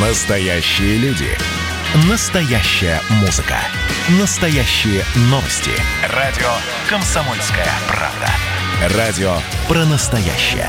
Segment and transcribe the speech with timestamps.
[0.00, 1.26] Настоящие люди.
[2.08, 3.56] Настоящая музыка.
[4.20, 5.72] Настоящие новости.
[6.14, 6.46] Радио
[6.88, 8.96] «Комсомольская правда».
[8.96, 10.68] Радио про настоящее.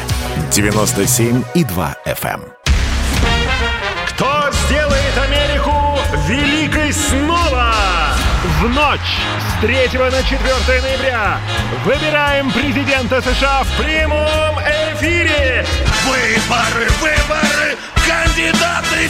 [0.49, 2.41] 97,2 FM.
[4.07, 7.28] Кто сделает Америку великой снова?
[8.59, 8.99] В ночь
[9.39, 11.39] с 3 на 4 ноября
[11.85, 14.59] выбираем президента США в прямом
[14.91, 15.65] эфире.
[16.05, 19.09] Выборы, выборы, кандидаты.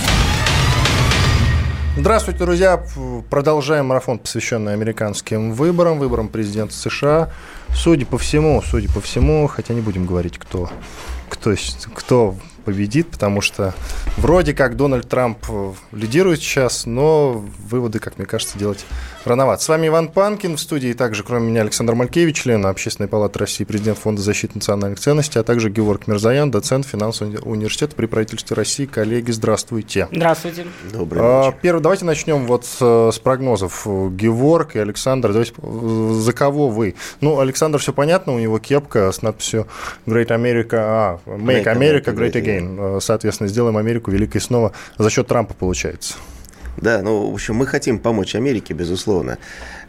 [1.97, 2.83] Здравствуйте, друзья.
[3.31, 7.31] Продолжаем марафон, посвященный американским выборам, выборам президента США.
[7.73, 10.69] Судя по всему, судя по всему, хотя не будем говорить, кто,
[11.27, 11.55] кто,
[11.95, 12.35] кто
[12.69, 13.73] победит, потому что
[14.17, 18.85] вроде как Дональд Трамп э, лидирует сейчас, но выводы, как мне кажется, делать
[19.25, 19.63] рановато.
[19.63, 23.63] С вами Иван Панкин в студии, также кроме меня Александр Малькевич, член Общественной палаты России,
[23.63, 28.85] президент Фонда защиты национальных ценностей, а также Георг Мирзаян, доцент финансового университета при правительстве России.
[28.85, 30.07] Коллеги, здравствуйте.
[30.11, 30.67] Здравствуйте.
[30.91, 31.57] Добрый а, вечер.
[31.61, 33.85] Первый, давайте начнем вот с, с прогнозов.
[33.85, 36.95] Георг и Александр, давайте, э, за кого вы?
[37.21, 39.67] Ну, Александр, все понятно, у него кепка с надписью
[40.05, 42.97] Great America, а, Make, Make America, America Great Again.
[42.97, 46.15] Э, соответственно, сделаем Америку великой снова за счет Трампа получается.
[46.81, 49.37] Да, ну, в общем, мы хотим помочь Америке, безусловно.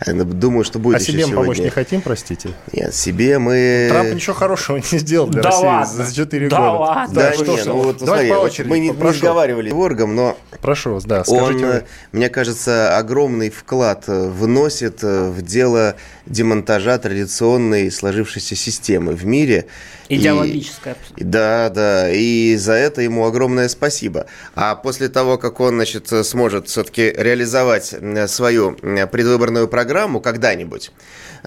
[0.06, 1.36] Э, думаю, что будет А себе сегодня...
[1.36, 2.50] помочь не хотим, простите?
[2.72, 3.88] Нет, себе мы...
[3.90, 6.04] Трамп ничего хорошего не сделал для да России ладно.
[6.04, 6.70] за 4 да года.
[6.70, 7.14] Ладно.
[7.14, 8.68] Да, да что нет, ж, ну вот, давайте смотри, по вот очереди.
[8.68, 9.14] мы не, не прошу.
[9.14, 11.84] разговаривали с Воргом, но Прошу вас, да, скажите он, вы.
[12.12, 19.66] мне кажется, огромный вклад э, вносит э, в дело демонтажа традиционной сложившейся системы в мире.
[20.08, 20.96] Идеологическая.
[21.16, 24.26] И, да, да, и за это ему огромное спасибо.
[24.54, 27.94] А после того, как он, значит, сможет все-таки реализовать
[28.28, 29.89] свою предвыборную программу
[30.20, 30.92] когда-нибудь,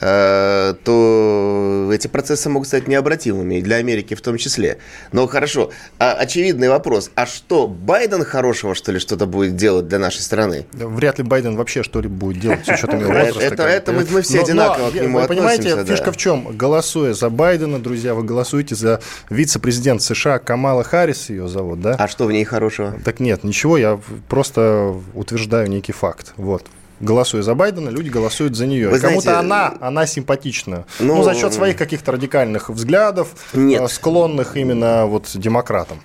[0.01, 4.77] э, то эти процессы могут стать необратимыми, и для Америки в том числе.
[5.11, 9.99] Но хорошо, а, очевидный вопрос, а что, Байден хорошего, что ли, что-то будет делать для
[9.99, 10.65] нашей страны?
[10.73, 13.63] Вряд ли Байден вообще что-либо будет делать с учетом его возраста.
[13.63, 15.95] Это, мы, мы все Но- одинаково но, к нему Вы понимаете, относимся, да.
[15.95, 16.57] фишка в чем?
[16.57, 21.95] Голосуя за Байдена, друзья, вы голосуете за вице-президент США Камала Харрис, ее зовут, да?
[21.97, 22.95] А что в ней хорошего?
[23.03, 26.33] Так нет, ничего, я просто утверждаю некий факт.
[26.37, 26.65] Вот.
[27.03, 28.97] Голосуя за Байдена, люди голосуют за нее.
[28.97, 30.85] Кому-то она, она симпатична.
[30.99, 33.81] ну, Ну, за счет своих каких-то радикальных взглядов, Нет.
[33.81, 36.01] э, склонных именно вот демократам.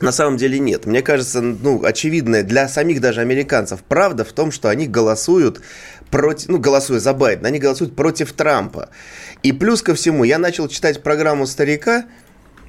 [0.00, 0.84] На самом деле нет.
[0.84, 5.62] Мне кажется, ну, очевидная для самих даже американцев правда в том, что они голосуют
[6.10, 8.90] против, ну, голосуя за Байдена, они голосуют против Трампа.
[9.42, 12.04] И плюс ко всему, я начал читать программу старика,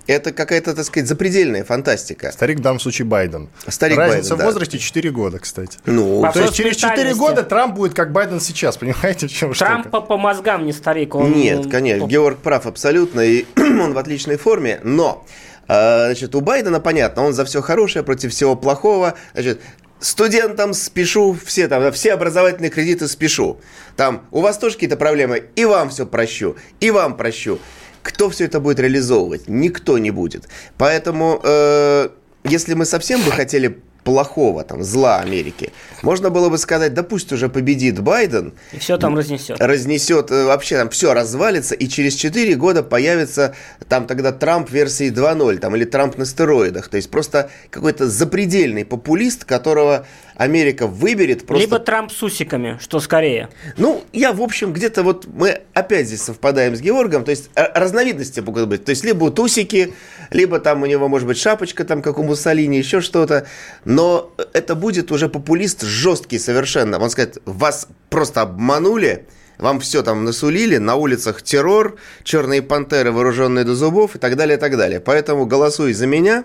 [0.08, 2.32] это какая-то, так сказать, запредельная фантастика.
[2.32, 3.50] Старик в данном случае Байден.
[3.68, 4.46] Старик Разница Байден, в да.
[4.46, 5.78] возрасте 4 года, кстати.
[5.86, 7.20] Ну, По То есть через Вопрос 4 ментальности.
[7.20, 9.90] года Трамп будет как Байден сейчас, понимаете, в чем Трамп штука?
[9.90, 11.16] по, по мозгам не старик.
[11.16, 15.26] Он, Нет, конечно, он- Георг прав абсолютно, и он в отличной форме, но,
[15.68, 19.60] э, значит, у Байдена понятно, он за все хорошее против всего плохого, значит,
[20.00, 23.60] студентам спешу, все там, все образовательные кредиты спешу,
[23.96, 27.60] там, у вас тоже какие-то проблемы, и вам все прощу, и вам прощу.
[28.08, 29.50] Кто все это будет реализовывать?
[29.50, 30.48] Никто не будет.
[30.78, 32.08] Поэтому, э,
[32.46, 37.34] если мы совсем бы хотели плохого, там, зла Америки, можно было бы сказать, да пусть
[37.34, 39.58] уже победит Байден, И все там разнесет.
[39.60, 43.54] разнесет, э, вообще там все развалится, и через 4 года появится
[43.90, 46.88] там тогда Трамп версии 2.0, там, или Трамп на стероидах.
[46.88, 50.06] То есть просто какой-то запредельный популист, которого
[50.38, 51.66] Америка выберет просто...
[51.66, 53.50] Либо Трамп с усиками, что скорее.
[53.76, 57.72] Ну, я, в общем, где-то вот мы опять здесь совпадаем с Георгом, то есть р-
[57.76, 58.86] разновидности могут быть.
[58.86, 59.94] То есть либо усики,
[60.32, 63.48] либо там у него может быть шапочка, там, как у Муссолини, еще что-то.
[63.86, 67.00] Но это будет уже популист жесткий совершенно.
[67.00, 69.26] Он скажет, вас просто обманули,
[69.58, 74.58] вам все там насулили, на улицах террор, черные пантеры, вооруженные до зубов и так далее,
[74.58, 75.00] и так далее.
[75.00, 76.44] Поэтому голосуй за меня,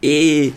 [0.00, 0.52] и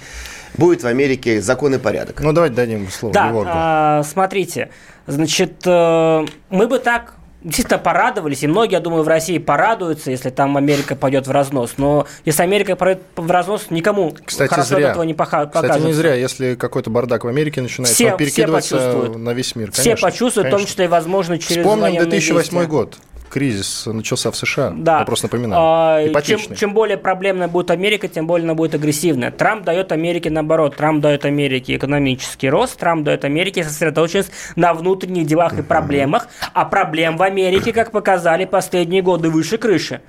[0.55, 2.19] будет в Америке закон и порядок.
[2.21, 3.49] Ну, давайте дадим слово Да, Георгу.
[3.53, 4.69] а, смотрите,
[5.05, 7.13] значит, э, мы бы так
[7.47, 11.75] действительно порадовались, и многие, я думаю, в России порадуются, если там Америка пойдет в разнос.
[11.77, 14.89] Но если Америка пойдет в разнос, никому Кстати, хорошо зря.
[14.91, 18.77] этого не поха- Кстати, не зря, если какой-то бардак в Америке начинается, Все- он перекидывается
[18.77, 19.71] все на весь мир.
[19.71, 20.71] Все конечно, почувствуют, в том конечно.
[20.71, 22.67] числе, и, возможно, через Вспомним военные 2008 действия.
[22.67, 22.97] год.
[23.37, 24.73] Кризис начался в США.
[24.75, 24.97] Да.
[24.97, 25.61] Я просто напоминаю.
[25.63, 29.29] А, чем, чем более проблемная будет Америка, тем более она будет агрессивная.
[29.29, 30.75] Трамп дает Америке наоборот.
[30.75, 36.29] Трамп дает Америке экономический рост, Трамп дает Америке сосредоточенность на внутренних делах и проблемах.
[36.53, 40.01] А проблем в Америке, как показали последние годы, выше крыши.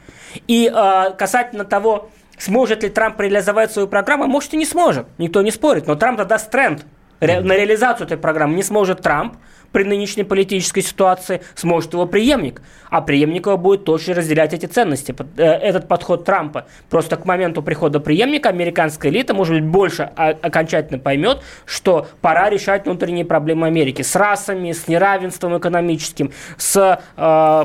[0.46, 2.08] И а, касательно того,
[2.38, 5.04] сможет ли Трамп реализовать свою программу, может и не сможет.
[5.18, 5.86] Никто не спорит.
[5.86, 6.86] Но Трамп даст тренд.
[7.20, 9.36] Ре- на реализацию этой программы не сможет Трамп
[9.72, 12.62] при нынешней политической ситуации, сможет его преемник.
[12.90, 15.14] А преемник будет точно разделять эти ценности.
[15.36, 16.66] Э, Этот подход Трампа.
[16.88, 22.86] Просто к моменту прихода преемника американская элита, может быть, больше окончательно поймет, что пора решать
[22.86, 27.64] внутренние проблемы Америки с расами, с неравенством экономическим, с э,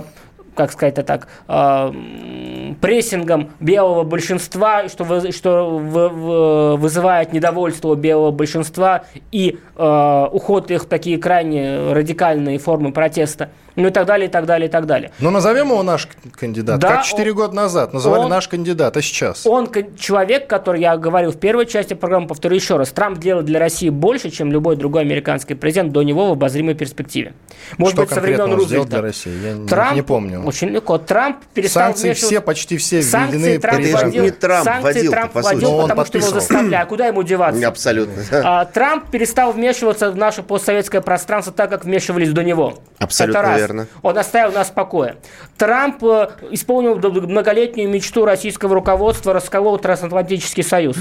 [0.55, 7.95] как сказать это так, э, прессингом белого большинства, что, вы- что вы- вы- вызывает недовольство
[7.95, 14.05] белого большинства и э, уход их в такие крайне радикальные формы протеста, ну и так
[14.05, 15.11] далее, и так далее, и так далее.
[15.19, 16.07] Ну, назовем его наш
[16.39, 16.79] кандидат.
[16.79, 19.45] Да, как 4 он- года назад называли он- наш кандидат, а сейчас?
[19.45, 23.59] Он человек, который я говорил в первой части программы, повторю еще раз, Трамп делает для
[23.59, 27.33] России больше, чем любой другой американский президент до него в обозримой перспективе.
[27.77, 28.89] Может Что быть, со времен он сделал Рузвельта.
[28.89, 29.31] для России?
[29.43, 30.43] Я не- Трамп, не помню.
[30.43, 30.97] Очень легко.
[30.97, 35.11] Трамп перестал Санкции вмешиваться- все, почти все Санкции введены Трамп вводил, не Трамп санкции вводил-то,
[35.11, 35.53] Трамп по сути.
[35.53, 36.39] вводил, он потому что его подписывал.
[36.41, 36.75] заставляли.
[36.75, 37.67] А куда ему деваться?
[37.73, 38.13] Абсолютно.
[38.31, 42.75] А, Трамп перестал вмешиваться в наше постсоветское пространство так, как вмешивались до него.
[42.99, 43.62] Абсолютно Это раз.
[43.63, 43.87] Верно.
[44.01, 45.15] Он оставил нас в покое.
[45.57, 50.97] Трамп э, исполнил многолетнюю мечту российского руководства, расколол Трансатлантический союз.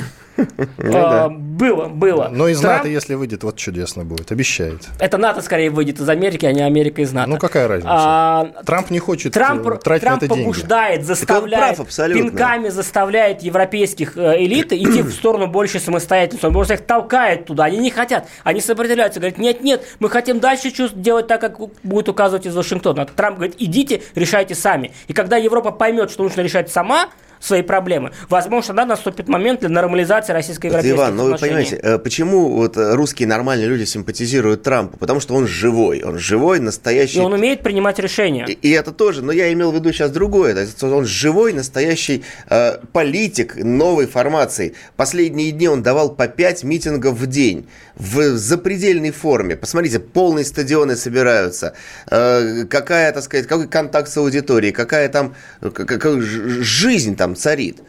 [0.78, 2.28] А, Было, было.
[2.32, 4.88] Но из Трамп- НАТО, если выйдет, вот чудесно будет, обещает.
[4.98, 7.30] Это НАТО скорее выйдет из Америки, а не Америка из НАТО.
[7.30, 7.88] Ну, какая разница?
[7.92, 10.40] А, Трамп не хочет Трамп, э, тратить Трамп на это деньги.
[10.42, 16.46] побуждает, заставляет, пинками заставляет европейских э, элит идти в сторону большей самостоятельности.
[16.46, 17.64] Он просто их толкает туда.
[17.64, 18.28] Они не хотят.
[18.42, 19.20] Они сопротивляются.
[19.20, 23.02] Говорят, нет, нет, мы хотим дальше делать так, как будет указывать из Вашингтона.
[23.02, 24.92] А Трамп говорит, идите, решайте сами.
[25.06, 27.08] И когда Европа поймет, что нужно решать сама
[27.42, 31.50] свои проблемы, возможно, тогда наступит момент для нормализации российско-европейских Иван, ну вы отношений.
[31.64, 34.96] понимаете, э, почему вот э, русские нормальные люди симпатизируют Трампу?
[34.96, 37.18] Потому что он живой, он живой, настоящий.
[37.18, 38.46] И он умеет принимать решения.
[38.46, 40.66] И, и это тоже, но я имел в виду сейчас другое.
[40.82, 44.74] Он живой, настоящий э, политик новой формации.
[44.96, 47.66] Последние дни он давал по 5 митингов в день
[47.96, 49.56] в запредельной форме.
[49.56, 51.74] Посмотрите, полные стадионы собираются.
[52.10, 57.16] Э, какая, так сказать, какой контакт с аудиторией, какая там э, к- какая ж- жизнь
[57.16, 57.82] там царит.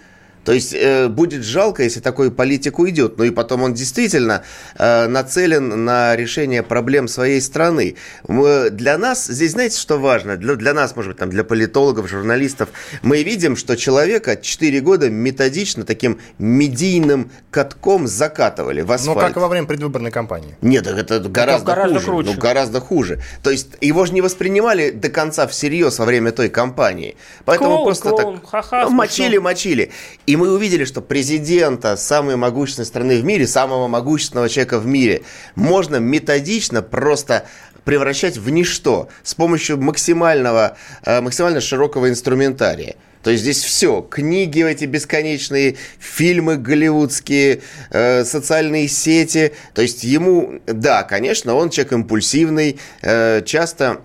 [0.45, 3.18] То есть э, будет жалко, если такой политик уйдет.
[3.18, 4.44] Ну и потом он действительно
[4.78, 7.95] э, нацелен на решение проблем своей страны.
[8.28, 10.36] Мы- для нас, здесь знаете, что важно?
[10.38, 12.69] Для, для нас, может быть, там, для политологов, журналистов,
[13.01, 19.19] мы видим, что человека 4 года методично таким медийным катком закатывали в Ну, асфальт.
[19.19, 20.56] как и во время предвыборной кампании.
[20.62, 22.06] Нет, это гораздо, гораздо хуже.
[22.07, 22.30] круче.
[22.34, 23.22] Ну, гораздо хуже.
[23.42, 27.16] То есть его же не воспринимали до конца всерьез во время той кампании.
[27.45, 29.92] Поэтому Клоун, просто клоун, так ха-ха, ну, мочили, мочили.
[30.25, 35.24] И мы увидели, что президента самой могущественной страны в мире, самого могущественного человека в мире,
[35.56, 37.45] можно методично просто
[37.83, 42.95] превращать в ничто с помощью максимального, э, максимально широкого инструментария.
[43.24, 44.01] То есть здесь все.
[44.01, 49.53] Книги эти бесконечные, фильмы голливудские, э, социальные сети.
[49.74, 54.01] То есть ему, да, конечно, он человек импульсивный, э, часто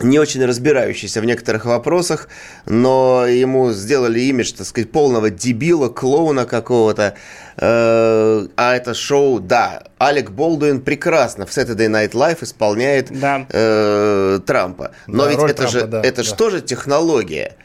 [0.00, 2.28] не очень разбирающийся в некоторых вопросах,
[2.66, 7.14] но ему сделали имидж, так сказать, полного дебила, клоуна какого-то.
[7.56, 13.46] Э, А это шоу, да, Алек Болдуин прекрасно в Saturday Night Live исполняет Да.
[13.48, 14.90] э, Трампа.
[15.06, 16.22] Но Да, ведь это же, Трампа, да, это да.
[16.24, 17.56] же тоже технология.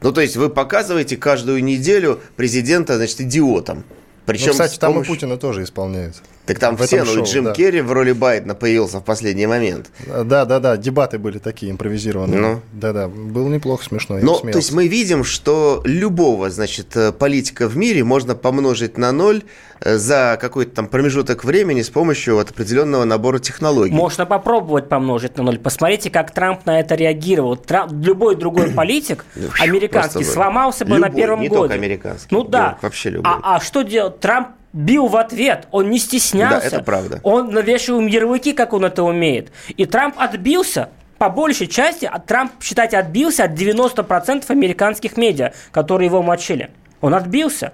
[0.00, 3.84] Ну, то есть вы показываете каждую неделю президента, значит, идиотом.
[4.26, 6.14] Причем Ну, кстати, с там помощью- и Путина тоже исполняет.
[6.46, 7.52] Так там в все, этом ну, и шоу, Джим да.
[7.52, 9.90] Керри в роли Байдена появился в последний момент.
[10.06, 12.38] Да, да, да, дебаты были такие импровизированные.
[12.38, 12.60] Ну.
[12.72, 14.18] Да, да, было неплохо, смешно.
[14.18, 19.10] Но, то есть мы видим, что любого, значит, э, политика в мире можно помножить на
[19.12, 19.42] ноль
[19.80, 23.94] э, за какой-то там промежуток времени с помощью вот определенного набора технологий.
[23.94, 25.58] Можно попробовать помножить на ноль.
[25.58, 27.56] Посмотрите, как Трамп на это реагировал.
[27.56, 29.24] Трамп- любой другой политик
[29.60, 31.60] американский сломался бы на любой, первом не годе.
[31.60, 32.76] только американский, Ну да.
[32.82, 33.32] Вообще любой.
[33.32, 34.20] А, а что делать?
[34.20, 35.68] Трамп бил в ответ.
[35.70, 36.60] Он не стеснялся.
[36.60, 37.20] Да, это правда.
[37.22, 39.50] Он навешивал ярлыки, как он это умеет.
[39.68, 40.90] И Трамп отбился.
[41.16, 46.70] По большей части Трамп, считайте, отбился от 90% американских медиа, которые его мочили.
[47.00, 47.72] Он отбился.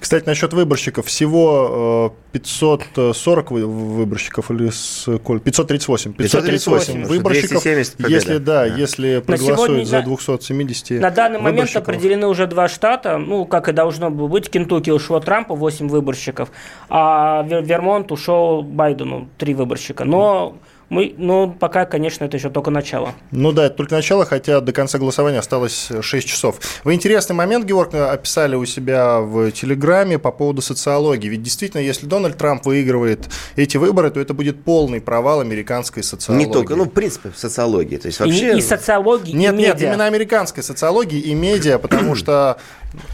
[0.00, 1.06] Кстати, насчет выборщиков.
[1.06, 5.40] Всего э, 540 вы- выборщиков или сколько?
[5.40, 6.12] 538.
[6.12, 7.62] 538 538, выборщиков.
[7.62, 8.14] 270 победа.
[8.14, 8.76] Если, да, Да.
[8.76, 10.02] если проголосуют за да.
[10.02, 14.48] 270 На данный момент определены уже два штата, ну, как и должно было быть.
[14.50, 16.50] Кентукки ушло Трампу 8 выборщиков,
[16.88, 20.04] а Вер- Вермонт ушел Байдену 3 выборщика.
[20.04, 20.56] Но
[20.88, 23.12] мы, ну, пока, конечно, это еще только начало.
[23.30, 26.58] Ну да, это только начало, хотя до конца голосования осталось 6 часов.
[26.84, 31.28] Вы интересный момент, Георг, описали у себя в Телеграме по поводу социологии.
[31.28, 36.46] Ведь действительно, если Дональд Трамп выигрывает эти выборы, то это будет полный провал американской социологии.
[36.46, 37.96] Не только, ну, в принципе, в социологии.
[37.98, 38.56] То есть И- вообще...
[38.56, 39.88] И, социологии, Нет, и нет, медиа.
[39.88, 42.56] именно американской социологии и медиа, потому что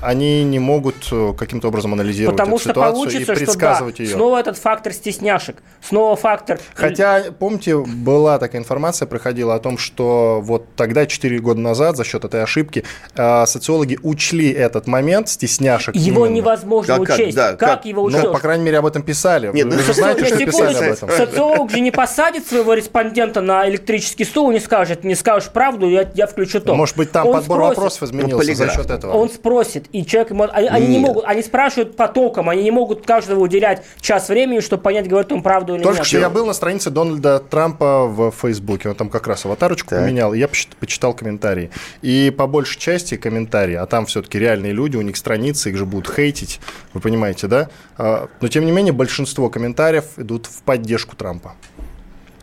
[0.03, 3.39] они не могут э, каким-то образом анализировать Потому эту что ситуацию получится, и что да,
[3.41, 4.09] предсказывать ее.
[4.09, 6.61] снова этот фактор стесняшек, снова фактор...
[6.75, 12.05] Хотя, помните, была такая информация, проходила о том, что вот тогда, 4 года назад, за
[12.05, 12.85] счет этой ошибки,
[13.17, 15.95] э, социологи учли этот момент стесняшек.
[15.97, 16.37] Его именно.
[16.37, 17.37] невозможно Да как, учесть.
[17.37, 17.85] да, как, как?
[17.85, 18.33] его Ну, учтешь?
[18.33, 19.51] по крайней мере, об этом писали.
[19.53, 21.11] Нет, Вы ну, же знаете, что Социолог- писали об этом.
[21.11, 25.89] Социолог же не посадит своего респондента на электрический стул и не скажет, не скажешь правду,
[25.89, 26.75] я, я включу то.
[26.75, 27.77] Может быть, там Он подбор спросит.
[27.77, 28.73] вопросов изменился за полиграф.
[28.77, 29.13] счет этого.
[29.15, 30.33] Он спросит, и человек.
[30.53, 34.83] Они, они не могут, они спрашивают потоком, они не могут каждого уделять час времени, чтобы
[34.83, 36.07] понять, говорит он правду или Только нет.
[36.07, 38.89] что я был на странице Дональда Трампа в Фейсбуке.
[38.91, 40.01] Он там как раз аватарочку Так.
[40.01, 41.71] поменял, и я почит- почитал комментарии.
[42.03, 45.85] И по большей части комментарии, а там все-таки реальные люди, у них страницы, их же
[45.87, 46.61] будут хейтить,
[46.93, 47.69] вы понимаете, да?
[47.97, 51.55] А, Но тем не менее большинство комментариев идут в поддержку Трампа.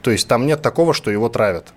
[0.01, 1.68] То есть там нет такого, что его травят.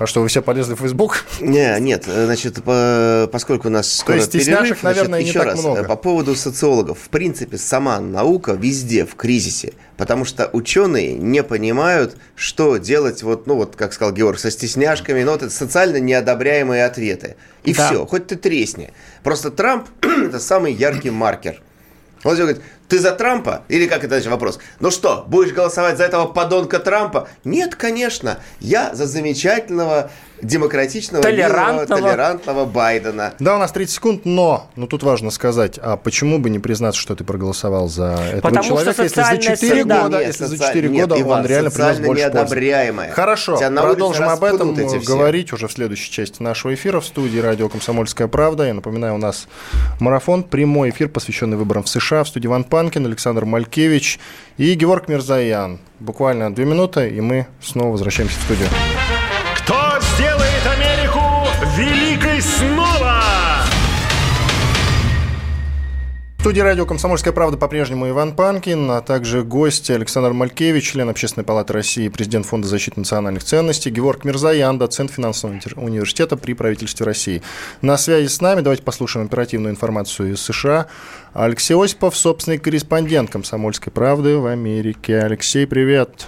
[0.00, 1.26] А что, вы все полезли в Фейсбук?
[1.42, 5.38] Не, нет, значит, по- поскольку у нас скоро есть стесняшек, перерыв, наверное, значит, не еще
[5.40, 5.80] так раз, много.
[5.82, 6.98] э, по поводу социологов.
[7.04, 13.46] В принципе, сама наука везде в кризисе, потому что ученые не понимают, что делать, вот,
[13.46, 17.36] ну вот, как сказал Георг, со стесняшками, ну вот это социально неодобряемые ответы.
[17.64, 17.86] И Да.
[17.90, 18.94] все, хоть ты тресни.
[19.22, 21.60] Просто Трамп– это самый яркий маркер.
[22.24, 23.62] Он говорит, ты за Трампа?
[23.68, 24.58] Или как это значит вопрос?
[24.80, 27.28] Ну что, будешь голосовать за этого подонка Трампа?
[27.44, 28.40] Нет, конечно.
[28.58, 30.10] Я за замечательного,
[30.42, 31.98] демократичного, Толерантного.
[31.98, 33.34] милого, толерантного Байдена.
[33.38, 37.00] Да, у нас 30 секунд, но, ну тут важно сказать, а почему бы не признаться,
[37.00, 40.26] что ты проголосовал за этого Потому что человека, если за социальная 4 среда- года, Нет,
[40.28, 42.22] если за соци- 4 нет, года Иван, он реально принес больше пользы.
[42.22, 43.10] неодобряемое.
[43.12, 47.06] Хорошо, Тебя на улице продолжим об этом говорить уже в следующей части нашего эфира в
[47.06, 48.64] студии радио «Комсомольская правда».
[48.66, 49.46] Я напоминаю, у нас
[50.00, 52.24] марафон, прямой эфир, посвященный выборам в США.
[52.24, 54.18] В студии Иван Панкин, Александр Малькевич
[54.56, 55.78] и Георг Мирзаян.
[56.00, 58.68] Буквально две минуты, и мы снова возвращаемся в студию.
[61.80, 63.22] Великой снова?
[66.36, 71.44] В студии радио «Комсомольская правда» по-прежнему Иван Панкин, а также гость Александр Малькевич, член Общественной
[71.44, 77.06] палаты России, президент Фонда защиты национальных ценностей, Георг Мирзаян, доцент финансового универ- университета при правительстве
[77.06, 77.40] России.
[77.80, 80.86] На связи с нами, давайте послушаем оперативную информацию из США.
[81.32, 85.18] Алексей Осипов, собственный корреспондент «Комсомольской правды» в Америке.
[85.18, 86.26] Алексей, привет.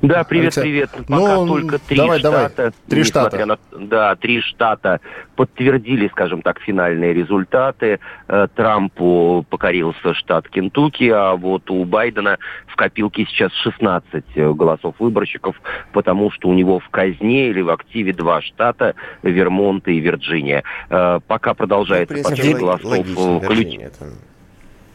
[0.00, 0.90] Да, привет, Алексей, привет.
[1.08, 3.46] ну, Пока только три давай, давай, штата, три несмотря штата.
[3.72, 5.00] на- да, три штата
[5.34, 7.98] подтвердили, скажем так, финальные результаты.
[8.28, 12.38] Э, Трампу покорился штат Кентукки, а вот у Байдена
[12.68, 15.60] в копилке сейчас 16 э, голосов выборщиков,
[15.92, 20.62] потому что у него в казне или в активе два штата, Вермонт и Вирджиния.
[20.90, 22.84] Э, Пока Ну, продолжается принципе, подсчет голосов.
[22.84, 23.90] логично, ключ-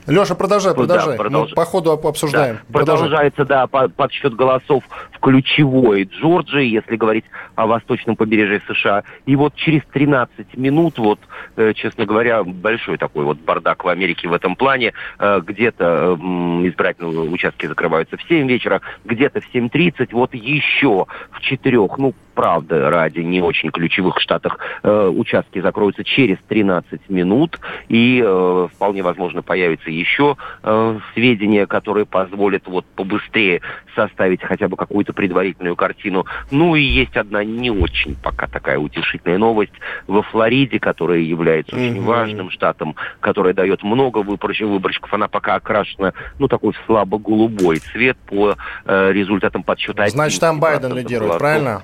[0.08, 1.18] Леша, продолжай, Да, продолжай.
[1.18, 1.50] продолжай.
[1.52, 2.60] Мы по ходу об- обсуждаем.
[2.68, 4.84] Да, продолжается, да, по- подсчет голосов
[5.24, 7.24] ключевой Джорджии, если говорить
[7.56, 9.04] о восточном побережье США.
[9.26, 11.20] И вот через 13 минут, вот,
[11.56, 14.92] э, честно говоря, большой такой вот бардак в Америке в этом плане.
[15.20, 16.20] Э, где-то
[16.68, 22.90] избирательные участки закрываются в 7 вечера, где-то в 7.30, вот еще в четырех, ну, правда,
[22.90, 29.42] ради не очень ключевых штатах э, участки закроются через 13 минут, и э, вполне возможно
[29.42, 33.62] появится еще э, сведения, которые позволят вот побыстрее
[33.96, 36.26] составить хотя бы какую-то предварительную картину.
[36.52, 39.74] Ну и есть одна не очень пока такая утешительная новость
[40.08, 42.06] во Флориде, которая является очень Мгм.
[42.06, 45.14] важным штатом, которая дает много выборщиков, выборщиков.
[45.14, 48.56] Она пока окрашена, ну, такой слабо-голубой цвет по
[48.86, 50.08] э, результатам подсчета.
[50.08, 51.40] Значит, там 11% Байден лидирует, голосов.
[51.40, 51.82] правильно?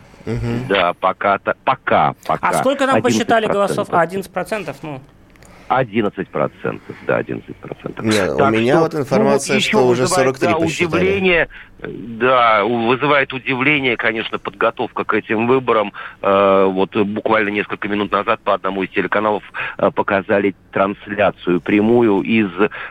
[0.68, 2.50] Да, пока, та- пока, пока.
[2.50, 3.02] А сколько 11%.
[3.02, 3.88] посчитали голосов?
[3.92, 4.76] А, 11%?
[4.84, 5.02] Ну,
[5.70, 8.04] 11 процентов, да, 11 процентов.
[8.04, 8.08] У
[8.50, 10.88] меня вот информация, что уже 43 да, посчитали.
[11.04, 11.48] удивление,
[11.82, 15.94] да, вызывает удивление, конечно, подготовка к этим выборам.
[16.22, 19.44] Э, вот буквально несколько минут назад по одному из телеканалов
[19.78, 22.50] э, показали трансляцию прямую из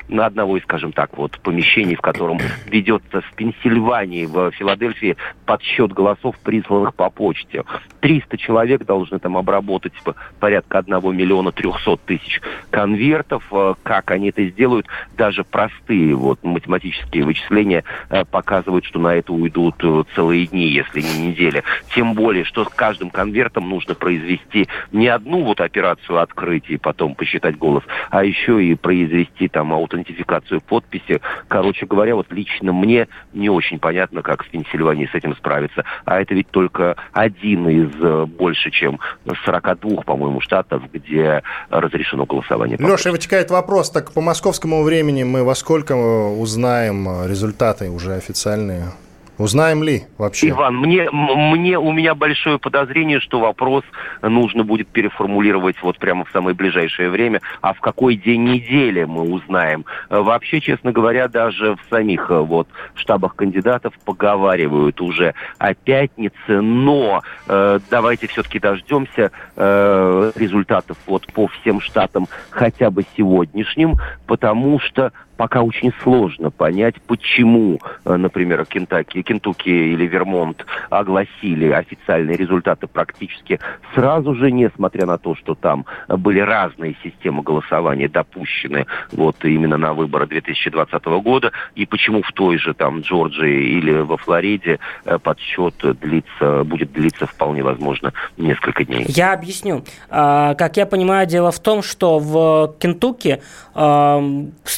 [0.08, 5.92] на одного из, скажем так, вот помещений, в котором ведется в Пенсильвании, в Филадельфии подсчет
[5.92, 7.64] голосов, присланных по почте.
[8.00, 12.40] 300 человек должны там обработать по- порядка 1 миллиона 300 тысяч
[12.70, 13.44] конвертов.
[13.52, 18.24] Э, Как они это сделают, даже простые вот математические вычисления э,
[18.78, 21.62] показывают, что на это уйдут э, целые дни, если не недели.
[21.94, 27.14] Тем более, что с каждым конвертом нужно произвести не одну вот операцию открыть и потом
[27.14, 31.20] посчитать голос, а еще и произвести там аутентификацию подписи.
[31.48, 35.84] Короче говоря, вот лично мне не очень понятно, как в Пенсильвании с этим справиться.
[36.04, 39.00] А это ведь только один из э, больше, чем
[39.44, 42.78] 42, по-моему, штатов, где разрешено голосование.
[42.78, 48.20] Леша, вытекает вопрос, так по московскому времени мы во сколько э, узнаем результаты уже
[48.68, 48.92] официальные?
[49.38, 50.48] Узнаем ли вообще?
[50.48, 53.84] Иван, мне, мне, у меня большое подозрение, что вопрос
[54.20, 57.40] нужно будет переформулировать вот прямо в самое ближайшее время.
[57.60, 59.84] А в какой день недели мы узнаем?
[60.10, 67.78] Вообще, честно говоря, даже в самих вот штабах кандидатов поговаривают уже о пятнице, но э,
[67.88, 75.62] давайте все-таки дождемся э, результатов вот по всем штатам хотя бы сегодняшним, потому что пока
[75.62, 83.60] очень сложно понять, почему, э, например, Кентаки, Кентукки или Вермонт огласили официальные результаты практически
[83.94, 89.94] сразу же, несмотря на то, что там были разные системы голосования допущены вот именно на
[89.94, 95.74] выборы 2020 года, и почему в той же там Джорджии или во Флориде э, подсчет
[96.00, 99.04] длится, будет длиться вполне возможно несколько дней.
[99.06, 99.84] Я объясню.
[100.10, 103.40] А, как я понимаю, дело в том, что в Кентукки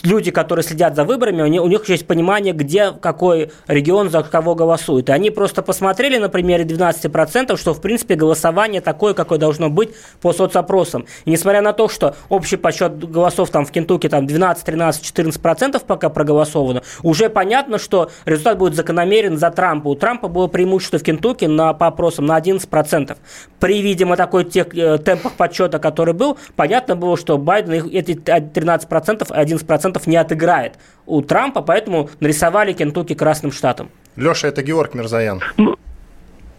[0.05, 4.57] люди, которые которые следят за выборами, у них есть понимание, где какой регион за кого
[4.57, 5.09] голосует.
[5.09, 9.91] И они просто посмотрели на примере 12%, что, в принципе, голосование такое, какое должно быть
[10.21, 11.07] по соцопросам.
[11.25, 15.81] И несмотря на то, что общий подсчет голосов там в Кентукки там 12, 13, 14%
[15.87, 19.87] пока проголосовано, уже понятно, что результат будет закономерен за Трампа.
[19.87, 23.17] У Трампа было преимущество в Кентукки на, по опросам на 11%.
[23.61, 29.29] При, видимо, такой тех, э, темпах подсчета, который был, понятно было, что Байден эти 13%,
[29.31, 33.91] 11% не отыграл играет у Трампа, поэтому нарисовали Кентукки красным штатом.
[34.17, 35.41] Леша, это Георг Мирзаян.
[35.57, 35.77] Ну,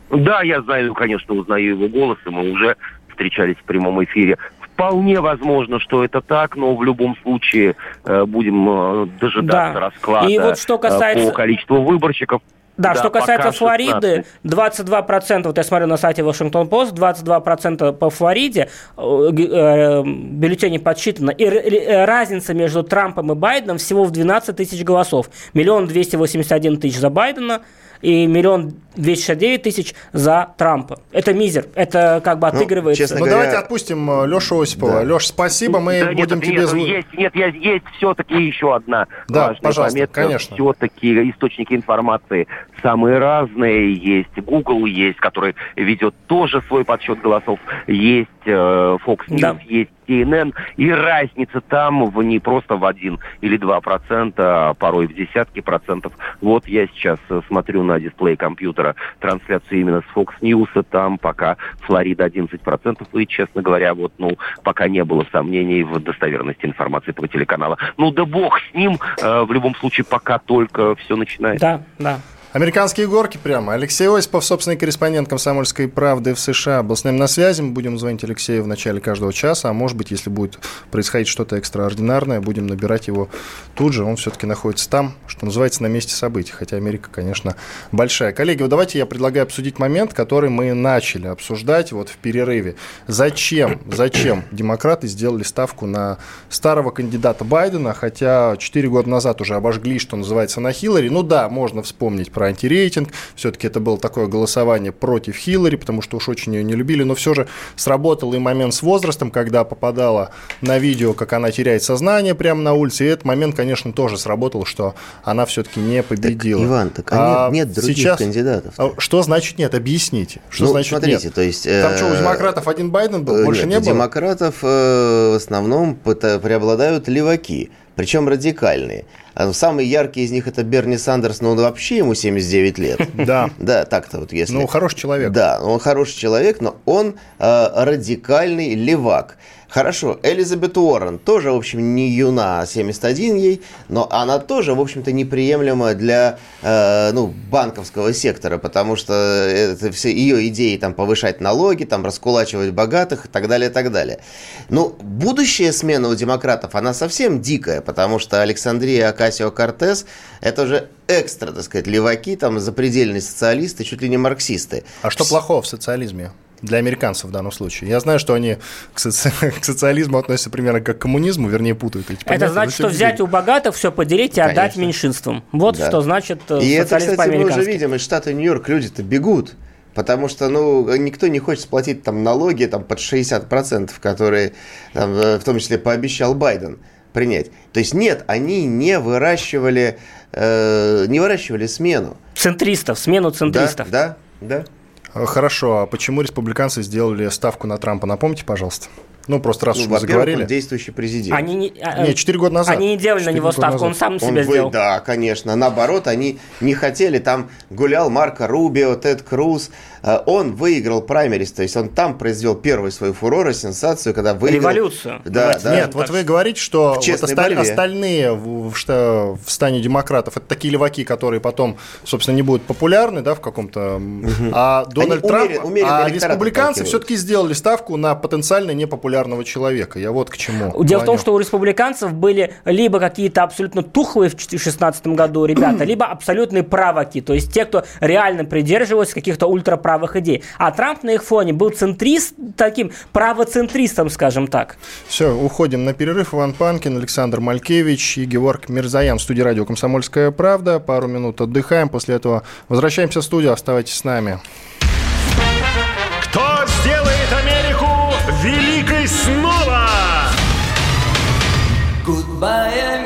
[0.09, 2.75] да, я знаю, конечно, узнаю его голос, и мы уже
[3.09, 4.37] встречались в прямом эфире.
[4.59, 9.79] Вполне возможно, что это так, но в любом случае э, будем э, дожидаться да.
[9.79, 11.27] расклада и вот что касается...
[11.27, 12.41] э, по количеству выборщиков.
[12.77, 18.09] Да, да, что касается Флориды, 22%, вот я смотрю на сайте Вашингтон Пост, 22% по
[18.09, 21.31] Флориде э, э, бюллетени подсчитано.
[21.31, 25.29] И э, разница между Трампом и Байденом всего в 12 тысяч голосов.
[25.53, 27.61] Миллион двести восемьдесят один тысяч за Байдена–
[28.01, 30.99] и миллион 269 тысяч за Трампа.
[31.11, 33.03] Это мизер, это как бы ну, отыгрывается.
[33.03, 33.37] Ну, честно ну говоря...
[33.37, 35.03] давайте отпустим э, Лешу Осипова.
[35.03, 35.13] Да.
[35.13, 36.57] Леш, спасибо, мы да, будем нет, тебе...
[36.57, 40.21] Нет, есть, нет, есть, есть все-таки еще одна да, пожалуйста, пометка.
[40.23, 40.55] конечно.
[40.55, 42.47] Все-таки источники информации
[42.81, 43.93] самые разные.
[43.93, 47.59] Есть Google, есть, который ведет тоже свой подсчет голосов.
[47.87, 49.57] Есть э, Fox News, да.
[49.67, 55.07] есть CNN, и разница там в не просто в один или два процента, а порой
[55.07, 56.13] в десятки процентов.
[56.41, 58.80] Вот я сейчас э, смотрю на дисплей компьютера
[59.19, 64.37] трансляцию именно с Fox News, там пока Флорида 11 процентов, и, честно говоря, вот, ну,
[64.63, 67.77] пока не было сомнений в достоверности информации по телеканала.
[67.97, 71.83] Ну, да бог с ним, э, в любом случае, пока только все начинается.
[71.99, 72.19] Да, да.
[72.53, 73.71] Американские горки прямо.
[73.71, 77.61] Алексей Осипов, собственный корреспондент «Комсомольской правды» в США, был с нами на связи.
[77.61, 80.59] Мы будем звонить Алексею в начале каждого часа, а может быть, если будет
[80.91, 83.29] происходить что-то экстраординарное, будем набирать его
[83.73, 84.03] тут же.
[84.03, 86.51] Он все-таки находится там, что называется, на месте событий.
[86.51, 87.55] Хотя Америка, конечно,
[87.93, 88.33] большая.
[88.33, 92.75] Коллеги, вот давайте я предлагаю обсудить момент, который мы начали обсуждать вот в перерыве.
[93.07, 96.17] Зачем, зачем демократы сделали ставку на
[96.49, 101.07] старого кандидата Байдена, хотя 4 года назад уже обожгли, что называется, на Хиллари.
[101.07, 103.09] Ну да, можно вспомнить про антирейтинг.
[103.35, 107.03] Все-таки это было такое голосование против Хиллари, потому что уж очень ее не любили.
[107.03, 111.83] Но все же сработал и момент с возрастом, когда попадала на видео, как она теряет
[111.83, 113.05] сознание прямо на улице.
[113.05, 116.61] И этот момент, конечно, тоже сработал, что она все-таки не победила.
[116.61, 118.17] Так, Иван, так а, а нет, других сейчас...
[118.17, 118.73] кандидатов.
[118.79, 119.75] А что значит нет?
[119.75, 120.41] Объясните.
[120.49, 121.35] Что ну, значит смотрите, нет?
[121.35, 123.95] То есть, Там что, у э, демократов один Байден был, больше нет, не было?
[123.97, 129.05] демократов э, в основном преобладают леваки причем радикальные.
[129.33, 133.01] А самый яркий из них это Берни Сандерс, но он вообще ему 79 лет.
[133.13, 133.49] Да.
[133.59, 134.53] Да, так-то вот если...
[134.53, 135.31] Ну, хороший человек.
[135.31, 139.37] Да, он хороший человек, но он э, радикальный левак.
[139.71, 145.13] Хорошо, Элизабет Уоррен тоже, в общем, не юна, 71 ей, но она тоже, в общем-то,
[145.13, 151.85] неприемлема для э, ну, банковского сектора, потому что это все ее идеи там повышать налоги,
[151.85, 154.19] там раскулачивать богатых и так далее, и так далее.
[154.67, 160.05] Ну, будущая смена у демократов, она совсем дикая, потому что Александрия Акасио-Кортес
[160.41, 164.83] это уже экстра, так сказать, леваки, там запредельные социалисты, чуть ли не марксисты.
[165.01, 166.31] А что плохого в социализме?
[166.61, 167.89] Для американцев в данном случае.
[167.89, 168.57] Я знаю, что они
[168.93, 169.31] к, соци...
[169.61, 172.45] к социализму относятся примерно как к коммунизму, вернее, путают эти понятия.
[172.45, 175.43] Это значит, что взять у богатых все поделить и отдать меньшинствам.
[175.51, 175.87] Вот да.
[175.87, 179.55] что значит э, И это, кстати, мы уже видим из штата Нью-Йорк, люди-то бегут.
[179.93, 184.53] Потому что, ну, никто не хочет сплатить там налоги там под 60%, которые,
[184.93, 186.79] там, э, в том числе, пообещал Байден
[187.11, 187.51] принять.
[187.73, 189.99] То есть нет, они не выращивали,
[190.31, 192.15] э, не выращивали смену.
[192.35, 193.89] Центристов, смену центристов.
[193.89, 194.65] Да, да, да.
[195.13, 198.07] Хорошо, а почему республиканцы сделали ставку на Трампа?
[198.07, 198.87] Напомните, пожалуйста.
[199.27, 200.41] Ну, просто раз Ну, уж мы заговорили.
[200.41, 201.37] он действующий президент.
[201.37, 202.75] Они не, а, Не, 4 года назад.
[202.77, 203.99] Они не делали на него ставку, он назад.
[203.99, 204.69] сам на Он себя вы- сделал.
[204.71, 205.55] Да, конечно.
[205.55, 207.19] Наоборот, они не хотели.
[207.19, 209.69] Там гулял Марко Рубио, Тед Круз.
[210.03, 214.33] Э, Он выиграл праймерис, то есть он там произвел первый свой фурор и сенсацию, когда
[214.33, 214.59] выиграл...
[214.61, 215.21] Революцию.
[215.25, 215.75] Да, Давайте да.
[215.75, 219.79] Нет, вот что- вы говорите, что В вот осталь- остальные в, в шта- в стане
[219.79, 223.79] демократов это такие леваки, которые потом, собственно, не будут популярны, да, в каком-то.
[223.97, 228.71] м, А Дональд умерен- Трамп, умеренно а республиканцы все-таки сделали ставку на потенциально
[229.11, 229.99] непопулярного человека.
[229.99, 230.83] Я вот к чему.
[230.83, 231.19] Дело в том, клоню.
[231.19, 237.21] что у республиканцев были либо какие-то абсолютно тухлые в 2016 году ребята, либо абсолютные праваки,
[237.21, 240.43] то есть те, кто реально придерживался каких-то ультраправых идей.
[240.57, 244.77] А Трамп на их фоне был центрист, таким правоцентристом, скажем так.
[245.07, 246.33] Все, уходим на перерыв.
[246.33, 250.79] Иван Панкин, Александр Малькевич и Георг Мирзаян в студии радио «Комсомольская правда».
[250.79, 251.89] Пару минут отдыхаем.
[251.89, 253.51] После этого возвращаемся в студию.
[253.53, 254.39] Оставайтесь с нами.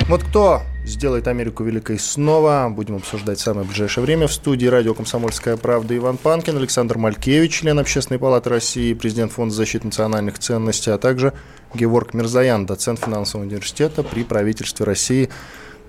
[0.08, 4.28] Вот кто сделает Америку великой снова, будем обсуждать в самое ближайшее время.
[4.28, 9.56] В студии радио «Комсомольская правда» Иван Панкин, Александр Малькевич, член Общественной палаты России, президент Фонда
[9.56, 11.34] защиты национальных ценностей, а также
[11.74, 15.30] Георг Мирзаян, доцент финансового университета при правительстве России.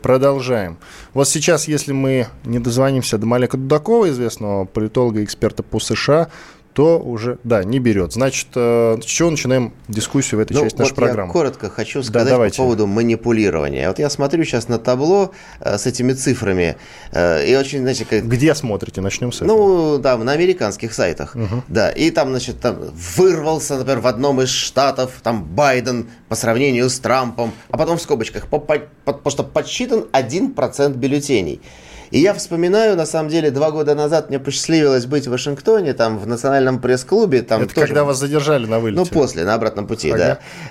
[0.01, 0.79] Продолжаем.
[1.13, 6.29] Вот сейчас, если мы не дозвонимся до Малека Дудакова, известного политолога и эксперта по США,
[6.77, 8.13] то уже, да, не берет.
[8.13, 11.33] Значит, э, с чего начинаем дискуссию в этой Ну, части нашей вот я программы?
[11.33, 12.59] коротко хочу Да, сказать давайте.
[12.59, 13.89] по поводу манипулирования.
[13.89, 16.77] Вот я смотрю сейчас на табло э, с этими цифрами,
[17.13, 19.01] э, и очень, знаете, как, Где смотрите?
[19.01, 19.57] Начнем с этого.
[19.57, 21.35] Ну, да, на американских сайтах.
[21.69, 22.77] Да, и там, значит, там
[23.17, 28.03] вырвался, например, в одном из штатов, там Байден по сравнению с Трампом, а потом в
[28.03, 31.63] скобочках, по, по- по- потому что подсчитан 1% бюллетеней.
[32.11, 36.19] И я вспоминаю, на самом деле, два года назад мне посчастливилось быть в Вашингтоне, там,
[36.19, 37.43] в национальном пресс-клубе.
[37.43, 39.01] Там Это тоже- когда вас задержали на вылете.
[39.01, 40.19] ну, после, на обратном пути, Ага.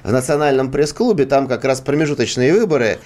[0.04, 0.10] да.
[0.10, 3.00] В национальном пресс-клубе там как раз промежуточные выборы.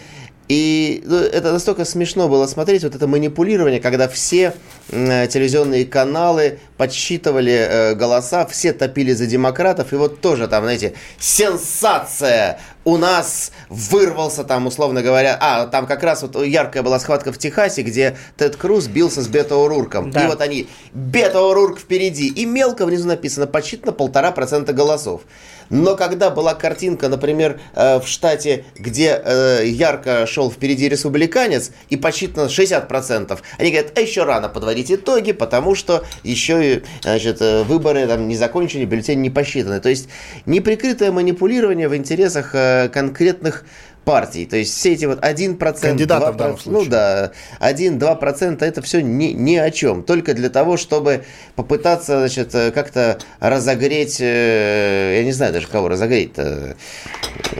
[0.47, 4.53] И ну, это настолько смешно было смотреть, вот это манипулирование, когда все
[4.91, 10.93] м, телевизионные каналы подсчитывали э, голоса, все топили за демократов, и вот тоже там, знаете,
[11.19, 12.59] сенсация!
[12.89, 17.37] У нас вырвался там, условно говоря, а, там как раз вот яркая была схватка в
[17.37, 20.09] Техасе, где Тед Круз бился с Бето Урурком.
[20.09, 20.23] Да.
[20.23, 25.21] И вот они, Бета Урурк впереди, и мелко внизу написано, подсчитано полтора процента голосов.
[25.69, 31.95] Но когда была картинка, например, э, в штате, где э, ярко шел впереди республиканец, и
[31.95, 38.07] подсчитано 60%, они говорят, а еще рано подводить итоги, потому что еще значит, э, выборы
[38.07, 39.79] там не закончены, бюллетени не посчитаны.
[39.79, 40.09] То есть
[40.45, 42.51] неприкрытое манипулирование в интересах
[42.91, 43.65] конкретных
[44.09, 44.47] партий.
[44.47, 49.01] То есть все эти вот 1%, Кандидатов в данном 2%, ну да, 1-2% это все
[49.01, 50.01] ни, ни о чем.
[50.01, 55.89] Только для того, чтобы попытаться, значит, э, как-то разогреть, э, я не знаю даже кого
[55.89, 56.75] разогреть-то,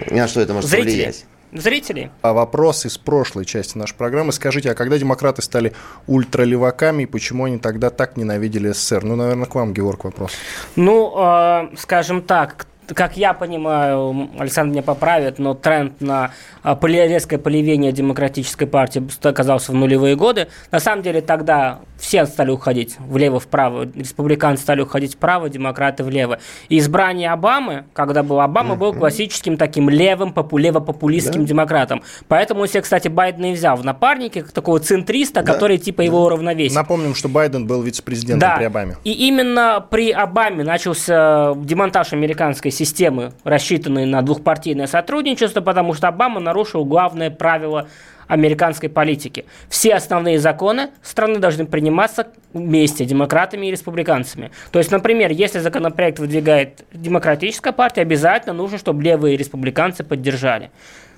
[0.08, 0.90] э, на что это может Зрители.
[0.90, 1.26] повлиять.
[1.52, 2.12] Зрители.
[2.24, 4.32] А вопрос из прошлой части нашей программы.
[4.32, 5.74] Скажите, а когда демократы стали
[6.08, 9.04] ультралеваками, и почему они тогда так ненавидели СССР?
[9.04, 10.32] Ну, наверное, к вам, Георг, вопрос.
[10.76, 16.32] Ну, э, скажем так, как я понимаю, Александр меня поправит, но тренд на
[16.64, 20.48] а, резкое поливение демократической партии оказался в нулевые годы.
[20.72, 23.90] На самом деле тогда все стали уходить влево-вправо.
[23.96, 26.40] Республиканцы стали уходить вправо, демократы влево.
[26.70, 32.04] И избрание Обамы, когда был Обама, был классическим таким левым, попу- лево-популистским демократом.
[32.28, 36.76] Поэтому себе, кстати, Байдена и взял в напарнике, такого центриста, который типа его уравновесит.
[36.76, 38.98] Напомним, что Байден был вице-президентом при Обаме.
[39.04, 46.40] И именно при Обаме начался демонтаж американской системы, рассчитанной на двухпартийное сотрудничество, потому что Обама
[46.40, 47.88] нарушил главное правило
[48.28, 49.46] американской политики.
[49.70, 54.52] Все основные законы страны должны приниматься вместе, демократами и республиканцами.
[54.72, 60.72] То есть, например, если законопроект выдвигает демократическая партия, обязательно нужно, чтобы левые республиканцы поддержали.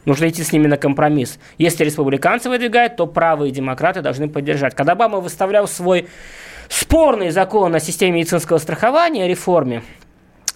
[0.05, 1.37] Нужно идти с ними на компромисс.
[1.59, 4.73] Если республиканцы выдвигают, то правые демократы должны поддержать.
[4.73, 6.07] Когда Обама выставлял свой
[6.69, 9.83] спорный закон о системе медицинского страхования, о реформе,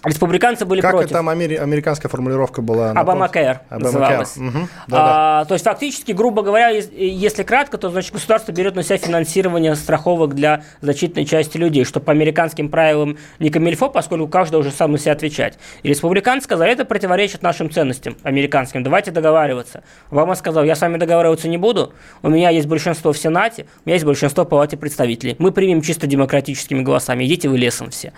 [0.06, 1.10] республиканцы были Как против.
[1.10, 2.90] там амери- американская формулировка была?
[2.92, 4.34] Обамакэр называлась.
[4.36, 5.40] Да-да.
[5.40, 8.98] А, то есть фактически, грубо говоря, ес- если кратко, то значит государство берет на себя
[8.98, 14.70] финансирование страховок для значительной части людей, что по американским правилам не камильфо, поскольку каждый уже
[14.70, 15.58] сам на себя отвечать.
[15.82, 19.82] И республиканцы сказали, это противоречит нашим ценностям американским, давайте договариваться.
[20.10, 21.92] Обама сказал, я с вами договариваться не буду,
[22.22, 25.36] у меня есть большинство в Сенате, у меня есть большинство в Палате представителей.
[25.38, 28.12] Мы примем чисто демократическими голосами, идите вы лесом все.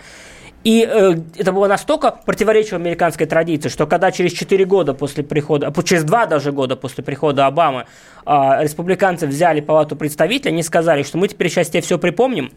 [0.63, 5.67] И э, это было настолько противоречиво американской традиции, что когда через 4 года после прихода,
[5.73, 7.85] а, через 2 даже года после прихода Обамы
[8.25, 12.51] э, республиканцы взяли палату представителей, они сказали, что мы теперь сейчас тебе все припомним,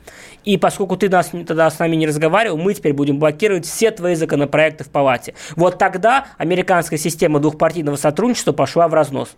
[0.45, 4.17] и поскольку ты нас, тогда с нами не разговаривал, мы теперь будем блокировать все твои
[4.17, 5.35] законопроекты в палате.
[5.55, 9.37] Вот тогда американская система двухпартийного сотрудничества пошла в разнос.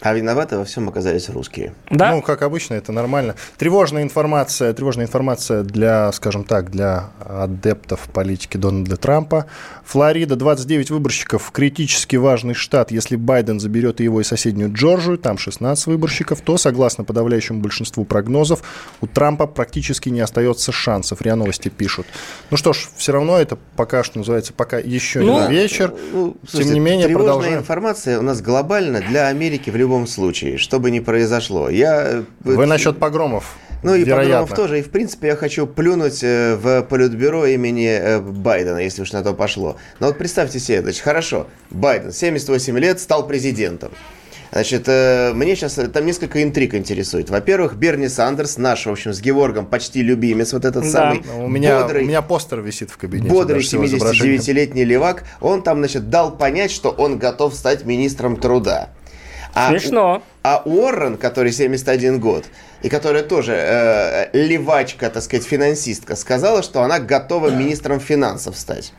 [0.00, 1.72] А виноваты во всем оказались русские.
[1.90, 2.14] Да?
[2.14, 3.36] Ну, как обычно, это нормально.
[3.56, 9.46] Тревожная информация, тревожная информация для, скажем так, для адептов политики Дональда Трампа.
[9.84, 12.90] Флорида, 29 выборщиков, критически важный штат.
[12.90, 18.62] Если Байден заберет его и соседнюю Джорджию, там 16 выборщиков, то, согласно подавляющему большинству прогнозов,
[19.00, 21.22] у Трампа практически не остается шансов.
[21.22, 22.06] РИА Новости пишут.
[22.50, 25.94] Ну что ж, все равно это пока что называется, пока еще ну, не вечер.
[26.12, 27.58] Ну, слушайте, Тем не менее, тревожная продолжаем.
[27.60, 31.68] информация у нас глобально для Америки в любом случае, что бы ни произошло.
[31.68, 32.04] Я...
[32.04, 33.54] Э, Вы насчет погромов?
[33.82, 34.24] Ну и Вероятно.
[34.24, 34.78] погромов тоже.
[34.78, 39.22] И, в принципе, я хочу плюнуть э, в политбюро имени э, Байдена, если уж на
[39.22, 39.76] то пошло.
[40.00, 43.92] Но вот представьте себе, значит, хорошо, Байден, 78 лет, стал президентом.
[44.52, 47.28] Значит, мне сейчас там несколько интриг интересует.
[47.28, 50.90] Во-первых, Берни Сандерс, наш, в общем, с Геворгом почти любимец, вот этот да.
[50.90, 52.04] самый у меня, бодрый...
[52.04, 53.28] У меня постер висит в кабинете.
[53.28, 55.24] Бодрый 79-летний левак.
[55.40, 58.90] Он там, значит, дал понять, что он готов стать министром труда.
[59.54, 60.22] А, Смешно.
[60.42, 62.44] А Уоррен, который 71 год,
[62.82, 68.92] и которая тоже э, левачка, так сказать, финансистка, сказала, что она готова министром финансов стать.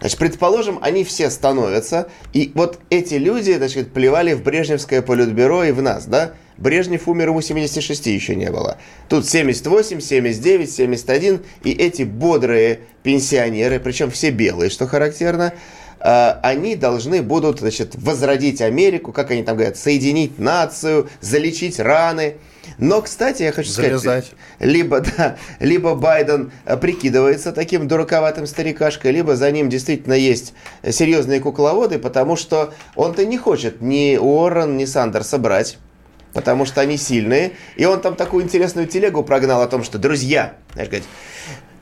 [0.00, 5.72] Значит, предположим, они все становятся, и вот эти люди, значит, плевали в Брежневское политбюро и
[5.72, 6.32] в нас, да?
[6.56, 8.78] Брежнев умер, ему 76 еще не было.
[9.08, 15.52] Тут 78, 79, 71, и эти бодрые пенсионеры, причем все белые, что характерно,
[16.00, 22.36] они должны будут значит, возродить Америку, как они там говорят, соединить нацию, залечить раны.
[22.78, 24.00] Но, кстати, я хочу Залезать.
[24.00, 30.54] сказать, либо, да, либо Байден э, прикидывается таким дураковатым старикашкой, либо за ним действительно есть
[30.88, 35.78] серьезные кукловоды, потому что он-то не хочет ни Уоррен, ни Сандерса брать
[36.32, 37.52] потому что они сильные.
[37.74, 41.08] И он там такую интересную телегу прогнал о том, что, друзья, знаешь, говорит,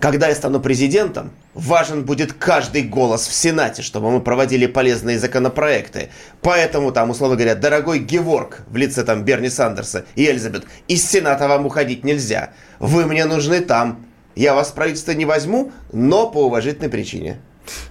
[0.00, 6.10] когда я стану президентом, важен будет каждый голос в Сенате, чтобы мы проводили полезные законопроекты.
[6.40, 11.48] Поэтому там, условно говоря, дорогой Геворг в лице там Берни Сандерса и Элизабет, из Сената
[11.48, 12.50] вам уходить нельзя.
[12.78, 14.06] Вы мне нужны там.
[14.36, 17.40] Я вас в правительство не возьму, но по уважительной причине.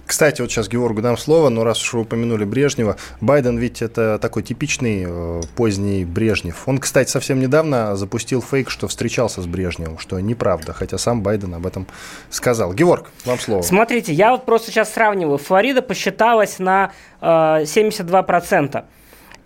[0.06, 4.18] Кстати, вот сейчас Георгу дам слово, но раз уж вы упомянули Брежнева, Байден ведь это
[4.18, 6.66] такой типичный э, поздний Брежнев.
[6.66, 11.54] Он, кстати, совсем недавно запустил фейк, что встречался с Брежневым, что неправда, хотя сам Байден
[11.54, 11.86] об этом
[12.30, 12.72] сказал.
[12.72, 13.62] Георг, вам слово.
[13.62, 15.38] Смотрите, я вот просто сейчас сравниваю.
[15.38, 18.84] Флорида посчиталась на э, 72%.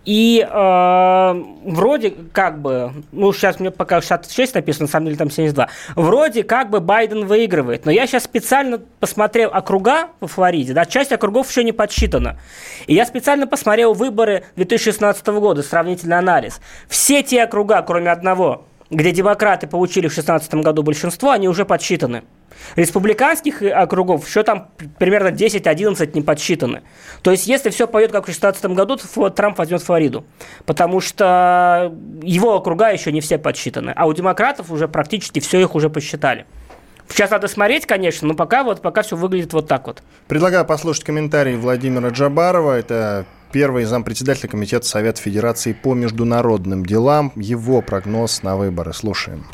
[0.05, 5.31] И э, вроде как бы, ну сейчас мне пока 66 написано, на самом деле там
[5.31, 7.85] 72, вроде как бы Байден выигрывает.
[7.85, 12.38] Но я сейчас специально посмотрел округа во Флориде, да, часть округов еще не подсчитана.
[12.87, 16.61] И я специально посмотрел выборы 2016 года, сравнительный анализ.
[16.88, 22.25] Все те округа, кроме одного, где демократы получили в 2016 году большинство, они уже подсчитаны.
[22.77, 26.83] Республиканских округов еще там примерно 10-11 не подсчитаны.
[27.23, 28.99] То есть, если все пойдет как в 2016 году,
[29.31, 30.25] Трамп возьмет Флориду.
[30.65, 33.93] Потому что его округа еще не все подсчитаны.
[33.95, 36.47] А у демократов уже практически все их уже посчитали.
[37.09, 40.03] Сейчас надо смотреть, конечно, но пока вот пока все выглядит вот так вот.
[40.29, 42.79] Предлагаю послушать комментарий Владимира Джабарова.
[42.79, 47.33] Это первый зампредседателя Комитета Совета Федерации по международным делам.
[47.37, 48.95] Его прогноз на выборы.
[48.95, 49.45] Слушаем.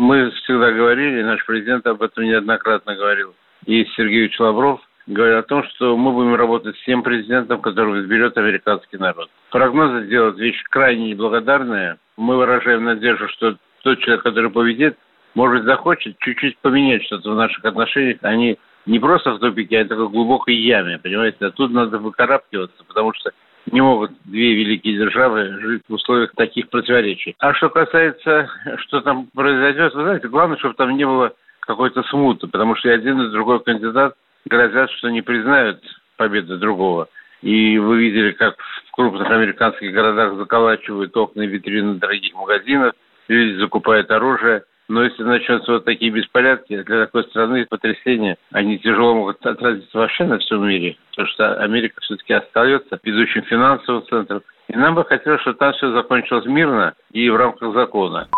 [0.00, 3.34] Мы всегда говорили, наш президент об этом неоднократно говорил,
[3.66, 8.34] и Сергей Лавров говорит о том, что мы будем работать с тем президентом, которого изберет
[8.38, 9.28] американский народ.
[9.50, 11.98] Прогнозы делают вещь крайне неблагодарная.
[12.16, 14.96] Мы выражаем надежду, что тот человек, который победит,
[15.34, 18.20] может захочет чуть-чуть поменять что-то в наших отношениях.
[18.22, 21.44] Они не просто в тупике, а в такой глубокой яме, понимаете?
[21.44, 23.32] А тут надо выкарабкиваться, потому что
[23.70, 27.34] не могут две великие державы жить в условиях таких противоречий.
[27.38, 32.46] А что касается, что там произойдет, вы знаете, главное, чтобы там не было какой-то смуты,
[32.46, 34.14] потому что один, и другой кандидат
[34.46, 35.80] грозят, что не признают
[36.16, 37.08] победы другого.
[37.42, 42.92] И вы видели, как в крупных американских городах заколачивают окна и витрины дорогих магазинов,
[43.28, 44.64] люди закупают оружие.
[44.90, 50.24] Но если начнутся вот такие беспорядки, для такой страны потрясения, они тяжело могут отразиться вообще
[50.24, 54.42] на всем мире, потому что Америка все-таки остается ведущим финансовым центром.
[54.72, 58.28] И нам бы хотелось, чтобы там все закончилось мирно и в рамках закона.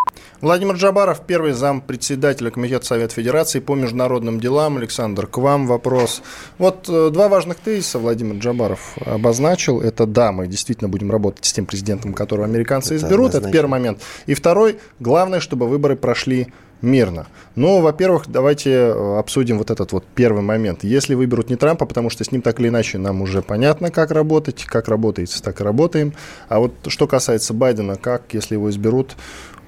[0.40, 4.78] Владимир Джабаров, первый зам председателя Комитета Совета Федерации по международным делам.
[4.78, 6.22] Александр, к вам вопрос.
[6.56, 9.82] Вот э, два важных тезиса Владимир Джабаров обозначил.
[9.82, 13.26] Это да, мы действительно будем работать с тем президентом, которого американцы Это изберут.
[13.28, 13.48] однозначно.
[13.48, 13.98] Это первый момент.
[14.24, 16.46] И второй, главное, чтобы выборы прошли
[16.82, 17.26] мирно.
[17.54, 20.84] Ну, во-первых, давайте э, обсудим вот этот вот первый момент.
[20.84, 24.10] Если выберут не Трампа, потому что с ним так или иначе нам уже понятно, как
[24.10, 26.12] работать, как работает, так и работаем.
[26.48, 29.16] А вот что касается Байдена, как, если его изберут,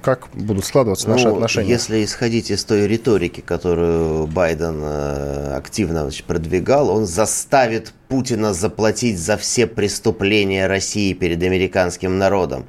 [0.01, 1.69] как будут складываться наши Ну, отношения?
[1.69, 9.17] Если исходить из той риторики, которую Байден э, активно значит, продвигал, он заставит Путина заплатить
[9.17, 12.65] за все преступления России перед американским народом.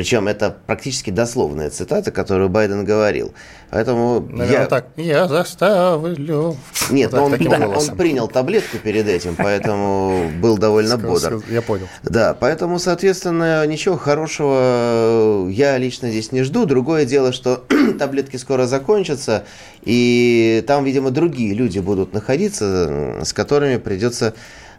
[0.00, 3.34] Причем это практически дословная цитата, которую Байден говорил.
[3.68, 4.66] Поэтому Наверное, я...
[4.66, 4.86] так.
[4.96, 6.56] Я заставлю.
[6.88, 11.42] Нет, Вот так, он, таким он принял таблетку перед этим, поэтому был довольно бодр.
[11.50, 11.86] Я понял.
[12.02, 16.64] Да, поэтому, соответственно, ничего хорошего я лично здесь не жду.
[16.64, 17.66] Другое дело, что
[17.98, 19.44] таблетки скоро закончатся,
[19.82, 24.32] и там, видимо, другие люди будут находиться, с которыми придется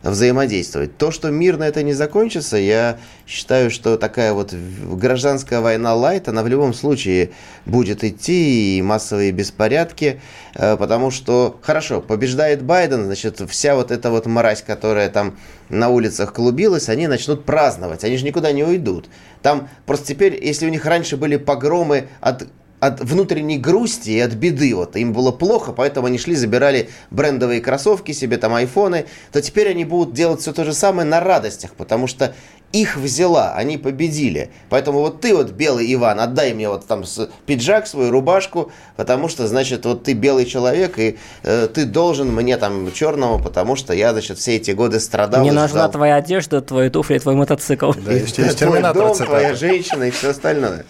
[0.03, 0.97] взаимодействовать.
[0.97, 6.43] То, что мирно это не закончится, я считаю, что такая вот гражданская война лайт, она
[6.43, 7.31] в любом случае
[7.65, 10.19] будет идти, и массовые беспорядки,
[10.55, 15.37] э, потому что, хорошо, побеждает Байден, значит, вся вот эта вот мразь, которая там
[15.69, 19.07] на улицах клубилась, они начнут праздновать, они же никуда не уйдут.
[19.41, 22.47] Там просто теперь, если у них раньше были погромы от
[22.81, 24.75] от внутренней грусти и от беды.
[24.75, 29.05] Вот им было плохо, поэтому они шли, забирали брендовые кроссовки себе, там айфоны.
[29.31, 32.33] То теперь они будут делать все то же самое на радостях, потому что
[32.71, 34.49] их взяла, они победили.
[34.69, 37.03] Поэтому вот ты вот белый Иван, отдай мне вот там
[37.45, 42.57] пиджак, свою рубашку, потому что, значит, вот ты белый человек, и э, ты должен мне
[42.57, 45.41] там черного, потому что я, значит, все эти годы страдал.
[45.41, 45.91] Мне и нужна ждал.
[45.91, 47.91] твоя одежда, твои туфли, твой мотоцикл.
[47.91, 49.25] Да, Да, есть твой дом, цитата.
[49.25, 50.85] твоя женщина и все остальное.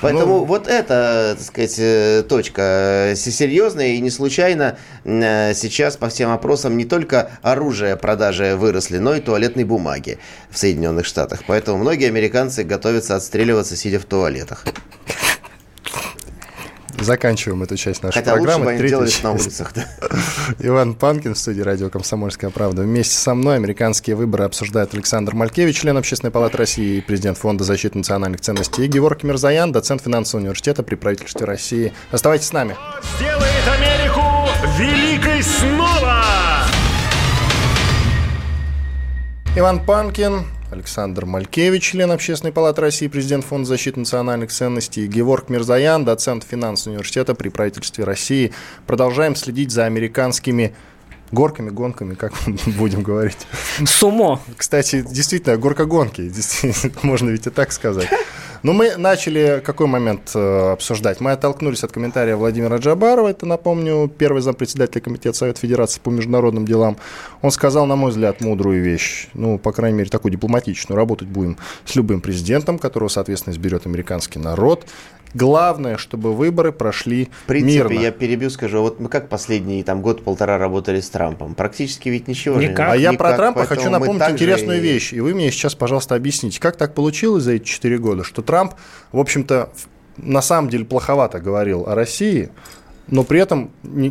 [0.00, 5.96] Поэтому Ну, вот это, так сказать, э, точка э, серьезная и не случайно э, сейчас
[5.96, 10.18] по всем опросам не только оружие продажи выросли, но и туалетной бумаги
[10.50, 11.40] в Соединенных Штатах.
[11.46, 14.64] Поэтому многие американцы готовятся отстреливаться, сидя в туалетах.
[17.00, 18.64] Заканчиваем эту часть нашей Хотя лучше программы.
[18.64, 19.72] бы они Третья делали на улицах.
[19.74, 19.86] да.
[20.58, 22.82] Иван Панкин в студии радио «Комсомольская правда».
[22.82, 27.64] Вместе со мной американские выборы обсуждает Александр Малькевич, член Общественной палаты России и президент Фонда
[27.64, 31.92] защиты национальных ценностей, и Георг Мирзаян, доцент финансового университета при правительстве России.
[32.10, 32.76] Оставайтесь с нами.
[33.16, 34.22] Сделает Америку
[34.76, 36.24] великой снова!
[39.56, 45.48] Иван Панкин, Александр Малькевич, член Общественной палаты России, президент Фонда защиты национальных ценностей, и Георг
[45.48, 48.52] Мирзаян, доцент финансового университета при правительстве России.
[48.86, 50.74] Продолжаем следить за американскими
[51.32, 52.32] горками, гонками, как
[52.66, 53.46] будем говорить.
[53.84, 54.40] Сумо.
[54.56, 58.08] Кстати, действительно, горка-гонки, действительно, можно ведь и так сказать.
[58.62, 61.20] Но мы начали какой момент э, обсуждать?
[61.20, 66.66] Мы оттолкнулись от комментария Владимира Джабарова, это, напомню, первый зампредседателя Комитета Совета Федерации по международным
[66.66, 66.96] делам.
[67.40, 70.96] Он сказал, на мой взгляд, мудрую вещь, ну, по крайней мере, такую дипломатичную.
[70.96, 74.86] Работать будем с любым президентом, которого, соответственно, изберет американский народ.
[75.34, 77.98] Главное, чтобы выборы прошли В принципе, мирно.
[78.00, 81.54] я перебью, скажу, вот мы как последний там год-полтора работали с Трампом?
[81.54, 82.86] Практически ведь ничего же Никак.
[82.88, 85.12] не- А я про никак, Трампа хочу напомнить интересную и- вещь.
[85.12, 88.74] И вы мне сейчас, пожалуйста, объясните, как так получилось за эти 4 года, что Трамп,
[89.12, 89.70] в общем-то,
[90.16, 92.48] на самом деле плоховато говорил о России,
[93.10, 93.70] но при этом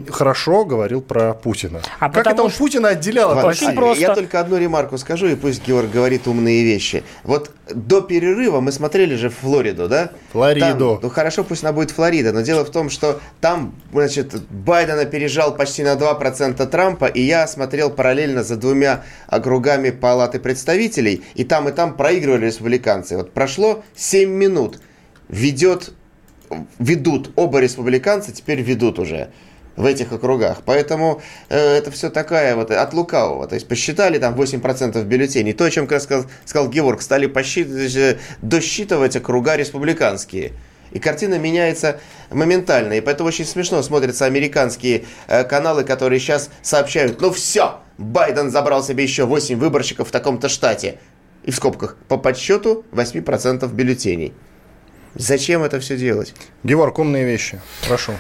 [0.09, 1.81] хорошо говорил про Путина.
[1.99, 3.75] А как потому это он что- Путина отделял от Очень России?
[3.75, 4.01] просто.
[4.01, 7.03] Я только одну ремарку скажу, и пусть Георг говорит умные вещи.
[7.23, 10.11] Вот до перерыва мы смотрели же Флориду, да?
[10.31, 10.59] Флориду.
[10.95, 14.99] Там, ну хорошо, пусть она будет Флорида, но дело в том, что там, значит, Байден
[14.99, 21.43] опережал почти на 2% Трампа, и я смотрел параллельно за двумя округами Палаты представителей, и
[21.43, 23.15] там и там проигрывали республиканцы.
[23.17, 24.79] Вот прошло 7 минут,
[25.29, 25.93] ведет,
[26.79, 29.29] ведут оба республиканца, теперь ведут уже
[29.77, 30.63] в этих округах.
[30.65, 33.47] Поэтому э, это все такая вот от лукавого.
[33.47, 35.53] То есть посчитали там 8% бюллетеней.
[35.53, 40.53] То, о чем сказал, сказал Георг, стали посчитывать, э, досчитывать округа республиканские.
[40.91, 41.99] И картина меняется
[42.31, 42.93] моментально.
[42.93, 48.83] И поэтому очень смешно смотрятся американские э, каналы, которые сейчас сообщают, ну все, Байден забрал
[48.83, 50.99] себе еще 8 выборщиков в таком-то штате.
[51.43, 54.33] И в скобках, по подсчету 8% бюллетеней.
[55.17, 56.33] Зачем это все делать?
[56.63, 57.59] Георг, умные вещи.
[57.87, 58.13] Прошу.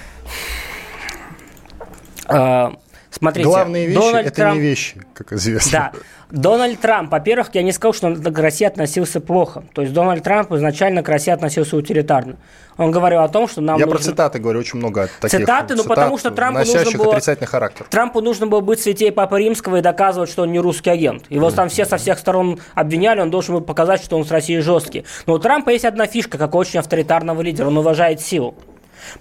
[2.25, 2.73] А,
[3.17, 5.71] Смотрите, Главные вещи Дональд это Трамп- не вещи, как известно.
[5.71, 5.91] Да.
[6.29, 9.63] Дональд Трамп, во-первых, я не сказал, что он к России относился плохо.
[9.73, 12.35] То есть Дональд Трамп изначально к России относился утилитарно.
[12.77, 13.97] Он говорил о том, что нам Я нужно...
[13.97, 17.47] про цитаты говорю, очень много таких Цитаты, ну, цитат, потому что Трампу нужно было- отрицательный
[17.47, 17.85] характер.
[17.89, 21.23] Трампу нужно было быть святей Папы Римского и доказывать, что он не русский агент.
[21.29, 24.59] Его там все со всех сторон обвиняли, он должен был показать, что он с Россией
[24.59, 25.05] жесткий.
[25.25, 28.53] Но у Трампа есть одна фишка, как у очень авторитарного лидера, он уважает силу.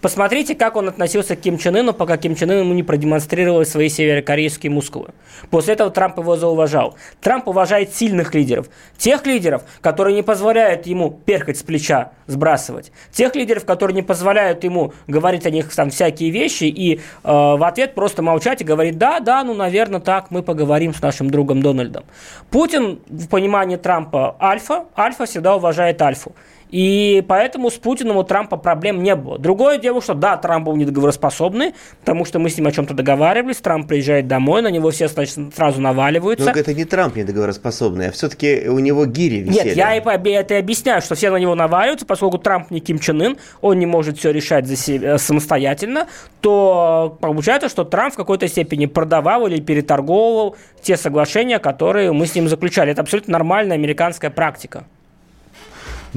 [0.01, 3.65] Посмотрите, как он относился к Ким Чен Ыну, пока Ким Чен Ын ему не продемонстрировал
[3.65, 5.09] свои северокорейские мускулы.
[5.51, 6.97] После этого Трамп его зауважал.
[7.21, 8.69] Трамп уважает сильных лидеров.
[8.97, 12.93] Тех лидеров, которые не позволяют ему перхать с плеча сбрасывать.
[13.13, 17.67] Тех лидеров, которые не позволяют ему говорить о них там всякие вещи и э, в
[17.67, 21.63] ответ просто молчать и говорить, да, да, ну, наверное, так, мы поговорим с нашим другом
[21.63, 22.05] Дональдом.
[22.51, 26.35] Путин в понимании Трампа альфа, альфа всегда уважает альфу.
[26.71, 29.39] И поэтому с Путиным у Трампа проблем не было.
[29.39, 33.59] Другое дело, что да, Трамп был недоговороспособный, потому что мы с ним о чем-то договаривались,
[33.59, 36.47] Трамп приезжает домой, на него все значит, сразу наваливаются.
[36.47, 39.69] Но это не Трамп недоговороспособный, а все-таки у него гири висели.
[39.69, 43.23] Нет, я это и объясняю, что все на него наваливаются, поскольку Трамп не Ким Чен
[43.23, 46.09] Ын, он не может все решать за себя самостоятельно,
[46.41, 52.35] то получается, что Трамп в какой-то степени продавал или переторговывал те соглашения, которые мы с
[52.35, 52.93] ним заключали.
[52.93, 54.85] Это абсолютно нормальная американская практика.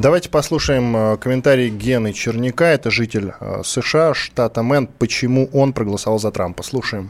[0.01, 2.69] Давайте послушаем э, комментарий Гены Черняка.
[2.69, 4.87] Это житель э, США, штата Мэн.
[4.87, 6.63] Почему он проголосовал за Трампа?
[6.63, 7.09] Слушаем.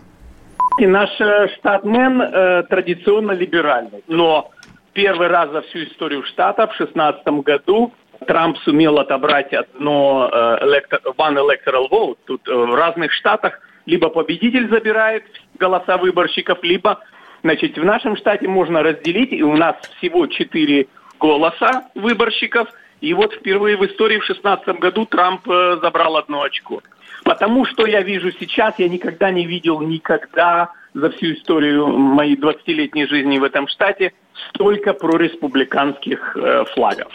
[0.79, 4.03] И наш э, штат Мэн э, традиционно либеральный.
[4.07, 4.49] Но
[4.93, 7.93] первый раз за всю историю штата в 2016 году
[8.25, 10.81] Трамп сумел отобрать одно э,
[11.15, 12.17] one electoral vote.
[12.25, 15.25] Тут э, в разных штатах либо победитель забирает
[15.59, 16.97] голоса выборщиков, либо,
[17.43, 20.87] значит, в нашем штате можно разделить, и у нас всего четыре
[21.19, 22.69] голоса выборщиков.
[23.01, 26.81] И вот впервые в истории в 2016 году Трамп э, забрал одно очко.
[27.23, 33.05] Потому что я вижу сейчас, я никогда не видел, никогда за всю историю моей 20-летней
[33.05, 34.13] жизни в этом штате
[34.49, 37.11] столько прореспубликанских э, флагов.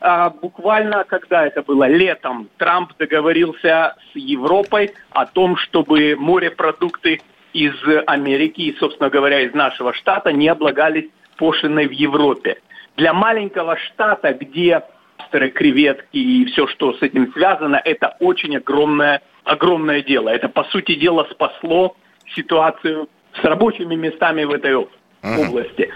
[0.00, 7.20] А буквально, когда это было летом, Трамп договорился с Европой о том, чтобы морепродукты
[7.52, 7.74] из
[8.06, 12.58] Америки и, собственно говоря, из нашего штата не облагались пошлиной в Европе.
[12.96, 14.82] Для маленького штата, где
[15.30, 20.28] креветки и все, что с этим связано, это очень огромное, огромное дело.
[20.28, 21.96] Это, по сути дела, спасло
[22.34, 23.08] ситуацию
[23.40, 25.90] с рабочими местами в этой области.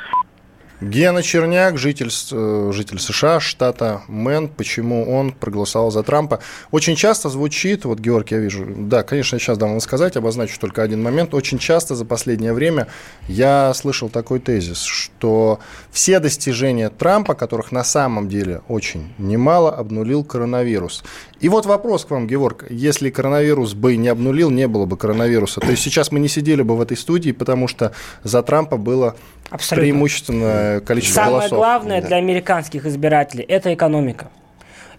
[0.81, 4.49] Гена Черняк, житель, э, житель США, штата Мэн.
[4.49, 6.41] Почему он проголосовал за Трампа?
[6.71, 10.59] Очень часто звучит, вот, Георгий, я вижу, да, конечно, я сейчас дам вам сказать, обозначу
[10.59, 11.35] только один момент.
[11.35, 12.89] Очень часто за последнее время
[13.29, 15.61] я слышал такой тезис, что
[15.91, 21.05] все достижения Трампа, которых на самом деле очень немало, обнулил коронавирус.
[21.41, 22.67] И вот вопрос к вам, Георг.
[22.69, 26.61] Если коронавирус бы не обнулил, не было бы коронавируса, то есть сейчас мы не сидели
[26.61, 29.17] бы в этой студии, потому что за Трампа было
[29.49, 29.83] Абсолютно.
[29.83, 31.49] преимущественное количество Самое голосов.
[31.51, 32.09] Самое главное да.
[32.09, 34.29] для американских избирателей– это экономика.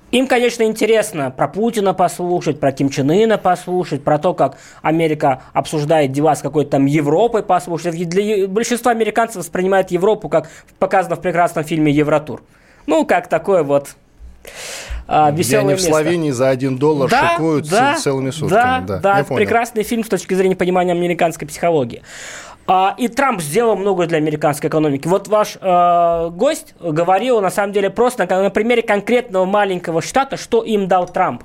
[0.09, 5.43] Им, конечно, интересно про Путина послушать, про Ким Чен Ына послушать, про то, как Америка
[5.53, 7.95] обсуждает дела с какой-то там Европой послушать.
[8.09, 12.43] Для большинства американцев воспринимает Европу, как показано в прекрасном фильме «Евротур».
[12.87, 13.95] Ну, как такое вот
[15.07, 18.85] а, веселое Где они в Словении за один доллар да, шикуют да, целыми сутками.
[18.85, 22.01] Да, да, да прекрасный фильм с точки зрения понимания американской психологии.
[22.67, 25.07] А, и Трамп сделал многое для американской экономики.
[25.07, 30.37] Вот ваш э, гость говорил, на самом деле, просто на, на примере конкретного маленького штата,
[30.37, 31.43] что им дал Трамп.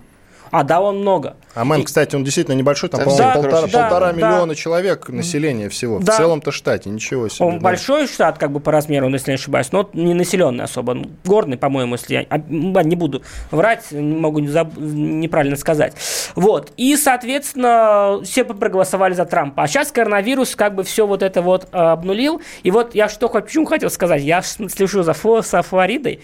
[0.50, 1.36] А дал он много.
[1.54, 5.08] А Мэн, кстати, он действительно небольшой, там, по-моему, да, полтора, да, полтора да, миллиона человек
[5.08, 5.98] населения всего.
[5.98, 6.12] Да.
[6.12, 7.46] В целом-то штате, ничего себе.
[7.46, 7.60] Он да.
[7.60, 10.96] большой штат, как бы по размеру, если не ошибаюсь, но не населенный особо.
[11.24, 15.94] Горный, по-моему, если я а, не буду врать, могу неправильно сказать.
[16.34, 16.72] Вот.
[16.76, 19.62] И, соответственно, все проголосовали за Трампа.
[19.62, 22.42] А сейчас коронавирус как бы все вот это вот а, обнулил.
[22.62, 24.22] И вот я что почему хотел сказать.
[24.22, 26.20] Я слежу за Флоридой.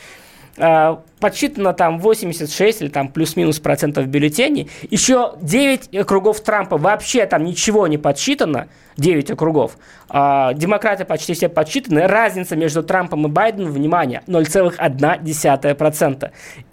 [0.64, 4.70] А, подсчитано там 86 или там плюс-минус процентов бюллетеней.
[4.90, 8.68] Еще 9 округов Трампа вообще там ничего не подсчитано.
[8.96, 9.76] 9 округов.
[10.08, 12.06] А, демократы почти все подсчитаны.
[12.06, 16.30] Разница между Трампом и Байденом, внимание, 0,1%.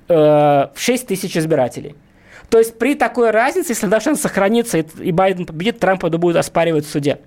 [0.07, 1.95] Э, 6 тысяч избирателей.
[2.51, 6.85] То есть при такой разнице, если даже он сохранится и Байден победит, Трамп будет оспаривать
[6.85, 7.17] в суде.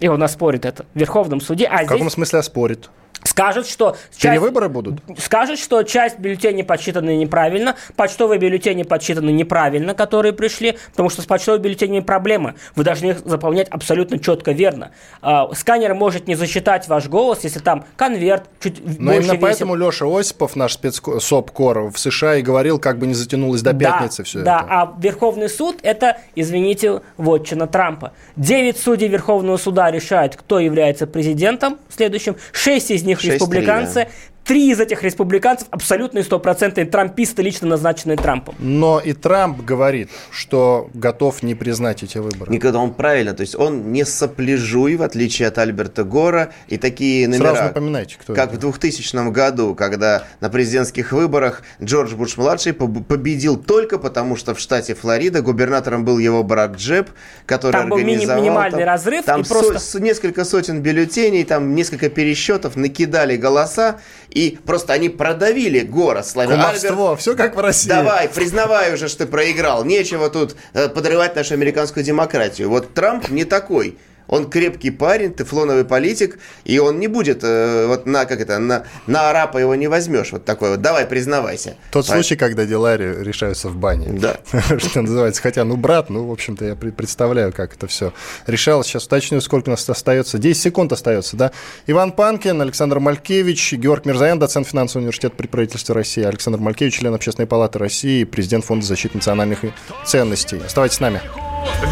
[0.00, 1.66] И он оспорит это в Верховном суде.
[1.66, 1.88] А в здесь...
[1.88, 2.90] каком смысле оспорит?
[3.22, 3.96] Скажет, что...
[4.16, 5.00] Часть, Перевыборы будут?
[5.18, 11.26] Скажет, что часть бюллетеней подсчитаны неправильно, почтовые бюллетени подсчитаны неправильно, которые пришли, потому что с
[11.26, 12.54] почтовыми бюллетенями проблемы.
[12.76, 14.92] Вы должны их заполнять абсолютно четко, верно.
[15.20, 19.40] А, сканер может не засчитать ваш голос, если там конверт чуть Но больше именно весит.
[19.40, 24.18] поэтому Леша Осипов, наш спецсоп-кор в США, и говорил, как бы не затянулось до пятницы
[24.18, 24.66] да, все да, это.
[24.68, 28.12] Да, а Верховный суд– это, извините, вотчина Трампа.
[28.36, 34.08] Девять судей Верховного суда решают, кто является президентом следующим, шесть из них них республиканцы,
[34.50, 38.56] три из этих республиканцев абсолютные стопроцентные трамписты, лично назначенные Трампом.
[38.58, 42.50] Но и Трамп говорит, что готов не признать эти выборы.
[42.52, 47.28] Никогда он правильно, то есть он не сопляжуй, в отличие от Альберта Гора, и такие
[47.28, 48.56] номера, Сразу напоминайте, кто как это.
[48.56, 54.58] в 2000 году, когда на президентских выборах Джордж Буш-младший поб- победил только потому, что в
[54.58, 57.08] штате Флорида губернатором был его брат Джеб,
[57.46, 58.42] который Там был организовал...
[58.42, 63.36] минимальный там- разрыв, Там и просто- со- с- несколько сотен бюллетеней, там несколько пересчетов, накидали
[63.36, 67.88] голоса, и просто они продавили Гора, славя Кумовство, все как в России.
[67.88, 69.84] Давай, признавай уже, что ты проиграл.
[69.84, 72.68] Нечего тут э, подрывать нашу американскую демократию.
[72.68, 73.96] Вот Трамп не такой.
[74.30, 78.84] Он крепкий парень, тефлоновый политик, и он не будет э, вот на как это на
[79.08, 80.80] на арапа его не возьмешь вот такой вот.
[80.80, 81.76] Давай, признавайся.
[81.90, 84.06] Тот Пой- случай, когда дела ре- решаются в бане.
[84.20, 84.36] Да.
[84.78, 85.42] Что называется.
[85.42, 88.12] Хотя, ну, брат, ну, в общем-то, я пред- представляю, как это все
[88.46, 88.86] решалось.
[88.86, 90.38] Сейчас уточню, сколько у нас остается.
[90.38, 91.50] 10 секунд остается, да?
[91.88, 97.12] Иван Панкин, Александр Малькевич, Георг Мирзаян, доцент финансового университета при правительстве России, Александр Малькевич, член
[97.14, 99.58] Общественной палаты России, президент Фонда защиты национальных
[100.06, 100.60] ценностей.
[100.64, 101.20] Оставайтесь с нами.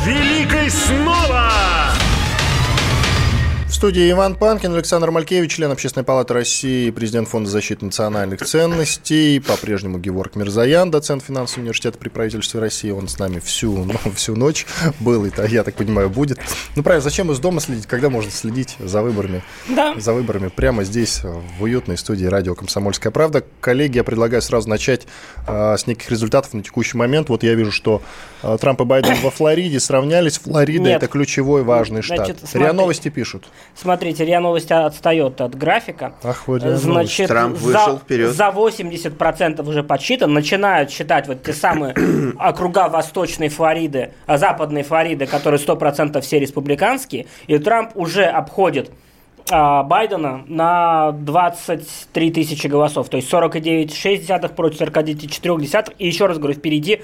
[0.07, 1.78] Великой снова!
[3.79, 9.39] В студии Иван Панкин, Александр Малькевич, член Общественной палаты России, президент Фонда защиты национальных ценностей,
[9.39, 12.91] по-прежнему Георг Мирзаян, доцент финансового университета при правительстве России.
[12.91, 14.67] Он с нами всю, ну, всю ночь
[14.99, 16.41] был, и, я так понимаю, будет.
[16.75, 19.45] Ну, правильно, зачем из дома следить, когда можно следить за выборами?
[19.69, 19.95] Да.
[19.97, 23.45] За выборами прямо здесь, в уютной студии радио «Комсомольская правда».
[23.61, 25.07] Коллеги, я предлагаю сразу начать
[25.47, 27.29] э, с неких результатов на текущий момент.
[27.29, 28.03] Вот я вижу, что
[28.43, 30.39] э, Трамп и Байден во Флориде сравнялись.
[30.39, 32.27] Флорида– это ключевой важный штат.
[32.27, 32.73] Значит, РИА.
[32.73, 33.47] Новости пишут.
[33.81, 36.15] Смотрите, РИА Новости отстает от графика.
[36.25, 38.31] Ах, вот Значит, Трамп за, вышел вперед.
[38.33, 40.33] за 80% уже подсчитан.
[40.35, 41.95] Начинают считать вот те самые
[42.41, 47.27] округа Восточной Флориды, а Западной Флориды, которые 100% все республиканские.
[47.47, 48.91] И Трамп уже обходит
[49.51, 53.09] а, Байдена на 23 тысячи голосов.
[53.09, 55.95] То есть 49,6 против 49,4.
[55.99, 57.03] И еще раз говорю, впереди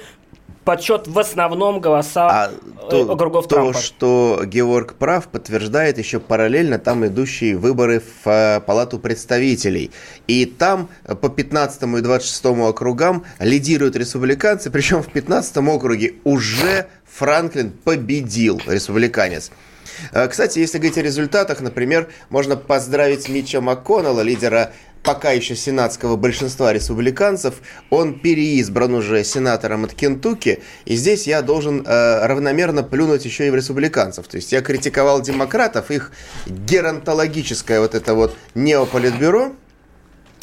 [0.64, 3.78] подсчет в основном голоса А э, то, округов то, Трампа.
[3.78, 9.90] что Георг прав, подтверждает еще параллельно там идущие выборы в э, Палату представителей.
[10.26, 16.86] И там э, по 15 и 26 округам лидируют республиканцы, причем в 15 округе уже
[17.06, 19.50] Франклин победил, республиканец.
[20.12, 24.72] Э, Кстати, если говорить о результатах, например, можно поздравить Митча МакКоннелла, лидера
[25.04, 27.56] пока еще сенатского большинства республиканцев.
[27.90, 30.62] Он переизбран уже сенатором от Кентукки.
[30.86, 34.26] И здесь я должен э, равномерно плюнуть еще и в республиканцев.
[34.26, 36.10] То есть я критиковал демократов, их
[36.46, 39.52] геронтологическое вот это вот неополитбюро.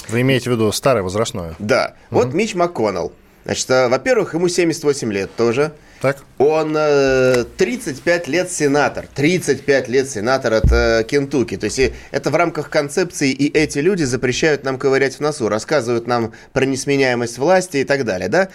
[0.08, 1.56] Вы имеете в виду старое возрастное?
[1.60, 3.12] Да, вот Мич МакКоннелл.
[3.44, 5.74] Значит, э, во-первых, ему 78 лет тоже.
[6.02, 6.18] Так?
[6.40, 9.06] Он э, 35 лет сенатор.
[9.14, 11.58] 35 лет сенатор от э, Кентукки.
[11.58, 15.48] То есть и это в рамках концепции, и эти люди запрещают нам ковырять в носу,
[15.48, 18.50] рассказывают нам про несменяемость власти и так далее, да?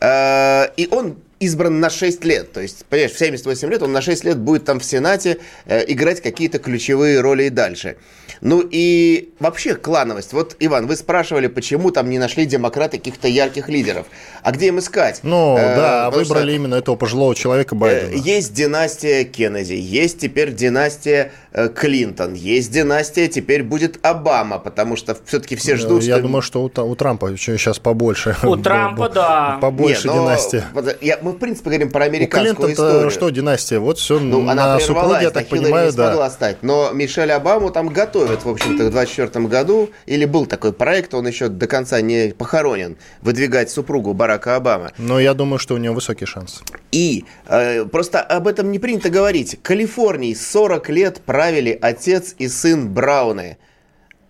[0.00, 2.52] Э, и он избран на 6 лет.
[2.52, 5.84] То есть, понимаешь, в 78 лет он на 6 лет будет там в Сенате э,
[5.88, 7.96] играть какие-то ключевые роли и дальше.
[8.42, 10.32] Ну и вообще клановость.
[10.32, 14.06] Вот, Иван, вы спрашивали, почему там не нашли демократы каких-то ярких лидеров.
[14.42, 15.20] А где им искать?
[15.22, 18.14] Ну, Э, да, потому что- выбрали именно этого пожилого человека Э, Байдена.
[18.20, 25.16] Есть династия Кеннеди, есть теперь династия э, Клинтон, есть династия, теперь будет Обама, потому что
[25.26, 26.22] все-таки все ждут, Э, Я что...
[26.22, 28.34] думаю, что у, у Трампа сейчас побольше.
[28.42, 29.58] У Трампа, да.
[29.60, 30.64] Побольше Не, но династия.
[31.00, 33.10] я- мы, в принципе, говорим про У американскую Клинтон историю.
[33.10, 33.78] что династия?
[33.78, 36.30] Вот все Ну, она на прервалась, супруге, я так Хиллари понимаю, не смогла да.
[36.30, 36.56] стать.
[36.62, 39.90] Но Мишель Обаму там готовят, в общем-то, в 24 году.
[40.06, 42.96] Или был такой проект, он еще до конца не похоронен.
[43.20, 44.90] Выдвигать супругу Барака Обамы.
[44.98, 46.62] Но я думаю, что у него высокий шанс.
[46.90, 49.58] И э, просто об этом не принято говорить.
[49.62, 53.58] Калифорнии 40 лет правили отец и сын Брауны.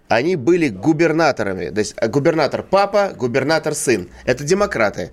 [0.09, 1.71] Они были губернаторами.
[1.71, 4.09] То есть э, губернатор папа, губернатор сын.
[4.25, 5.13] Это демократы.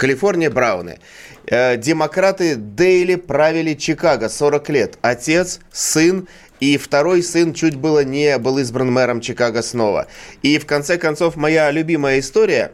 [0.00, 0.98] Калифорния Брауны.
[1.46, 4.98] Э, демократы Дейли правили Чикаго 40 лет.
[5.02, 6.26] Отец, сын
[6.58, 10.06] и второй сын чуть было не был избран мэром Чикаго снова.
[10.42, 12.72] И в конце концов моя любимая история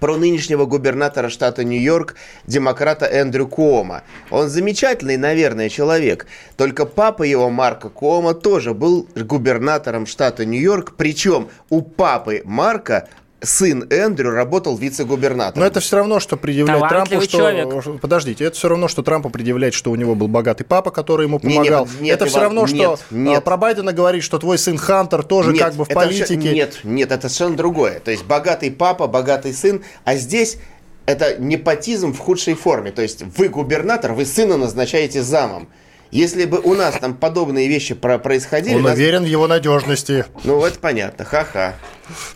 [0.00, 2.14] про нынешнего губернатора штата Нью-Йорк,
[2.46, 4.02] демократа Эндрю Куома.
[4.30, 6.26] Он замечательный, наверное, человек.
[6.56, 10.94] Только папа его, Марка Куома, тоже был губернатором штата Нью-Йорк.
[10.96, 13.08] Причем у папы Марка
[13.44, 15.60] сын Эндрю работал вице-губернатором.
[15.60, 17.98] Но это все равно, что предъявлять Талантливый Трампу, что...
[17.98, 21.38] Подождите, это все равно, что Трампу предъявлять, что у него был богатый папа, который ему
[21.38, 21.88] помогал.
[22.00, 23.38] нет, это все равно, что нет, нет.
[23.38, 26.52] а, про Байдена говорить, что твой сын Хантер тоже Нет, как бы в политике.
[26.52, 28.00] Нет, нет, это совершенно другое.
[28.00, 30.58] То есть богатый папа, богатый сын, а здесь
[31.06, 32.90] это непотизм в худшей форме.
[32.90, 35.68] То есть вы губернатор, вы сына назначаете замом.
[36.10, 40.24] Если бы у нас там подобные вещи про- происходили, Он нас- уверен в его надежности.
[40.44, 41.74] ну это понятно, ха-ха.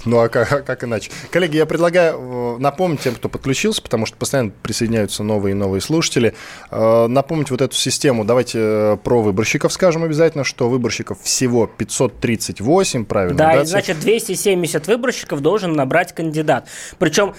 [0.04, 1.10] Ну а как, как иначе?
[1.30, 5.80] Коллеги, я предлагаю э, напомнить тем, кто подключился, потому что постоянно присоединяются новые и новые
[5.80, 6.34] слушатели,
[6.70, 8.24] э, напомнить вот эту систему.
[8.24, 13.36] Давайте э, про выборщиков скажем обязательно, что выборщиков всего 538, правильно?
[13.36, 16.68] Да, да и значит 270 выборщиков должен набрать кандидат.
[16.98, 17.34] Причем,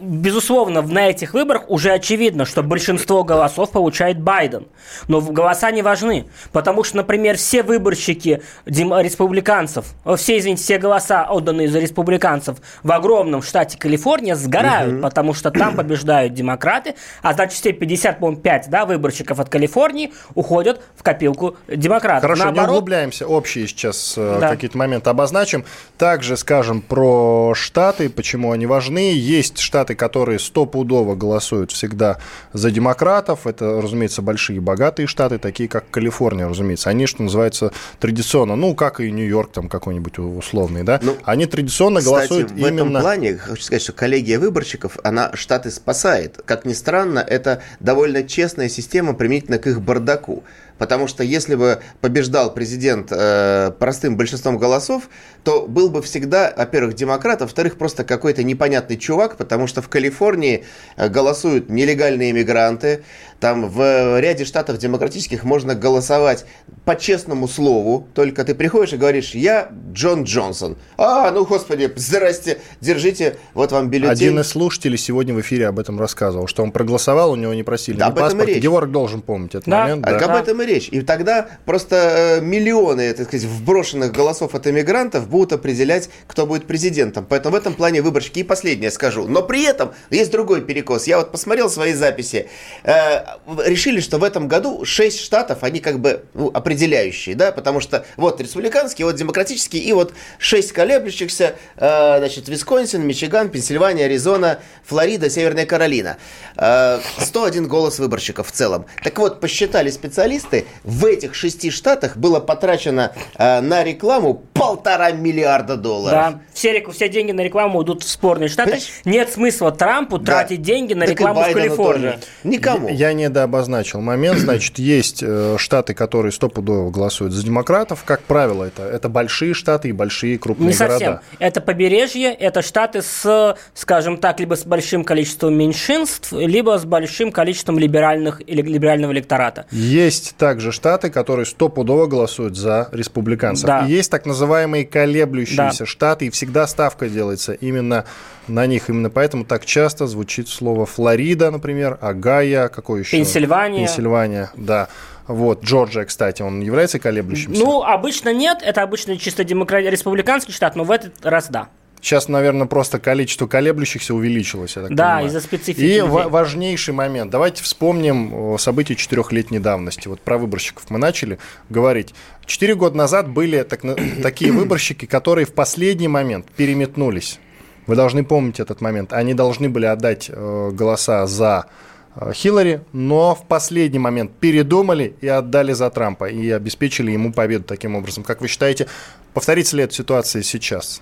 [0.00, 4.66] безусловно, на этих выборах уже очевидно, что большинство голосов получает Байден.
[5.08, 11.63] Но голоса не важны, потому что, например, все выборщики республиканцев, все, извините, все голоса отданы
[11.64, 15.02] из республиканцев в огромном штате Калифорния сгорают, угу.
[15.02, 20.12] потому что там побеждают демократы, а значит все 50, по 5 да, выборщиков от Калифорнии
[20.34, 22.22] уходят в копилку демократов.
[22.22, 22.68] Хорошо, Наоборот...
[22.68, 24.50] не углубляемся, общие сейчас э, да.
[24.50, 25.64] какие-то моменты обозначим.
[25.98, 29.12] Также скажем про штаты, почему они важны.
[29.14, 32.18] Есть штаты, которые стопудово голосуют всегда
[32.52, 33.46] за демократов.
[33.46, 36.90] Это, разумеется, большие богатые штаты, такие как Калифорния, разумеется.
[36.90, 42.00] Они, что называется, традиционно, ну, как и Нью-Йорк там какой-нибудь условный, да, ну, они традиционно
[42.00, 42.74] Кстати, голосуют в именно...
[42.74, 46.40] этом плане, хочу сказать, что коллегия выборщиков, она Штаты спасает.
[46.44, 50.44] Как ни странно, это довольно честная система применительно к их бардаку.
[50.78, 55.08] Потому что если бы побеждал президент э, простым большинством голосов,
[55.44, 59.88] то был бы всегда, во-первых, демократ, а во-вторых, просто какой-то непонятный чувак, потому что в
[59.88, 60.64] Калифорнии
[60.96, 63.04] э, голосуют нелегальные иммигранты,
[63.40, 66.46] там в ряде штатов демократических можно голосовать
[66.84, 70.76] по честному слову, только ты приходишь и говоришь, я Джон Джонсон.
[70.96, 74.12] А, ну, господи, здрасте, держите, вот вам бюллетень.
[74.12, 77.62] Один из слушателей сегодня в эфире об этом рассказывал, что он проголосовал, у него не
[77.62, 78.48] просили да, ни паспорт.
[78.48, 79.82] Георг должен помнить этот да.
[79.82, 80.02] момент.
[80.02, 80.16] Да.
[80.16, 80.88] Об этом и речь.
[80.88, 86.66] И тогда просто э, миллионы, так сказать, вброшенных голосов от иммигрантов будут определять, кто будет
[86.66, 87.26] президентом.
[87.28, 88.40] Поэтому в этом плане выборщики.
[88.40, 89.26] И последнее скажу.
[89.26, 91.06] Но при этом есть другой перекос.
[91.06, 92.48] Я вот посмотрел свои записи.
[92.84, 93.24] Э,
[93.64, 98.04] решили, что в этом году 6 штатов, они как бы ну, определяющие, да, потому что
[98.16, 105.30] вот республиканские, вот демократические, и вот 6 колеблющихся, э, значит, Висконсин, Мичиган, Пенсильвания, Аризона, Флорида,
[105.30, 106.16] Северная Каролина.
[106.56, 108.86] 101 голос выборщиков в целом.
[109.02, 116.34] Так вот, посчитали специалисты, в этих шести штатах было потрачено на рекламу полтора миллиарда долларов.
[116.34, 118.70] Да, все, все деньги на рекламу идут в спорные штаты.
[118.70, 118.88] Понимаешь?
[119.04, 120.32] Нет смысла Трампу да.
[120.32, 122.10] тратить деньги на так рекламу в Калифорнии.
[122.10, 122.18] Тоже.
[122.44, 122.88] Никому.
[122.88, 124.38] Я, я не обозначил момент.
[124.38, 128.04] Значит, есть э, штаты, которые стопудово голосуют за демократов.
[128.04, 130.98] Как правило, это, это большие штаты и большие крупные не города.
[130.98, 131.20] совсем.
[131.38, 137.32] Это побережье, это штаты с, скажем так, либо с большим количеством меньшинств, либо с большим
[137.32, 139.66] количеством либеральных или либерального электората.
[139.70, 143.66] Есть также штаты, которые стопудово голосуют за республиканцев.
[143.66, 143.86] Да.
[143.86, 145.86] И есть так называемые колеблющиеся да.
[145.86, 148.04] штаты, и всегда ставка делается именно
[148.46, 148.90] на них.
[148.90, 153.12] Именно поэтому так часто звучит слово Флорида, например, Агая, какой еще?
[153.12, 153.86] Пенсильвания.
[153.86, 154.88] Пенсильвания, да.
[155.28, 157.58] Вот, Джорджия, кстати, он является колеблющимся?
[157.58, 159.78] Ну, обычно нет, это обычно чисто демокра...
[159.78, 161.68] республиканский штат, но в этот раз да.
[162.04, 165.80] Сейчас, наверное, просто количество колеблющихся увеличилось, Да, из-за специфики.
[165.80, 166.02] И людей.
[166.02, 167.30] важнейший момент.
[167.30, 170.08] Давайте вспомним события четырехлетней давности.
[170.08, 171.38] Вот про выборщиков мы начали
[171.70, 172.14] говорить.
[172.44, 173.80] Четыре года назад были так,
[174.22, 177.40] такие выборщики, которые в последний момент переметнулись.
[177.86, 179.14] Вы должны помнить этот момент.
[179.14, 181.68] Они должны были отдать э, голоса за
[182.16, 187.64] э, Хиллари, но в последний момент передумали и отдали за Трампа и обеспечили ему победу
[187.64, 188.24] таким образом.
[188.24, 188.88] Как вы считаете,
[189.32, 191.00] повторится ли эта ситуация сейчас?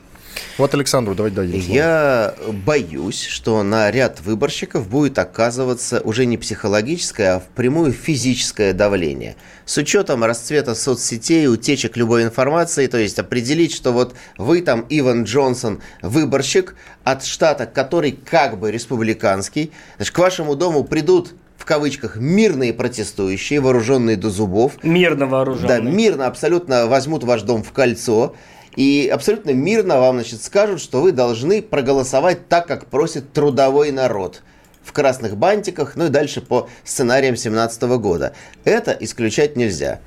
[0.58, 1.76] Вот Александру давайте дадим слово.
[1.76, 2.34] Я
[2.66, 9.36] боюсь, что на ряд выборщиков будет оказываться уже не психологическое, а впрямую физическое давление.
[9.64, 15.24] С учетом расцвета соцсетей, утечек любой информации, то есть определить, что вот вы там, Иван
[15.24, 16.74] Джонсон, выборщик
[17.04, 23.60] от штата, который как бы республиканский, значит, к вашему дому придут в кавычках мирные протестующие,
[23.60, 24.72] вооруженные до зубов.
[24.82, 25.68] Мирно вооруженные.
[25.68, 28.34] Да, мирно абсолютно возьмут ваш дом в кольцо
[28.76, 34.42] и абсолютно мирно вам значит, скажут, что вы должны проголосовать так, как просит трудовой народ
[34.82, 38.34] в красных бантиках, ну и дальше по сценариям 17 года.
[38.64, 40.00] Это исключать нельзя.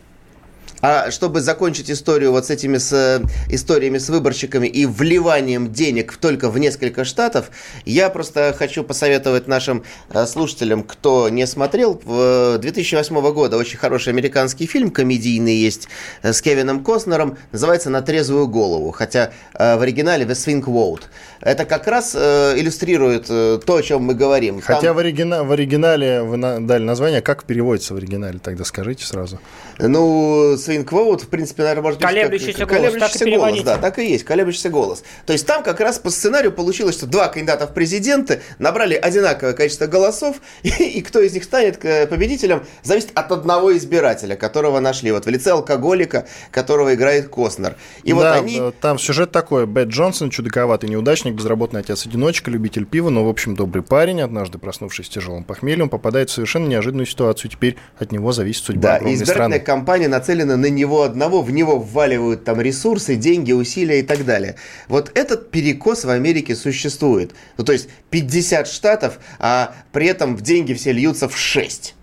[0.81, 6.17] А чтобы закончить историю вот с этими с, э, историями с выборщиками и вливанием денег
[6.17, 7.49] только в несколько штатов,
[7.85, 14.09] я просто хочу посоветовать нашим э, слушателям, кто не смотрел, 2008 э, года очень хороший
[14.09, 15.87] американский фильм, комедийный есть,
[16.21, 21.03] с Кевином Костнером, называется «На трезвую голову», хотя в оригинале «The Swing Vote».
[21.41, 24.61] Это как раз иллюстрирует то, о чем мы говорим.
[24.61, 24.95] Хотя Там...
[24.95, 25.43] в, оригина...
[25.43, 29.39] в оригинале вы дали название, как переводится в оригинале, тогда скажите сразу.
[29.79, 32.09] Ну, vote, в принципе, наверное, может быть...
[32.09, 35.03] Колеблющийся как, голос, колеблющийся так голос, да, так и есть, колеблющийся голос.
[35.25, 39.53] То есть там как раз по сценарию получилось, что два кандидата в президенты набрали одинаковое
[39.53, 44.79] количество голосов, и, и кто из них станет э, победителем, зависит от одного избирателя, которого
[44.79, 47.75] нашли, вот в лице алкоголика, которого играет Костнер.
[48.03, 48.57] И вот да, они...
[48.59, 49.65] э, там сюжет такой.
[49.65, 55.07] Бет Джонсон, чудаковатый неудачник, безработный отец-одиночка, любитель пива, но, в общем, добрый парень, однажды проснувшись
[55.07, 57.51] с тяжелым похмельем, попадает в совершенно неожиданную ситуацию.
[57.51, 59.59] Теперь от него зависит судьба Да, и огромной избирательная страны.
[59.59, 64.55] кампания нацелена на него одного, в него вваливают там ресурсы, деньги, усилия и так далее.
[64.87, 67.33] Вот этот перекос в Америке существует.
[67.57, 71.95] Ну, то есть 50 штатов, а при этом в деньги все льются в 6.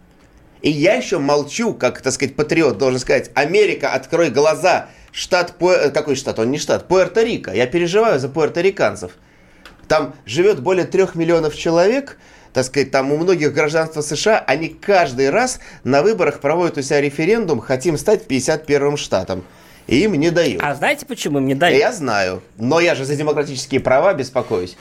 [0.63, 4.89] И я еще молчу, как, так сказать, патриот должен сказать, Америка, открой глаза.
[5.11, 6.39] Штат, э, какой штат?
[6.39, 7.55] Он не штат, Пуэрто-Рико.
[7.55, 9.13] Я переживаю за пуэрториканцев.
[9.89, 12.17] Там живет более трех миллионов человек,
[12.53, 17.01] так сказать, там у многих гражданства США, они каждый раз на выборах проводят у себя
[17.01, 19.45] референдум, хотим стать 51-м штатом.
[19.89, 20.63] И им не дают.
[20.63, 21.79] А знаете, почему им не дают?
[21.79, 24.77] Я знаю, но я же за демократические права беспокоюсь.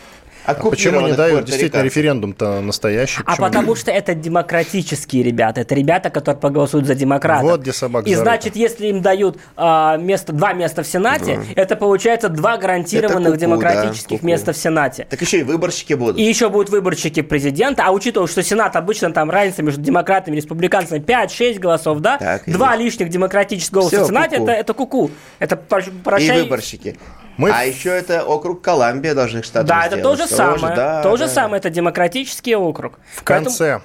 [0.46, 1.46] А почему не дают?
[1.46, 3.22] Действительно, референдум-то настоящий.
[3.26, 5.62] А Почему не потому что это демократические ребята.
[5.62, 7.44] Это ребята, которые проголосуют за демократов.
[7.44, 8.32] Вот где собака И зарыта.
[8.32, 13.40] значит, если им дают а, место, два места в Сенате, это получается два гарантированных ку-ку,
[13.40, 15.08] демократических да, места в Сенате.
[15.10, 16.18] Так еще и выборщики будут.
[16.18, 20.38] И еще будут выборщики президента, а учитывая, что Сенат обычно там разница между демократами и
[20.38, 22.18] республиканцами 5-6 голосов, да?
[22.18, 22.84] Так Два есть.
[22.84, 24.50] лишних демократических голоса Всё, в Сенате ку-ку.
[24.50, 25.12] это, это куку.
[25.40, 26.42] Это про- И прощай.
[26.44, 26.98] выборщики.
[27.38, 30.60] Мы- А еще это округ Колумбия должны штаты Да, это то же сделать.
[30.60, 30.76] самое.
[30.76, 31.30] да, то же да.
[31.32, 33.00] самое, это демократический округ.
[33.16, 33.82] В конце,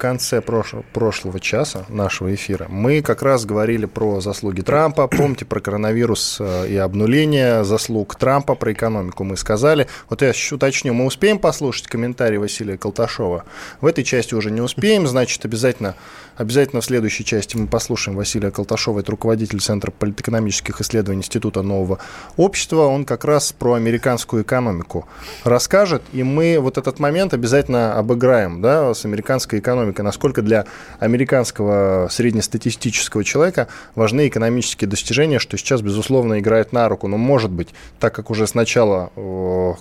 [0.00, 5.06] конце прошлого, прошлого часа нашего эфира мы как раз говорили про заслуги Трампа.
[5.06, 9.86] Помните про коронавирус э, и обнуление заслуг Трампа, про экономику мы сказали.
[10.08, 13.44] Вот я уточню, мы успеем послушать комментарий Василия Колташова?
[13.82, 15.94] В этой части уже не успеем, значит, обязательно,
[16.36, 21.98] обязательно в следующей части мы послушаем Василия Колташова, это руководитель Центра политэкономических исследований Института нового
[22.38, 22.86] общества.
[22.86, 25.06] Он как раз про американскую экономику
[25.44, 30.64] расскажет, и мы вот этот момент обязательно обыграем да, с американской экономикой, насколько для
[30.98, 37.08] американского среднестатистического человека важны экономические достижения, что сейчас, безусловно, играет на руку.
[37.08, 37.68] Но, может быть,
[37.98, 39.72] так как уже с начала э,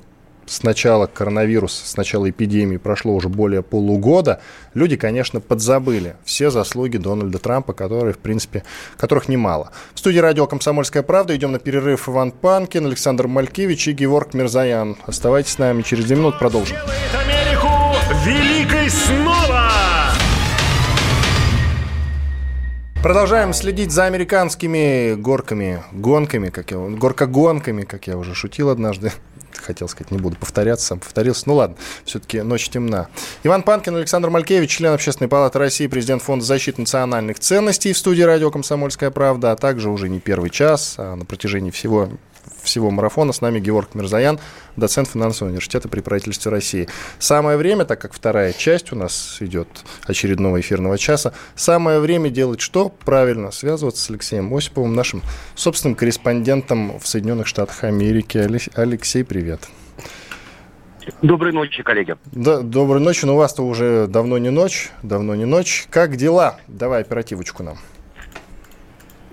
[0.49, 4.41] с начала коронавируса, с начала эпидемии прошло уже более полугода,
[4.73, 8.63] люди, конечно, подзабыли все заслуги Дональда Трампа, которые, в принципе,
[8.97, 9.71] которых немало.
[9.93, 14.97] В студии радио «Комсомольская правда» идем на перерыв Иван Панкин, Александр Малькевич и Геворг Мирзаян.
[15.05, 16.77] Оставайтесь с нами, через две минуты продолжим.
[23.01, 29.13] Продолжаем следить за американскими горками, гонками, как я, горкогонками, как я уже шутил однажды.
[29.53, 31.43] Хотел сказать, не буду повторяться, сам повторился.
[31.45, 33.07] Ну ладно, все-таки ночь темна.
[33.43, 38.23] Иван Панкин, Александр Малькевич, член Общественной палаты России, президент Фонда защиты национальных ценностей в студии
[38.23, 42.09] радио «Комсомольская правда», а также уже не первый час, а на протяжении всего
[42.61, 43.33] всего марафона.
[43.33, 44.39] С нами Георг Мирзаян,
[44.75, 46.87] доцент финансового университета при правительстве России.
[47.19, 49.67] Самое время, так как вторая часть у нас идет
[50.05, 52.89] очередного эфирного часа, самое время делать что?
[52.89, 55.21] Правильно, связываться с Алексеем Осиповым, нашим
[55.55, 58.37] собственным корреспондентом в Соединенных Штатах Америки.
[58.75, 59.67] Алексей, привет.
[61.21, 62.15] Доброй ночи, коллеги.
[62.31, 65.87] Да, доброй ночи, но у вас-то уже давно не ночь, давно не ночь.
[65.89, 66.59] Как дела?
[66.67, 67.77] Давай оперативочку нам.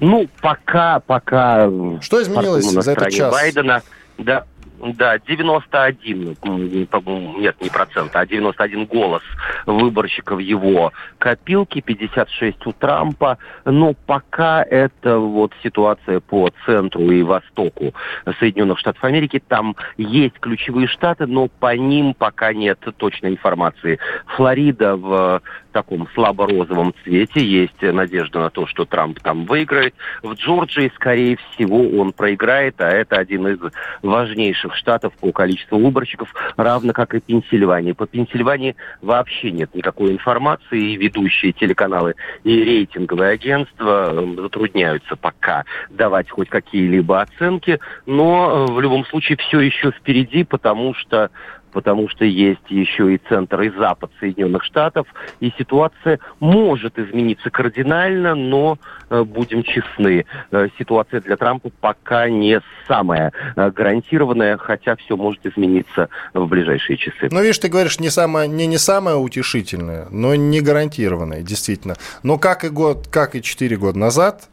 [0.01, 1.71] Ну, пока, пока...
[2.01, 3.33] Что изменилось за этот час?
[3.33, 3.83] Байдена,
[4.19, 4.45] да,
[4.79, 9.23] да, 91, м, по-моему, нет, не процент, а 91 голос
[9.67, 13.39] выборщиков его копилки, 56 у Трампа.
[13.65, 17.95] Но пока это вот ситуация по центру и востоку
[18.39, 19.43] Соединенных Штатов Америки.
[19.47, 23.99] Там есть ключевые штаты, но по ним пока нет точной информации.
[24.27, 25.43] Флорида в
[25.77, 27.45] таком слабо-розовом цвете.
[27.45, 29.95] Есть надежда на то, что Трамп там выиграет.
[30.23, 33.59] В Джорджии, скорее всего, он проиграет, а это один из
[34.03, 37.95] важнейших штатов по количеству выборщиков, равно как и Пенсильвания.
[37.95, 42.15] По Пенсильвании вообще нет никакой информации, и ведущие телеканалы
[42.45, 49.39] и рейтинговые агентства э, затрудняются пока давать хоть какие-либо оценки, но э, в любом случае
[49.39, 51.31] все еще впереди, потому что
[51.77, 55.07] потому что есть еще и центр и запад Соединенных Штатов,
[55.41, 58.79] и ситуация может измениться кардинально, но
[59.11, 65.45] э, будем честны, э, ситуация для Трампа пока не самая э, гарантированная, хотя все может
[65.45, 67.29] измениться в ближайшие часы.
[67.31, 71.97] Ну, видишь, ты говоришь, не самое, не, не самое утешительное, но не гарантированное, действительно.
[72.23, 74.49] Но как и год, как и 4 года назад,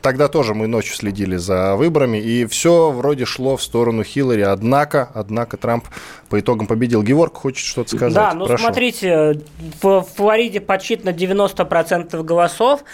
[0.00, 5.08] тогда тоже мы ночью следили за выборами, и все вроде шло в сторону Хиллари, однако,
[5.14, 5.86] однако Трамп
[6.28, 7.02] по итогам победил.
[7.02, 8.14] Георг хочет что-то сказать.
[8.14, 8.64] Да, ну Прошу.
[8.64, 9.40] смотрите,
[9.82, 12.84] в Флориде подсчитано 90% голосов,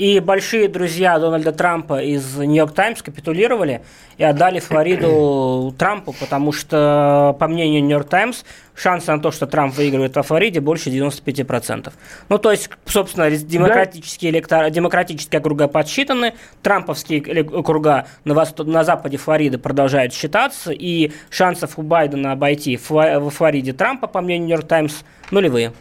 [0.00, 3.82] И большие друзья Дональда Трампа из Нью-Йорк Таймс капитулировали
[4.16, 8.44] и отдали Флориду Трампу, потому что, по мнению Нью-Йорк Таймс,
[8.74, 11.92] шансы на то, что Трамп выигрывает во Флориде, больше 95%.
[12.30, 14.70] Ну, то есть, собственно, демократические, электор...
[14.70, 16.32] демократические округа подсчитаны,
[16.62, 18.68] трамповские округа на, восток...
[18.68, 24.46] на западе Флориды продолжают считаться, и шансов у Байдена обойти во Флориде Трампа, по мнению
[24.46, 25.74] Нью-Йорк Таймс, нулевые.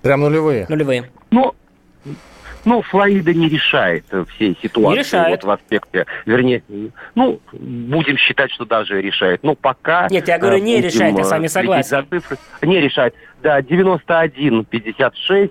[0.00, 0.64] Прям нулевые?
[0.70, 1.10] Нулевые.
[1.30, 1.54] Ну,
[2.64, 4.04] ну, Флорида не решает
[4.34, 5.30] всей ситуации не решает.
[5.30, 6.62] Вот в аспекте, вернее,
[7.14, 9.42] ну, будем считать, что даже решает.
[9.42, 10.08] Ну, пока...
[10.10, 12.06] Нет, я говорю, не решает, я с вами согласен.
[12.62, 13.14] Не решает.
[13.42, 15.50] Да, 91-56.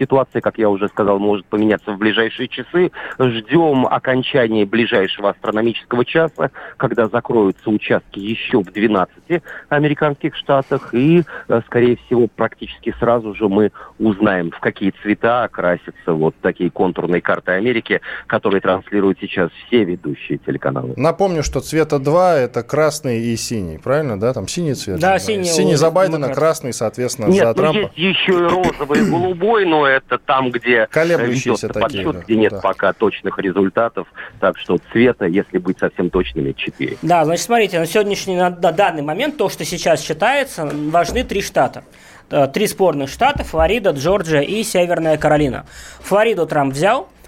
[0.00, 2.90] Ситуация, как я уже сказал, может поменяться в ближайшие часы.
[3.18, 10.94] Ждем окончания ближайшего астрономического часа, когда закроются участки еще в 12 американских штатах.
[10.94, 16.70] И, э, скорее всего, практически сразу же мы узнаем, в какие цвета окрасятся вот такие
[16.70, 20.94] контурные карты Америки, которые транслируют сейчас все ведущие телеканалы.
[20.96, 24.32] Напомню, что цвета два– это красный и синий, правильно, да?
[24.32, 24.98] Там синий цвет.
[24.98, 25.44] Да, синий.
[25.44, 27.78] Синий за Байдена, красный соответственно, Нет, за Трампа.
[27.78, 32.20] Нет, есть еще и розовый, и голубой, но это там, где Колеблющиеся такие, подсчет, да.
[32.20, 32.60] где нет да.
[32.60, 34.08] пока точных результатов.
[34.40, 36.98] Так что цвета, если быть совсем точными, 4.
[37.02, 41.84] Да, значит, смотрите, на сегодняшний, на, данный момент, то, что сейчас считается, важны три штата
[42.30, 45.66] э, три спорных штата– Флорида, Джорджия и Северная Каролина.
[46.00, 47.08] Флориду Трамп взял–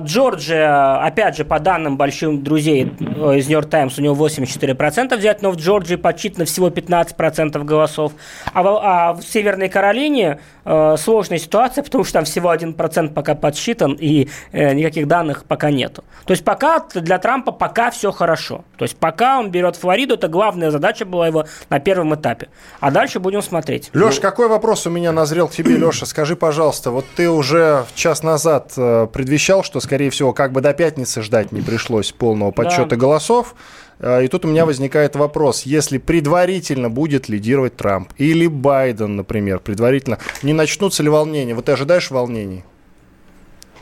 [0.00, 5.42] Джорджия, опять же, по данным больших друзей э, из Нью-Йорк Таймс, у него 84% взять,
[5.42, 8.12] но в Джорджии подсчитано всего 15% голосов.
[8.52, 13.34] А в, а в Северной Каролине э, сложная ситуация, потому что там всего 1% пока
[13.34, 16.02] подсчитан, и э, никаких данных пока нету.
[16.24, 18.64] То есть пока для Трампа пока все хорошо.
[18.76, 22.48] То есть пока он берет Флориду, это главная задача была его на первом этапе.
[22.80, 23.90] А дальше будем смотреть.
[23.94, 26.04] Леш, ну, какой вопрос у меня назрел к тебе, Леша?
[26.06, 30.72] Скажи, пожалуйста, вот ты уже час назад э, предвещал, что, скорее всего, как бы до
[30.72, 32.96] пятницы ждать не пришлось полного подсчета да.
[32.96, 33.54] голосов.
[34.00, 39.58] А, и тут у меня возникает вопрос, если предварительно будет лидировать Трамп или Байден, например,
[39.60, 41.54] предварительно, не начнутся ли волнения?
[41.54, 42.64] Вот ты ожидаешь волнений?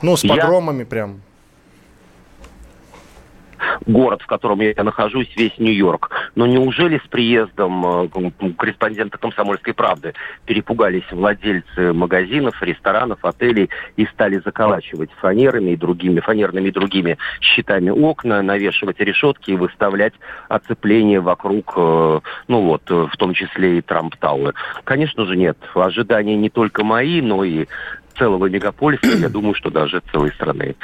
[0.03, 0.87] Ну, с погромами Я...
[0.87, 1.23] прям
[3.87, 6.11] город, в котором я нахожусь, весь Нью-Йорк.
[6.35, 8.09] Но неужели с приездом э,
[8.57, 10.15] корреспондента «Комсомольской правды»
[10.45, 17.91] перепугались владельцы магазинов, ресторанов, отелей и стали заколачивать фанерами и другими, фанерными и другими щитами
[17.91, 20.15] окна, навешивать решетки и выставлять
[20.49, 24.55] оцепление вокруг, э, ну вот, э, в том числе и Трамп-Тауэр?
[24.85, 25.59] Конечно же нет.
[25.75, 27.67] Ожидания не только мои, но и
[28.19, 30.75] целого мегаполиса, я думаю, что даже целой страны.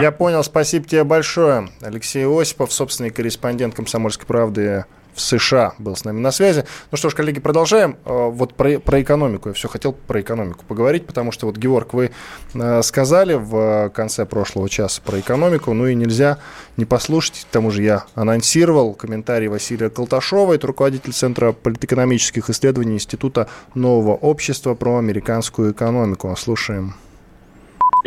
[0.00, 1.68] Я понял, спасибо тебе большое.
[1.82, 4.84] Алексей Осипов, собственный корреспондент «Комсомольской правды»
[5.18, 6.64] в США был с нами на связи.
[6.90, 7.96] Ну что ж, коллеги, продолжаем.
[8.04, 9.50] Э, вот про, про экономику.
[9.50, 12.12] Я все хотел про экономику поговорить, потому что вот, Георг, вы
[12.54, 16.38] э, сказали в конце прошлого часа про экономику, ну и нельзя
[16.76, 17.46] не послушать.
[17.50, 24.14] К тому же я анонсировал комментарий Василия Колташова, это руководитель Центра политэкономических исследований Института нового
[24.14, 26.34] общества про американскую экономику.
[26.38, 26.94] Слушаем.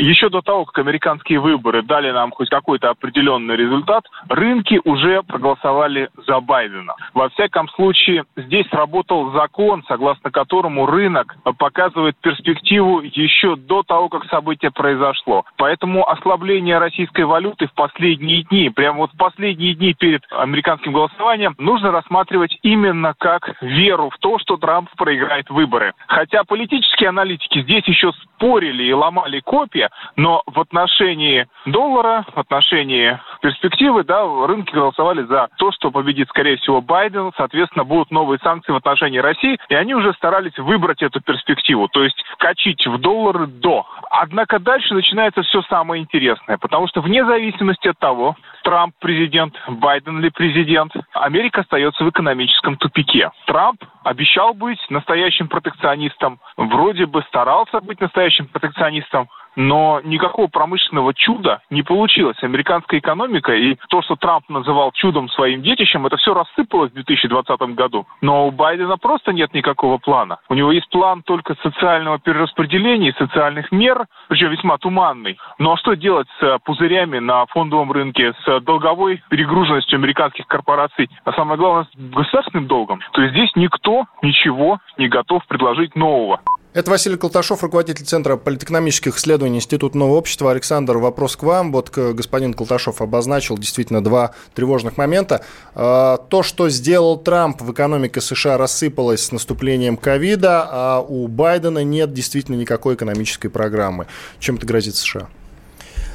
[0.02, 6.10] Еще до того, как американские выборы дали нам хоть какой-то определенный результат, рынки уже проголосовали
[6.26, 6.96] за Байдена.
[7.14, 14.26] Во всяком случае, здесь работал закон, согласно которому рынок показывает перспективу еще до того, как
[14.26, 15.46] событие произошло.
[15.58, 21.54] Поэтому ослабление российской валюты в последние дни, прямо вот в последние дни перед американским голосованием,
[21.60, 25.94] нужно рассматривать именно как веру в то, что Трамп проиграет выборы.
[26.08, 33.20] Хотя политические аналитики здесь еще спорили и ломали копья, но в отношении доллара, в отношении
[33.42, 38.72] перспективы, да, рынки голосовали за то, что победит, скорее всего, Байден, соответственно, будут новые санкции
[38.72, 43.48] в отношении России, и они уже старались выбрать эту перспективу, то есть качить в доллары
[43.48, 43.86] до.
[44.10, 50.20] Однако дальше начинается все самое интересное, потому что вне зависимости от того, Трамп президент, Байден
[50.20, 53.32] ли президент, Америка остается в экономическом тупике.
[53.46, 61.62] Трамп обещал быть настоящим протекционистом, вроде бы старался быть настоящим протекционистом, но никакого промышленного чуда
[61.70, 62.38] не получилось.
[62.42, 67.60] Американская экономика и то, что Трамп называл чудом своим детищем, это все рассыпалось в 2020
[67.76, 68.06] году.
[68.22, 70.40] Но у Байдена просто нет никакого плана.
[70.50, 75.38] У него есть план только социального перераспределения, социальных мер, причем весьма туманный.
[75.60, 81.34] Ну а что делать с пузырями на фондовом рынке, с долговой перегруженностью американских корпораций, а
[81.34, 83.02] самое главное, с государственным долгом?
[83.12, 86.42] То есть здесь никто ничего не готов предложить нового.
[86.74, 90.52] Это Василий Колташов, руководитель Центра политэкономических исследований Института нового общества.
[90.52, 91.74] Александр, вопрос к вам.
[91.74, 95.44] Вот господин Колташов обозначил действительно два тревожных момента.
[95.76, 101.84] А, то, что сделал Трамп в экономике США, рассыпалось с наступлением ковида, а у Байдена
[101.84, 104.08] нет действительно никакой экономической программы.
[104.40, 105.28] Чем это грозит США?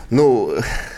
[0.09, 0.55] Ну,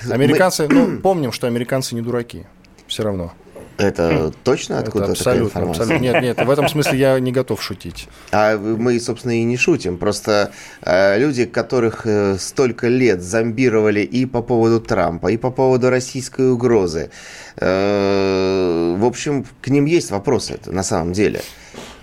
[0.08, 2.46] Американцы, ну, помним, что американцы не дураки.
[2.86, 3.32] Все равно.
[3.78, 5.98] Это точно откуда это абсолютно, абсолютно.
[6.02, 8.08] Нет, нет, в этом смысле я не готов шутить.
[8.32, 9.98] А мы, собственно, и не шутим.
[9.98, 10.50] Просто
[10.82, 16.50] э, люди, которых э, столько лет зомбировали и по поводу Трампа, и по поводу российской
[16.50, 17.10] угрозы,
[17.56, 21.40] э, в общем, к ним есть вопросы это на самом деле.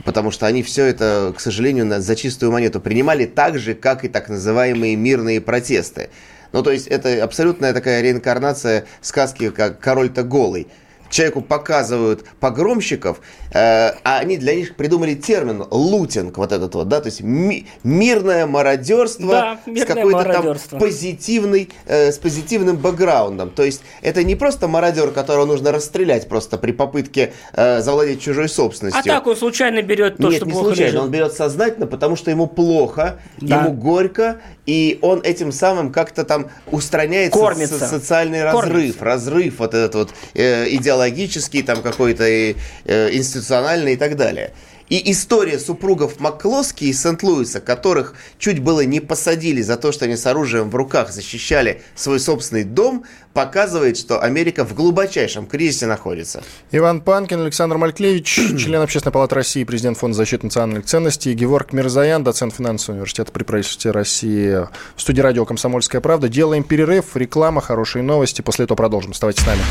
[0.06, 4.08] Потому что они все это, к сожалению, за чистую монету принимали так же, как и
[4.08, 6.10] так называемые мирные протесты.
[6.54, 10.68] Ну, то есть это абсолютная такая реинкарнация сказки, как «Король-то голый»
[11.10, 13.20] человеку показывают погромщиков,
[13.52, 17.68] э, а они для них придумали термин лутинг, вот этот вот, да, то есть ми-
[17.84, 23.50] мирное мародерство да, с какой-то там позитивный, э, с позитивным бэкграундом.
[23.52, 28.50] То есть это не просто мародер, которого нужно расстрелять просто при попытке э, завладеть чужой
[28.50, 29.02] собственностью.
[29.02, 31.02] А так он случайно берет то, Нет, что не плохо случайно, лежит.
[31.02, 33.62] он берет сознательно, потому что ему плохо, Да.
[33.64, 39.06] ему горько, и он этим самым как-то там устраняет со- социальный разрыв, Кормится.
[39.06, 44.54] разрыв вот этот вот э, идеологический, там какой-то э, э, институциональный и так далее.
[44.88, 50.16] И история супругов Маклоски из Сент-Луиса, которых чуть было не посадили за то, что они
[50.16, 56.44] с оружием в руках защищали свой собственный дом, показывает, что Америка в глубочайшем кризисе находится.
[56.72, 62.24] Иван Панкин, Александр Малькевич, член Общественной палаты России, президент Фонда защиты национальных ценностей, Геворг Мирзаян,
[62.24, 66.30] доцент финансового университета при правительстве России, в студии радио «Комсомольская правда».
[66.30, 68.42] Делаем перерыв, реклама, хорошие новости.
[68.42, 69.12] После этого продолжим.
[69.12, 69.62] Оставайтесь с нами.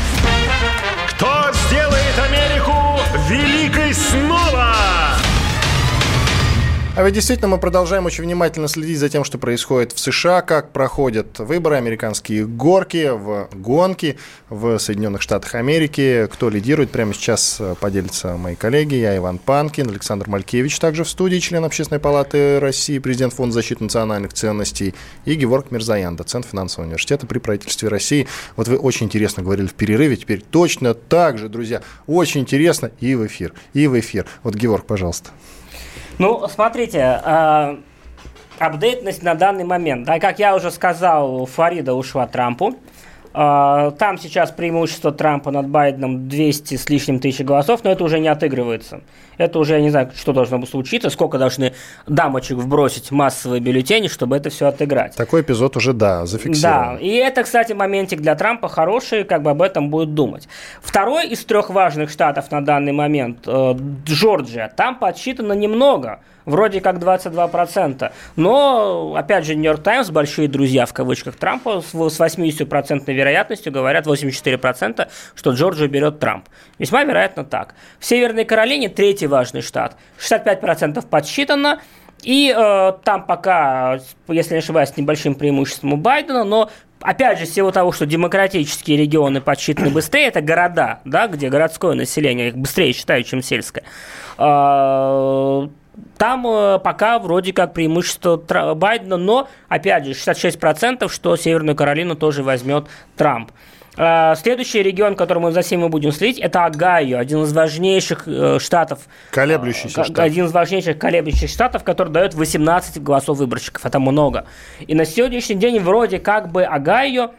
[6.97, 10.71] А ведь действительно мы продолжаем очень внимательно следить за тем, что происходит в США, как
[10.71, 14.17] проходят выборы, американские горки, в гонки
[14.49, 16.29] в Соединенных Штатах Америки.
[16.31, 18.95] Кто лидирует, прямо сейчас э, поделятся мои коллеги.
[18.95, 23.83] Я Иван Панкин, Александр Малькевич, также в студии, член Общественной палаты России, президент Фонда защиты
[23.83, 28.25] национальных ценностей, и Геворг Мирзаян, доцент финансового университета при правительстве России.
[28.55, 33.15] Вот вы очень интересно говорили в перерыве, теперь точно так же, друзья, очень интересно и
[33.15, 34.27] в эфир, и в эфир.
[34.43, 35.31] Вот, Геворг, пожалуйста.
[36.17, 37.77] Ну, смотрите, э,
[38.59, 40.05] апдейтность на данный момент.
[40.05, 42.75] Да, как я уже сказал, Фарида ушла Трампу.
[43.35, 48.19] Э, там сейчас преимущество Трампа над Байденом 200 с лишним тысяч голосов, но это уже
[48.19, 49.01] не отыгрывается.
[49.37, 51.73] Это уже, я не знаю, что должно случиться, сколько должны
[52.07, 55.15] дамочек вбросить массовые бюллетени, чтобы это все отыграть.
[55.15, 56.95] Такой эпизод уже, да, зафиксирован.
[56.95, 60.47] Да, и это, кстати, моментик для Трампа хороший, как бы об этом будет думать.
[60.81, 63.75] Второй из трех важных штатов на данный момент, э,
[64.05, 68.11] Джорджия, там подсчитано немного, вроде как 22%.
[68.35, 74.07] Но, опять же, Нью-Йорк Таймс, большие друзья в кавычках Трампа, с с 80% вероятностью говорят
[74.07, 76.47] 84%, что Джорджию берет Трамп.
[76.79, 77.75] Весьма вероятно так.
[77.99, 79.97] В Северной Каролине третий важный штат.
[80.19, 81.81] 65% подсчитано.
[82.23, 86.71] И э, там пока, если не ошибаюсь, с небольшим преимуществом у Байдена, но
[87.01, 92.49] опять же, всего того, что демократические регионы подсчитаны быстрее, это города, да, где городское население
[92.49, 93.83] их быстрее считают, чем сельское.
[94.37, 95.67] Э,
[96.17, 102.15] Там э, пока вроде как преимущество Тра- Байдена, но, опять же, 66%, что Северную Каролину
[102.15, 102.87] тоже возьмет
[103.17, 103.51] Трамп.
[103.97, 108.23] Э, Следующий регион, который мы за всем мы будем следить, это Огайо, один из важнейших
[108.27, 108.99] э, штатов.
[109.31, 110.19] Колеблющийся штат.
[110.19, 113.85] Один из важнейших колеблющих штатов, который дает 18 голосов выборщиков.
[113.85, 114.45] Это много.
[114.87, 117.31] И на сегодняшний день вроде как бы Огайо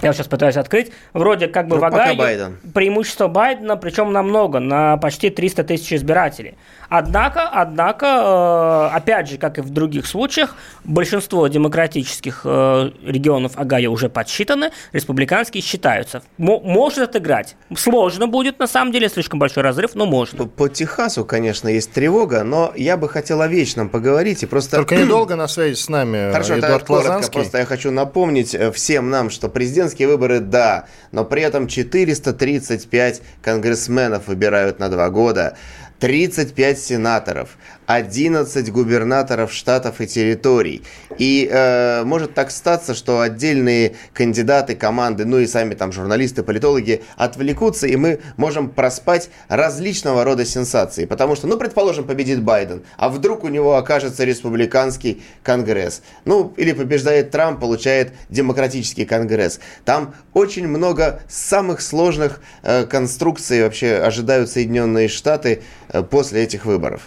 [0.00, 0.92] я сейчас пытаюсь открыть.
[1.12, 2.58] Вроде как бы Ну, в Огайо Байден.
[2.72, 6.56] преимущество Байдена, причем намного, на почти 300 тысяч избирателей.
[6.88, 13.90] Однако, однако, э, опять же, как и в других случаях, большинство демократических э, регионов Огайо
[13.90, 16.22] уже подсчитаны, республиканские считаются.
[16.38, 17.56] Мо- может отыграть.
[17.76, 20.38] Сложно будет, на самом деле, слишком большой разрыв, но можно.
[20.38, 24.76] По, по Техасу, конечно, есть тревога, но я бы хотел о вечном поговорить и просто...
[24.76, 27.32] Только недолго на связи с нами Хорошо, Эдуард коротко, Лазанский.
[27.34, 33.22] просто я хочу напомнить э, всем нам, что президентские выборы– да, но при этом 435
[33.42, 35.56] конгрессменов выбирают на два года,
[35.98, 37.56] 35 сенаторов,
[37.88, 40.82] 11 губернаторов штатов и территорий.
[41.16, 47.02] И э, может так статься, что отдельные кандидаты, команды, ну и сами там журналисты, политологи
[47.16, 51.06] отвлекутся, и мы можем проспать различного рода сенсации.
[51.06, 56.02] Потому что, ну, предположим, победит Байден, а вдруг у него окажется республиканский конгресс.
[56.26, 59.60] Ну, или побеждает Трамп, получает демократический конгресс.
[59.86, 67.00] Там очень много самых сложных э, конструкций вообще ожидают Соединенные Штаты э, после этих выборов.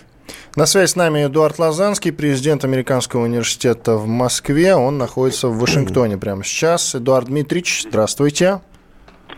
[0.56, 4.76] На связи с нами Эдуард Лазанский, президент Американского университета в Москве.
[4.76, 6.94] Он находится в Вашингтоне прямо сейчас.
[6.94, 8.60] Эдуард Дмитриевич, здравствуйте.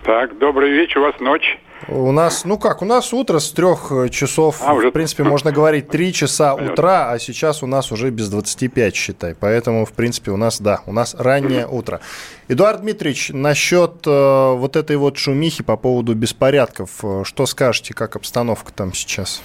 [0.03, 1.59] Так, добрый вечер, у вас ночь.
[1.87, 5.51] У нас, ну как, у нас утро с трех часов, А, уже- в принципе, можно
[5.51, 9.35] говорить 3 часа утра, а сейчас у нас уже без 25, считай.
[9.37, 11.99] Поэтому, в принципе, у нас, да, у нас раннее утро.
[12.47, 18.15] Эдуард Дмитриевич, насчет э, вот этой вот шумихи по поводу беспорядков, э, что скажете, как
[18.15, 19.41] обстановка там сейчас?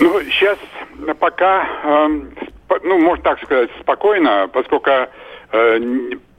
[0.00, 0.58] Ну, сейчас
[1.12, 2.30] пока, эм,
[2.82, 4.90] ну, можно так сказать, спокойно, поскольку
[5.52, 5.80] э,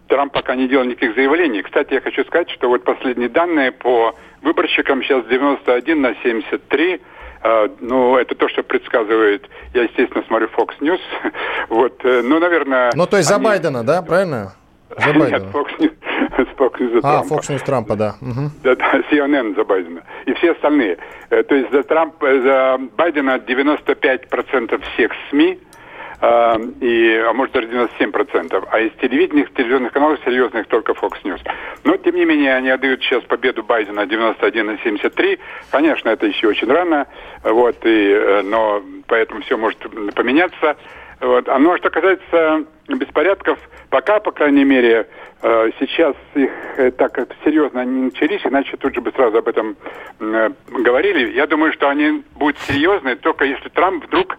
[0.08, 1.62] Трамп пока не делал никаких заявлений.
[1.62, 7.02] Кстати, я хочу сказать, что вот последние данные по выборщикам сейчас 91 на 73.
[7.44, 11.00] Э, ну, это то, что предсказывает, я, естественно, смотрю Fox News.
[11.70, 12.92] вот, э, ну, наверное...
[12.96, 14.54] Ну, то есть за они- Байдена, да, правильно?
[14.98, 15.52] За Нет, Байдена.
[15.52, 17.34] Fox News, News за А, Трампа.
[17.34, 18.16] Fox News Трампа, да.
[18.64, 20.04] Да, да, CNN за Байдена.
[20.26, 20.98] И все остальные.
[21.30, 25.60] Э, То есть за Трамп, э, за Байдена 95% всех СМИ,
[26.22, 28.68] э, и, а может даже 97%.
[28.72, 31.42] А из телевидения, телевизионных каналов серьезных только Fox News.
[31.84, 35.40] Но, тем не менее, они отдают сейчас победу Байдена 91 на 73.
[35.72, 37.08] Конечно, это еще очень рано,
[37.44, 39.80] вот, и, но поэтому все может
[40.16, 40.76] поменяться.
[41.22, 41.48] Вот.
[41.48, 43.58] А ну, а что касается беспорядков,
[43.90, 45.08] пока, по крайней мере,
[45.42, 49.78] э, сейчас их э, так серьезно не начались, иначе тут же бы сразу об этом
[50.20, 51.32] э, говорили.
[51.32, 54.38] Я думаю, что они будут серьезные, только если Трамп вдруг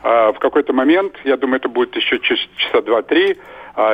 [0.00, 3.36] в какой-то момент, я думаю, это будет еще час- часа два-три,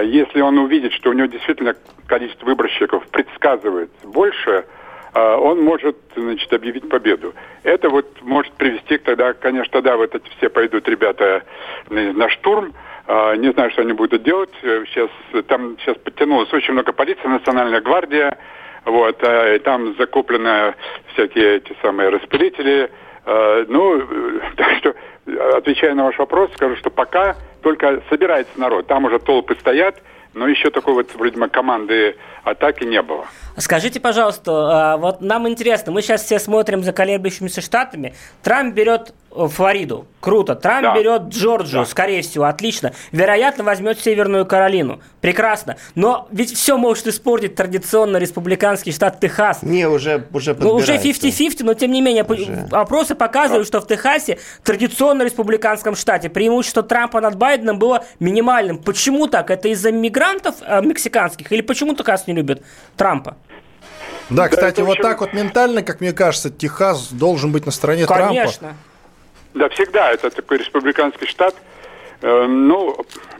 [0.03, 1.75] если он увидит, что у него действительно
[2.07, 4.67] количество выборщиков предсказывает больше,
[5.15, 7.35] он может, значит, объявить победу.
[7.63, 11.45] Это вот может привести тогда, конечно, тогда вот эти все пойдут ребята
[11.89, 12.75] на, штурм.
[13.07, 14.51] А, Не знаю, что они будут делать.
[14.63, 15.11] Э, Сейчас
[15.47, 18.39] там сейчас подтянулось очень много полиции, национальная гвардия.
[18.85, 20.75] Вот, а, и там закуплены
[21.13, 22.91] всякие эти самые распылители.
[23.25, 24.95] А, Ну, э, так что,
[25.27, 28.87] э, отвечая на ваш вопрос, скажу, что пока только собирается народ.
[28.87, 30.03] Там уже толпы стоят,
[30.35, 33.27] но еще такой вот, вроде команды атаки не было.
[33.57, 38.15] Скажите, пожалуйста, а, вот нам интересно, мы сейчас все смотрим за колеблющимися штатами.
[38.43, 40.55] Трамп берет Флориду, круто.
[40.55, 40.95] Трамп Да.
[40.97, 42.93] берет Джорджию, скорее всего, отлично.
[43.11, 45.01] Вероятно, возьмет Северную Каролину.
[45.21, 45.77] Прекрасно.
[45.97, 49.63] Но ведь все может испортить традиционно республиканский штат Техас.
[49.63, 51.29] Не, уже, уже Ну, уже подбирается.
[51.29, 52.37] 50-50, но тем не менее, по-
[52.81, 58.79] опросы показывают, что в Техасе, традиционно республиканском штате, преимущество Трампа над Байденом было минимальным.
[58.79, 59.51] Почему так?
[59.51, 61.51] Это из-за мигрантов э, мексиканских?
[61.51, 62.63] Или почему Техас не любит
[62.97, 63.37] Трампа?
[64.31, 67.73] Да, кстати, это вот очень- так вот ментально, как мне кажется, Техас должен быть на
[67.73, 68.29] стороне Трампа.
[68.29, 68.75] Конечно.
[69.55, 70.11] Да, всегда.
[70.13, 71.55] Это такой республиканский штат.
[72.23, 72.97] Э, ну,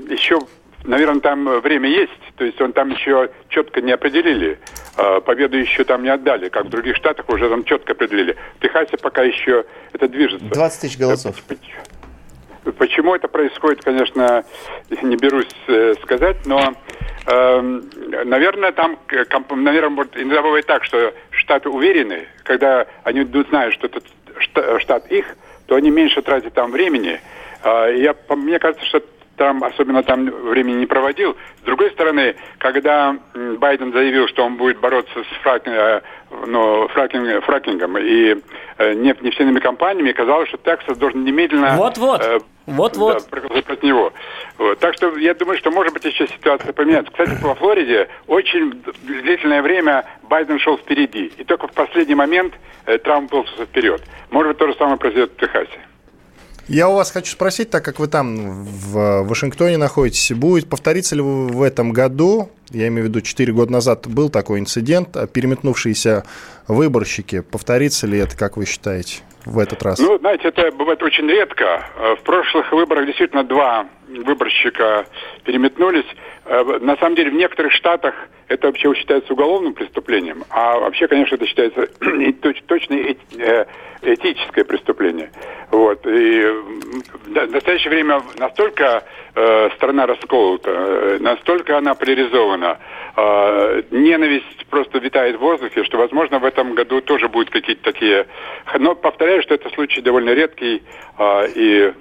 [0.09, 0.39] еще,
[0.85, 2.13] наверное, там время есть.
[2.37, 4.59] То есть он там еще четко не определили.
[4.97, 6.49] Э, победу еще там не отдали.
[6.49, 8.37] Как в других штатах уже там четко определили.
[8.59, 10.47] В Техасе пока еще это движется.
[10.47, 11.37] 20 тысяч голосов.
[12.79, 14.45] Почему это происходит, конечно,
[15.03, 16.75] не берусь э, сказать, но,
[17.27, 17.91] эм,
[18.25, 23.89] наверное, там, э, наверное, может, иногда бывает так, что штаты уверены, когда они знают, что
[23.89, 24.05] этот
[24.41, 25.37] шта- штат их,
[25.67, 27.21] то они меньше тратят там времени.
[27.63, 29.03] А, я, мне кажется, что
[29.37, 31.37] там, особенно там времени не проводил.
[31.61, 33.17] С другой стороны, когда
[33.59, 36.01] Байден заявил, что он будет бороться с фрак, э,
[36.47, 38.37] ну, фракинг- фракингом и
[38.79, 42.23] э, неф- нефтяными компаниями, казалось, что Тексас должен немедленно Вот-вот.
[42.23, 43.25] э, Вот-вот.
[43.31, 44.13] да, против него.
[44.59, 44.79] Вот.
[44.79, 47.11] Так что я думаю, что может быть еще ситуация поменяется.
[47.13, 51.33] Кстати, во Флориде очень длительное время Байден шел впереди.
[51.39, 52.55] И только в последний момент
[52.87, 54.03] э, Трамп был вперед.
[54.31, 55.79] Может быть, то же самое произойдет в Техасе.
[56.69, 61.21] Я у вас хочу спросить, так как вы там в Вашингтоне находитесь, будет повториться ли
[61.21, 66.25] в этом году, я имею в виду 4 года назад был такой инцидент, а переметнувшиеся
[66.67, 69.99] выборщики, повторится ли это, как вы считаете, в этот раз?
[69.99, 71.85] Ну, знаете, это бывает очень редко.
[71.97, 75.05] Э, В прошлых выборах действительно два выборщика
[75.45, 76.07] переметнулись.
[76.47, 78.15] Э, На самом деле в некоторых штатах
[78.49, 81.87] это вообще считается уголовным преступлением, а вообще, конечно, это считается
[82.67, 83.65] точно э,
[84.03, 85.31] этическое преступление.
[85.71, 86.07] Вот.
[86.07, 92.79] И в настоящее время настолько э, страна расколота, настолько она поляризована,
[93.93, 98.27] ненависть просто витает в воздухе, что, возможно, в этом году тоже будут какие-то такие...
[98.77, 100.83] Но повторяю, что это случай довольно редкий
[101.17, 101.93] э, и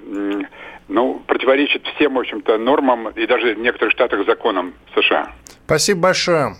[0.88, 5.32] ну, противоречит всем, в общем-то, нормам и даже в некоторых штатах законам США.
[5.66, 6.56] Спасибо большое.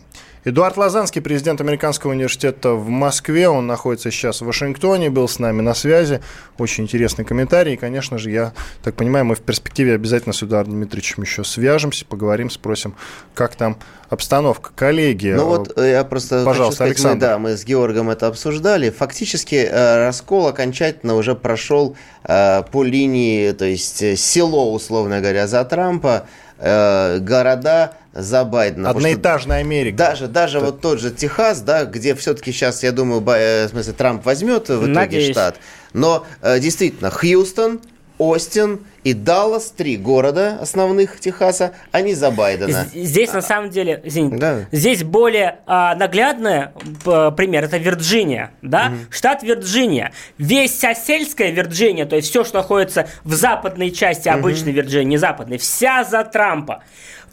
[0.46, 3.48] Эдуард Лазанский, президент Американского университета в Москве.
[3.48, 6.20] Он находится сейчас в Вашингтоне, был с нами на связи.
[6.58, 7.74] Очень интересный комментарий.
[7.74, 12.04] И, конечно же, я так понимаю, мы в перспективе обязательно с Эдуардом Дмитриевичем еще свяжемся,
[12.04, 12.94] поговорим, спросим,
[13.32, 13.78] как там
[14.10, 14.70] обстановка.
[14.76, 17.26] Коллеги, Ну вот э, я просто пожалуйста, хочу сказать, мы, Александр.
[17.26, 18.90] да, мы с Георгом это обсуждали.
[18.90, 25.64] Фактически э, раскол окончательно уже прошел э, по линии, то есть село, условно говоря, за
[25.64, 26.26] Трампа,
[26.56, 28.88] города за Байдена.
[28.90, 29.96] что Одноэтажная Америка.
[29.96, 33.70] Даже, даже вот тот же Техас, да, где все-таки сейчас, я думаю, Бай- э, в
[33.70, 35.30] смысле, Трамп возьмет в итоге Надеюсь.
[35.32, 35.56] штат.
[35.92, 37.80] Но э, действительно, Хьюстон,
[38.16, 42.86] Остин и Даллас, три города основных Техаса, они за Байдена.
[42.94, 44.58] Здесь на самом деле, извините, Да.
[44.70, 46.68] здесь более а, наглядный
[47.02, 50.12] пример это Вирджиния, да, штат Вирджиния.
[50.38, 55.16] Весь вся сельская Вирджиния, то есть все, что находится в западной части обычной Вирджинии, не
[55.18, 56.84] западной, вся за Трампа.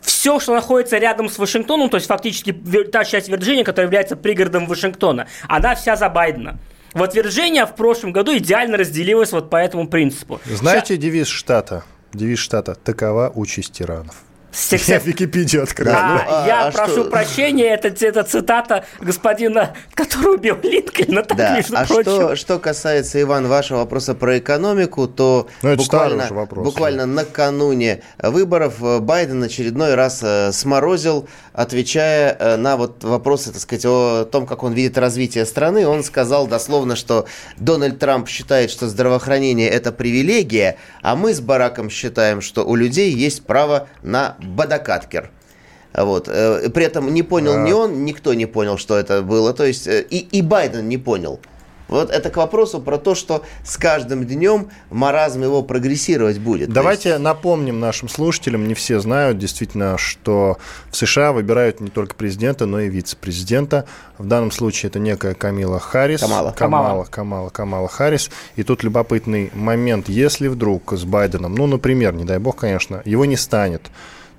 [0.01, 2.51] Все, что находится рядом с Вашингтоном, то есть фактически
[2.91, 6.59] та часть Вирджинии, которая является пригородом Вашингтона, она вся за Байдена.
[6.93, 10.41] Вот Вирджиния в прошлом году идеально разделилась вот по этому принципу.
[10.45, 11.83] Знаете девиз штата?
[12.13, 14.15] Девиз штата «Такова участь тиранов».
[14.51, 15.93] Ща- Я всех- Википедию открыл.
[15.95, 17.03] А, Ну, а- я а прошу что?
[17.05, 22.01] прощения, это, это цитата господина, который убил Линкольна, так, Да, между а прочим.
[22.03, 28.75] что, что касается, Иван, вашего вопроса про экономику, то Ну, буквально, вопрос, буквально накануне выборов
[28.83, 34.45] э, Байден очередной раз э, сморозил, отвечая э, на вот вопросы, так сказать, о том,
[34.45, 35.87] как он видит развитие страны.
[35.87, 37.25] Он сказал дословно, что
[37.57, 43.11] Дональд Трамп считает, что здравоохранение– это привилегия, а мы с Бараком считаем, что у людей
[43.13, 45.31] есть право на бадакаткер.
[45.93, 46.27] Вот.
[46.27, 49.53] э, При этом не понял ни он, никто не понял, что это было.
[49.53, 51.39] То есть э, и, и Байден не понял.
[51.91, 56.69] Вот это к вопросу про то, что с каждым днем маразм его прогрессировать будет.
[56.71, 60.57] Давайте напомним нашим слушателям, не все знают действительно, что
[60.89, 63.85] в США выбирают не только президента, но и вице-президента.
[64.17, 66.21] В данном случае это некая Камила Харрис.
[66.21, 66.53] Камала.
[66.53, 68.29] Камала, Камала, Камала Харрис.
[68.55, 73.25] И тут любопытный момент, если вдруг с Байденом, ну, например, не дай бог, конечно, его
[73.25, 73.91] не станет,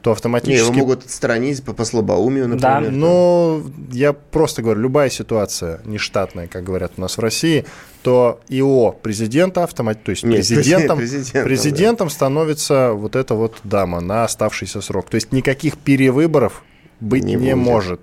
[0.03, 0.65] то Не, автоматически...
[0.66, 2.81] его могут отстранить по, по слабоумию, Да.
[2.81, 2.93] например.
[2.93, 7.65] Ну, я просто говорю, любая ситуация нештатная, как говорят у нас в России,
[8.03, 14.01] то ИО президента автомат, то есть Нет, президентом, президентом, президентом, становится вот эта вот дама
[14.01, 15.09] на оставшийся срок.
[15.09, 16.62] То есть никаких перевыборов
[17.01, 17.65] быть Не не, будет.
[17.65, 18.01] может.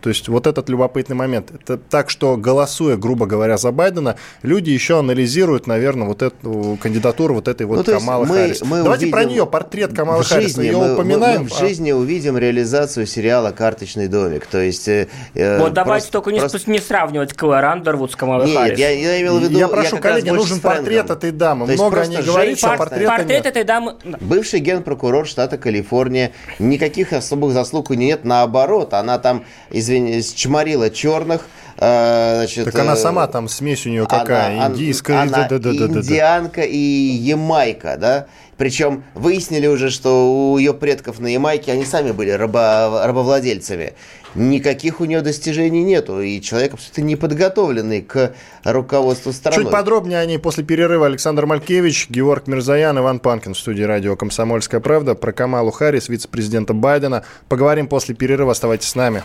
[0.00, 1.50] То есть вот этот любопытный момент.
[1.52, 7.34] Это так, что голосуя, грубо говоря, за Байдена, люди еще анализируют, наверное, вот эту кандидатуру
[7.34, 8.62] вот этой вот Ну, Камалы мы- Харрис.
[8.62, 10.48] мы Давайте про нее портрет Камалы в Харрис.
[10.48, 11.42] жизни Ее мы- упоминаем.
[11.42, 14.46] мы в а- жизни увидим реализацию сериала «Карточный домик».
[14.46, 14.88] То есть...
[14.88, 18.56] э, э, Вот давайте просто- только не, просто- не сравнивать Клэр Андервуд с Камалой Нет,
[18.56, 18.78] Харрис.
[18.78, 19.58] я, я имел в виду...
[19.58, 21.66] Я прошу, раз коллеги, нужен портрет этой дамы.
[21.66, 23.46] То Много о ней говорится, а женщина- портрета Портрет нет.
[23.46, 23.94] этой дамы...
[24.20, 26.32] Бывший генпрокурор штата Калифорния.
[26.58, 28.24] Никаких особых заслуг у нее нет.
[28.24, 29.44] Наоборот, она там,
[29.88, 31.46] извини, чморила черных.
[31.80, 35.20] э, значит, Так она э, сама там смесь у нее какая, она- индийская.
[35.22, 36.00] Она да-да-да-да-да.
[36.00, 38.26] индианка и ямайка, да?
[38.58, 43.94] Причем выяснили уже, что у ее предков на Ямайке они сами были рабо- рабовладельцами.
[44.34, 46.20] Никаких у нее достижений нету.
[46.20, 49.62] И человек абсолютно неподготовленный к руководству страной.
[49.64, 54.16] Чуть подробнее о ней после перерыва Александр Малькевич, Георг Мирзаян, Иван Панкин в студии радио
[54.16, 55.14] «Комсомольская правда».
[55.14, 57.24] Про Камалу Харрис, вице-президента Байдена.
[57.48, 58.52] Поговорим после перерыва.
[58.52, 59.22] Оставайтесь с нами.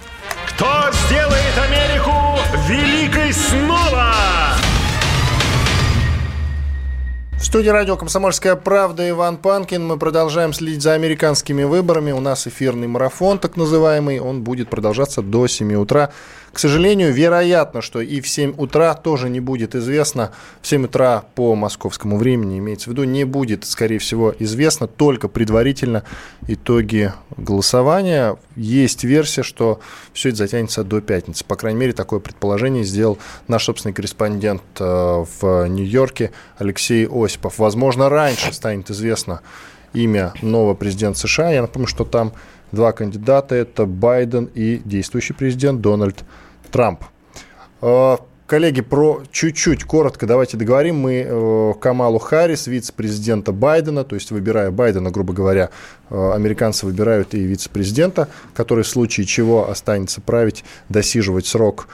[0.49, 0.67] Кто
[1.07, 2.11] сделает Америку
[2.69, 3.72] великой снова?
[7.43, 9.85] В студии радио «Комсомольская правда» Иван Панкин.
[9.85, 12.13] Мы продолжаем следить за американскими выборами.
[12.13, 14.21] У нас эфирный марафон, так называемый.
[14.21, 16.13] Он будет продолжаться до 7 утра.
[16.53, 20.31] К сожалению, вероятно, что и в 7 утра тоже не будет известно.
[20.61, 25.27] В 7 утра по московскому времени, имеется в виду, не будет, скорее всего, известно только
[25.27, 26.03] предварительно
[26.47, 28.37] итоги голосования.
[28.55, 29.79] Есть версия, что
[30.13, 31.43] все это затянется до пятницы.
[31.43, 33.17] По крайней мере, такое предположение сделал
[33.47, 34.83] наш собственный корреспондент э,
[35.41, 37.57] в Нью-Йорке Алексей Осипов.
[37.57, 39.41] Возможно, раньше станет известно
[39.93, 41.49] имя нового президента США.
[41.49, 42.31] Я напомню, что там
[42.71, 43.55] два кандидата.
[43.55, 46.29] Это Байден и действующий президент Дональд Трамп.
[47.83, 48.17] Э,
[48.47, 50.97] Коллеги, про чуть-чуть, коротко давайте договорим.
[50.97, 55.69] Мы э, Камалу Харрис, вице-президента Байдена, то есть выбирая Байдена, грубо говоря,
[56.09, 61.87] э, американцы выбирают и вице-президента, который в случае чего останется править, досиживать срок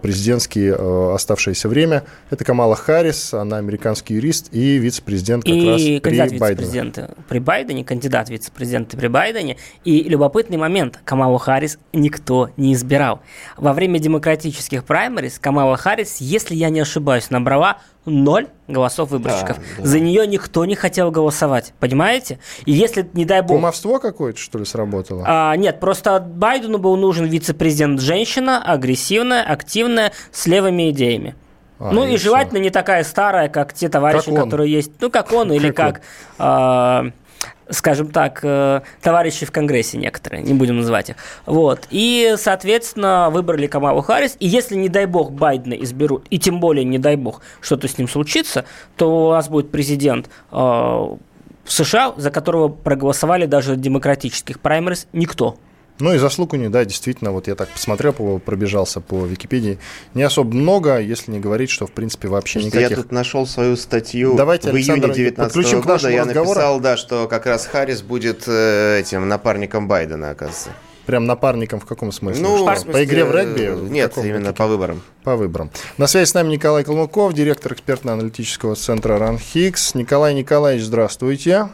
[0.00, 2.04] президентский э, оставшееся время.
[2.30, 7.08] Это Камала Харрис, она американский юрист и вице-президент как раз И кандидат при Байдене.
[7.28, 9.56] при Байдене, кандидат вице-президента при Байдене.
[9.84, 13.20] И любопытный момент, Камалу Харрис никто не избирал.
[13.56, 19.58] Во время демократических праймерис Камала Харрис, если я не ошибаюсь, набрала ноль голосов выборщиков.
[19.78, 22.38] За нее никто не хотел голосовать, понимаете?
[22.66, 23.56] И если, не дай бог...
[23.56, 25.24] Кумовство какое-то, что ли, сработало?
[25.26, 31.34] А, нет, просто Байдену был нужен вице-президент женщина, агрессивная, активная, с левыми идеями.
[31.78, 34.44] А, ну и и желательно не такая старая, как те товарищи, Как он.
[34.44, 34.92] которые есть.
[35.00, 36.02] Ну, как он, или Как как,
[36.38, 37.06] а,
[37.70, 41.16] скажем так, э, товарищи в Конгрессе некоторые, не будем называть их.
[41.46, 41.86] Вот.
[41.90, 44.36] И, соответственно, выбрали Камалу Харрис.
[44.40, 47.98] И если, не дай бог, Байдена изберут, и тем более, не дай бог, что-то с
[47.98, 48.64] ним случится,
[48.96, 51.16] то у нас будет президент э,
[51.66, 55.56] США, за которого проголосовали даже демократических праймерис никто.
[56.00, 59.78] Ну и заслуг у них, да, действительно, вот я так посмотрел, пробежался по Википедии,
[60.14, 62.96] не особо много, если не говорить, что в принципе вообще Слушайте, никаких.
[62.98, 66.10] Я тут нашел свою статью Давайте, в июне Александр, 19 подключим к года.
[66.10, 66.48] Я разговору.
[66.48, 70.70] написал, да, что как раз Харрис будет э, этим напарником Байдена, оказывается.
[71.06, 72.42] Прям напарником в каком смысле?
[72.42, 73.66] Ну, Что, в смысле, по игре в регби?
[73.68, 74.26] В Нет, каком?
[74.26, 75.02] именно по выборам.
[75.22, 75.70] По выборам.
[75.98, 79.94] На связи с нами Николай Калмыков, директор экспертно-аналитического центра РАНХИКС.
[79.94, 81.68] Николай Николаевич, здравствуйте.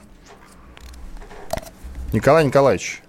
[2.13, 3.03] Николай Николаевич.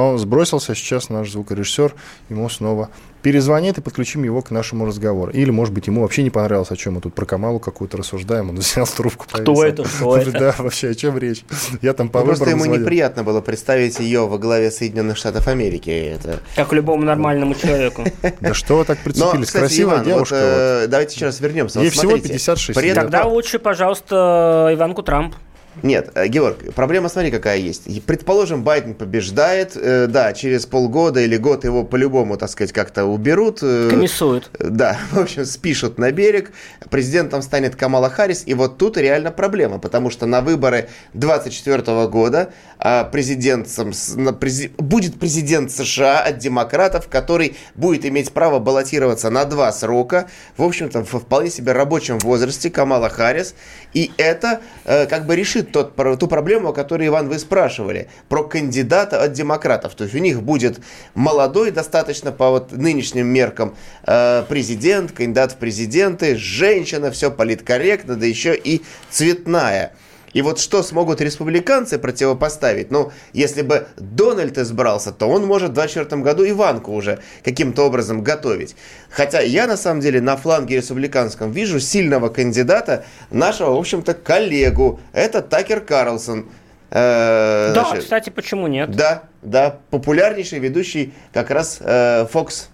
[0.00, 1.94] Он сбросился сейчас наш звукорежиссер,
[2.28, 2.88] ему снова
[3.22, 5.32] перезвонит и подключим его к нашему разговору.
[5.32, 8.50] Или, может быть, ему вообще не понравилось, о чем мы тут про Камалу какую-то рассуждаем,
[8.50, 9.26] он взял трубку.
[9.28, 9.62] Кто повесил.
[9.62, 10.30] это, что это?
[10.38, 11.44] Да, вообще, о чем речь?
[11.82, 12.80] Я там по Ну, просто ему звонил.
[12.82, 15.90] неприятно было представить ее во главе Соединенных Штатов Америки.
[15.90, 16.38] Это...
[16.54, 18.04] Как любому нормальному человеку.
[18.40, 19.50] Да что вы так прицепились?
[19.50, 20.36] Красивая девушка.
[20.36, 21.80] э, давайте еще раз вернемся.
[21.80, 22.96] Ей всего смотрите, 56 при лет.
[22.96, 25.34] этом- Тогда лучше, пожалуйста, Иванку Трамп.
[25.82, 28.04] Нет, э, Георг, проблема, смотри, какая есть.
[28.04, 33.58] Предположим, Байден побеждает, э, да, через полгода или год его по-любому, так сказать, как-то уберут.
[33.62, 34.50] э, Комиссует.
[34.58, 36.50] э, Да, в общем, спишут на берег.
[36.90, 38.42] Президентом станет Камала Харрис.
[38.46, 45.18] И вот тут реально проблема, потому что на выборы 24 года а, президентом, прези- будет
[45.18, 50.28] президент США от демократов, который будет иметь право баллотироваться на два срока.
[50.56, 53.54] В общем-то, в вполне себе рабочем возрасте Камала Харрис.
[53.94, 58.08] И это э, как бы решит тот, про- ту проблему, о которой, Иван, вы спрашивали,
[58.28, 59.94] про кандидата от демократов.
[59.94, 60.80] То есть у них будет
[61.14, 63.74] молодой достаточно по вот нынешним меркам
[64.06, 69.92] э, президент, кандидат в президенты, женщина, все политкорректно, да еще и цветная.
[70.38, 72.92] И вот что смогут республиканцы противопоставить?
[72.92, 78.22] Ну, если бы Дональд избрался, то он может в 2024 году Иванку уже каким-то образом
[78.22, 78.76] готовить.
[79.10, 85.00] Хотя я, на самом деле, на фланге республиканском вижу сильного кандидата, нашего, в общем-то, коллегу.
[85.12, 86.46] Это Такер Карлсон.
[86.92, 88.92] Э, Да, значит, кстати, почему нет?
[88.92, 92.68] да, да, популярнейший ведущий как раз э, Fox,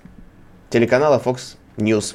[0.69, 2.15] телеканала Fox News.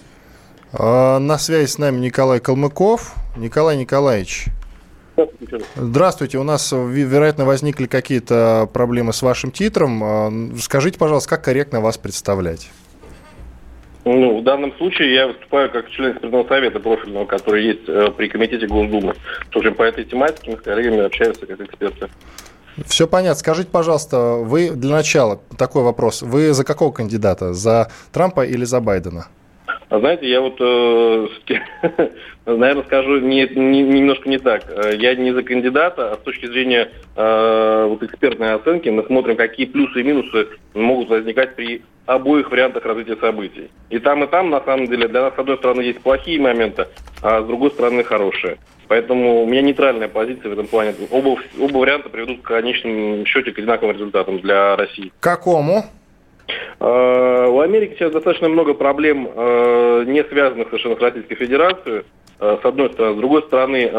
[0.73, 3.15] А, На связи с нами Николай Калмыков.
[3.35, 4.45] Николай Николаевич,
[5.75, 6.37] здравствуйте.
[6.37, 10.03] У нас, вероятно, возникли какие-то проблемы с вашим титром.
[10.03, 12.69] А, Скажите, пожалуйста, как корректно вас представлять?
[14.05, 18.27] Ну, в данном случае я выступаю как член экспертного совета профильного, который есть э, при
[18.27, 19.13] комитете Госдумы.
[19.53, 22.07] Общем, по этой тематике мы с коллегами общаемся как эксперты.
[22.85, 23.39] Все понятно.
[23.39, 26.21] Скажите, пожалуйста, вы для начала такой вопрос.
[26.21, 27.53] Вы за какого кандидата?
[27.53, 29.27] За Трампа или за Байдена?
[29.89, 31.27] А знаете, я вот, э,
[32.45, 34.63] наверное, скажу не, не- немножко не так.
[34.97, 39.65] Я не за кандидата, а с точки зрения э, вот экспертной оценки мы смотрим, какие
[39.65, 43.69] плюсы и минусы могут возникать при обоих вариантах развития событий.
[43.89, 46.87] И там, и там, на самом деле, для нас, с одной стороны, есть плохие моменты,
[47.23, 48.57] а с другой стороны, хорошие.
[48.87, 50.93] Поэтому у меня нейтральная позиция в этом плане.
[51.11, 55.11] Оба, оба варианта приведут в конечном счете к одинаковым результатам для России.
[55.19, 55.85] К какому?
[56.79, 62.03] Э, У Америки сейчас достаточно много проблем, э, не связанных совершенно с Российской Федерацией,
[62.39, 63.15] э, с одной стороны.
[63.15, 63.91] С другой стороны,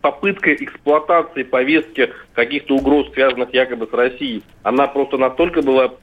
[0.00, 5.88] попытка эксплуатации повестки каких-то угроз, связанных якобы с Россией, она просто настолько была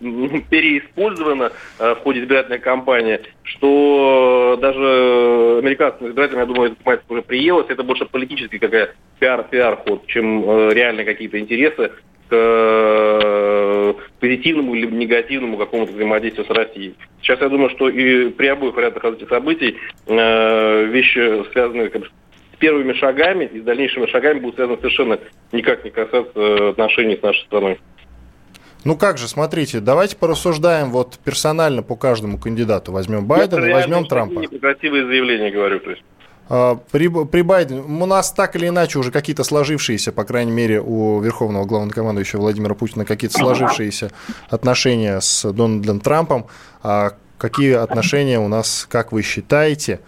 [0.00, 7.66] переиспользована в ходе избирательной кампании, что даже американским избирателям, я думаю, тематика уже приелась.
[7.68, 11.92] Это больше политический какая пиар, пиар-ход, чем реально какие-то интересы
[12.28, 16.94] к э, позитивному или негативному какому-то взаимодействию с Россией.
[17.22, 19.76] Сейчас я думаю, что и при обоих вариантах развития событий
[20.06, 22.08] э, вещи, связанные как бы,
[22.54, 25.18] с первыми шагами и с дальнейшими шагами, будут связаны совершенно
[25.52, 27.78] никак не касаться отношений с нашей страной.
[28.84, 32.92] Ну как же, смотрите, давайте порассуждаем вот персонально по каждому кандидату.
[32.92, 34.40] Возьмем Байдена возьмем Трампа.
[34.40, 35.80] Некрасивые заявления говорю.
[35.80, 36.02] То есть.
[36.48, 40.80] А, При, при Байдене у нас так или иначе уже какие-то сложившиеся, по крайней мере,
[40.80, 44.10] у верховного главнокомандующего Владимира Путина какие-то сложившиеся
[44.48, 46.46] отношения с Дональдом Трампом.
[46.82, 50.00] А какие отношения у нас, как вы считаете,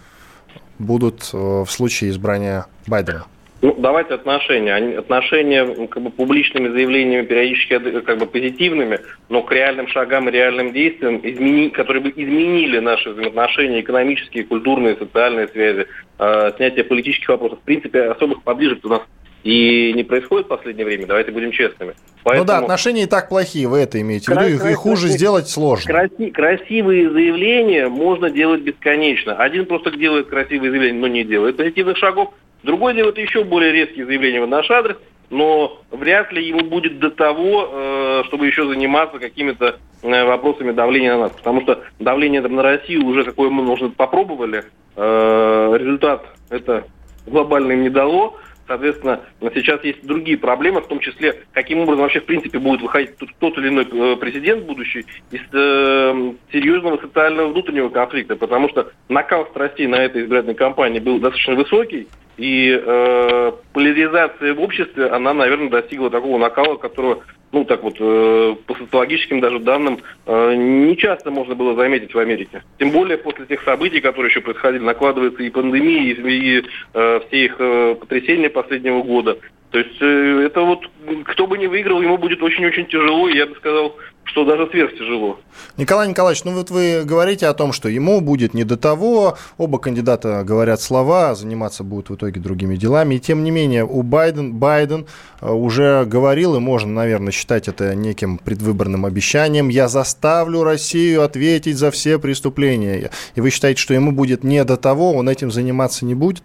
[0.79, 3.25] будут э, в случае избрания Байдена?
[3.61, 4.73] Ну, давайте отношения.
[4.73, 10.27] Они- Отношения как бы публичными заявлениями периодически э, как бы позитивными, но к реальным шагам
[10.29, 15.85] и реальным действиям, измени- которые бы изменили наши взаимоотношения, экономические, культурные, социальные связи,
[16.17, 17.59] э, снятие политических вопросов.
[17.59, 19.01] В принципе, особых подвижек у нас
[19.43, 21.93] и не происходит в последнее время, давайте будем честными.
[22.25, 25.47] Ну да, отношения и так плохие, вы это имеете в виду, их- и хуже сделать
[25.49, 25.91] сложно.
[25.91, 29.33] Краси- красивые заявления можно делать бесконечно.
[29.35, 32.33] Один просто делает красивые заявления, но не делает позитивных шагов.
[32.63, 34.97] Другой делает еще более резкие заявления в наш адрес,
[35.29, 41.13] но вряд ли ему будет до того, э, чтобы еще заниматься какими-то э, вопросами давления
[41.13, 41.31] на нас.
[41.31, 44.65] Потому что давление там на Россию уже какое мы, может, попробовали.
[44.95, 46.85] Э, результат это
[47.25, 48.37] глобально им не дало.
[48.71, 49.19] Соответственно,
[49.53, 53.57] сейчас есть другие проблемы, в том числе, каким образом вообще в принципе будет выходить тот
[53.57, 59.87] или иной э, президент будущий из э, серьезного социального внутреннего конфликта, потому что накал страстей
[59.87, 62.07] на этой избирательной кампании был достаточно высокий,
[62.37, 68.55] и э, поляризация в обществе, она, наверное, достигла такого накала, которого, ну так вот, э,
[68.65, 72.63] по социологическим даже данным, э, не часто можно было заметить в Америке.
[72.79, 76.63] Тем более после тех событий, которые еще происходили, накладывается и пандемия, и, и
[76.93, 79.37] э, все их э, потрясения последнего года.
[79.71, 80.89] То есть э, это вот,
[81.25, 85.39] кто бы не выиграл, ему будет очень-очень тяжело, и я бы сказал, что даже сверхтяжело.
[85.77, 89.79] Николай Николаевич, ну вот вы говорите о том, что ему будет не до того, оба
[89.79, 94.53] кандидата говорят слова, заниматься будут в итоге другими делами, и тем не менее у Байден,
[94.53, 95.05] Байден
[95.41, 101.77] э, уже говорил, и можно, наверное, считать это неким предвыборным обещанием, я заставлю Россию ответить
[101.77, 103.09] за все преступления.
[103.35, 106.43] И вы считаете, что ему будет не до того, он этим заниматься не будет?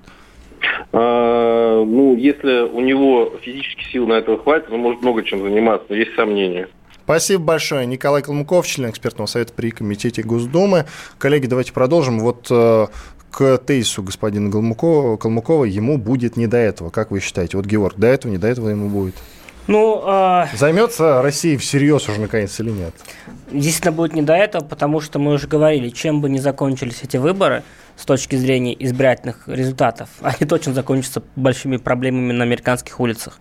[0.92, 5.86] А, ну, если у него физически сил на это хватит, он может много чем заниматься,
[5.90, 6.68] но есть сомнения.
[7.06, 7.86] Спасибо большое.
[7.86, 10.86] Николай Калмыков, член экспертного совета при Комитете Госдумы.
[11.18, 12.18] Коллеги, давайте продолжим.
[12.18, 12.88] Вот э,
[13.30, 16.90] к тезису господина Калмыкова, Калмыкова ему будет не до этого.
[16.90, 17.58] Как вы считаете?
[17.58, 19.14] Вот, Георг, до этого, не до этого ему будет?
[19.68, 20.46] Ну, э...
[20.56, 22.92] Займется Россией всерьез уже наконец или нет?
[23.52, 27.18] Действительно будет не до этого, потому что мы уже говорили, чем бы ни закончились эти
[27.18, 27.62] выборы,
[27.96, 33.38] с точки зрения избирательных результатов, они точно закончатся большими проблемами на американских улицах.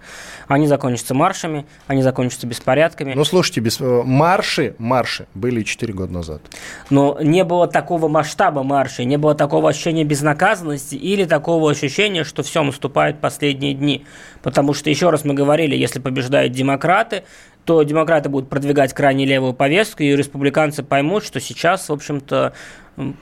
[0.47, 3.13] Они закончатся маршами, они закончатся беспорядками.
[3.13, 3.79] Ну, слушайте, без...
[3.81, 6.41] Э, марши, марши были 4 года назад.
[6.89, 12.43] Но не было такого масштаба маршей, не было такого ощущения безнаказанности или такого ощущения, что
[12.43, 14.05] все наступает последние дни.
[14.41, 17.23] Потому что, еще раз мы говорили, если побеждают демократы,
[17.65, 22.53] то демократы будут продвигать крайне левую повестку, и республиканцы поймут, что сейчас, в общем-то,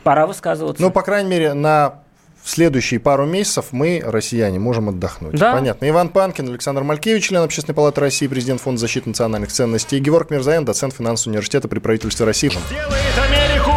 [0.03, 0.82] пора высказываться.
[0.82, 2.02] Ну, по крайней мере, на
[2.44, 5.36] следующие пару месяцев мы, россияне, можем отдохнуть.
[5.36, 5.53] Да.
[5.53, 5.90] Понятно.
[5.90, 10.65] Иван Панкин, Александр Малькевич, член Общественной палаты России, президент Фонда защиты национальных ценностей, Георг Мирзаян,
[10.65, 12.52] доцент финансового университета при правительстве России.
[12.70, 13.72] Делает Америку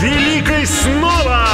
[0.00, 1.45] великой снова!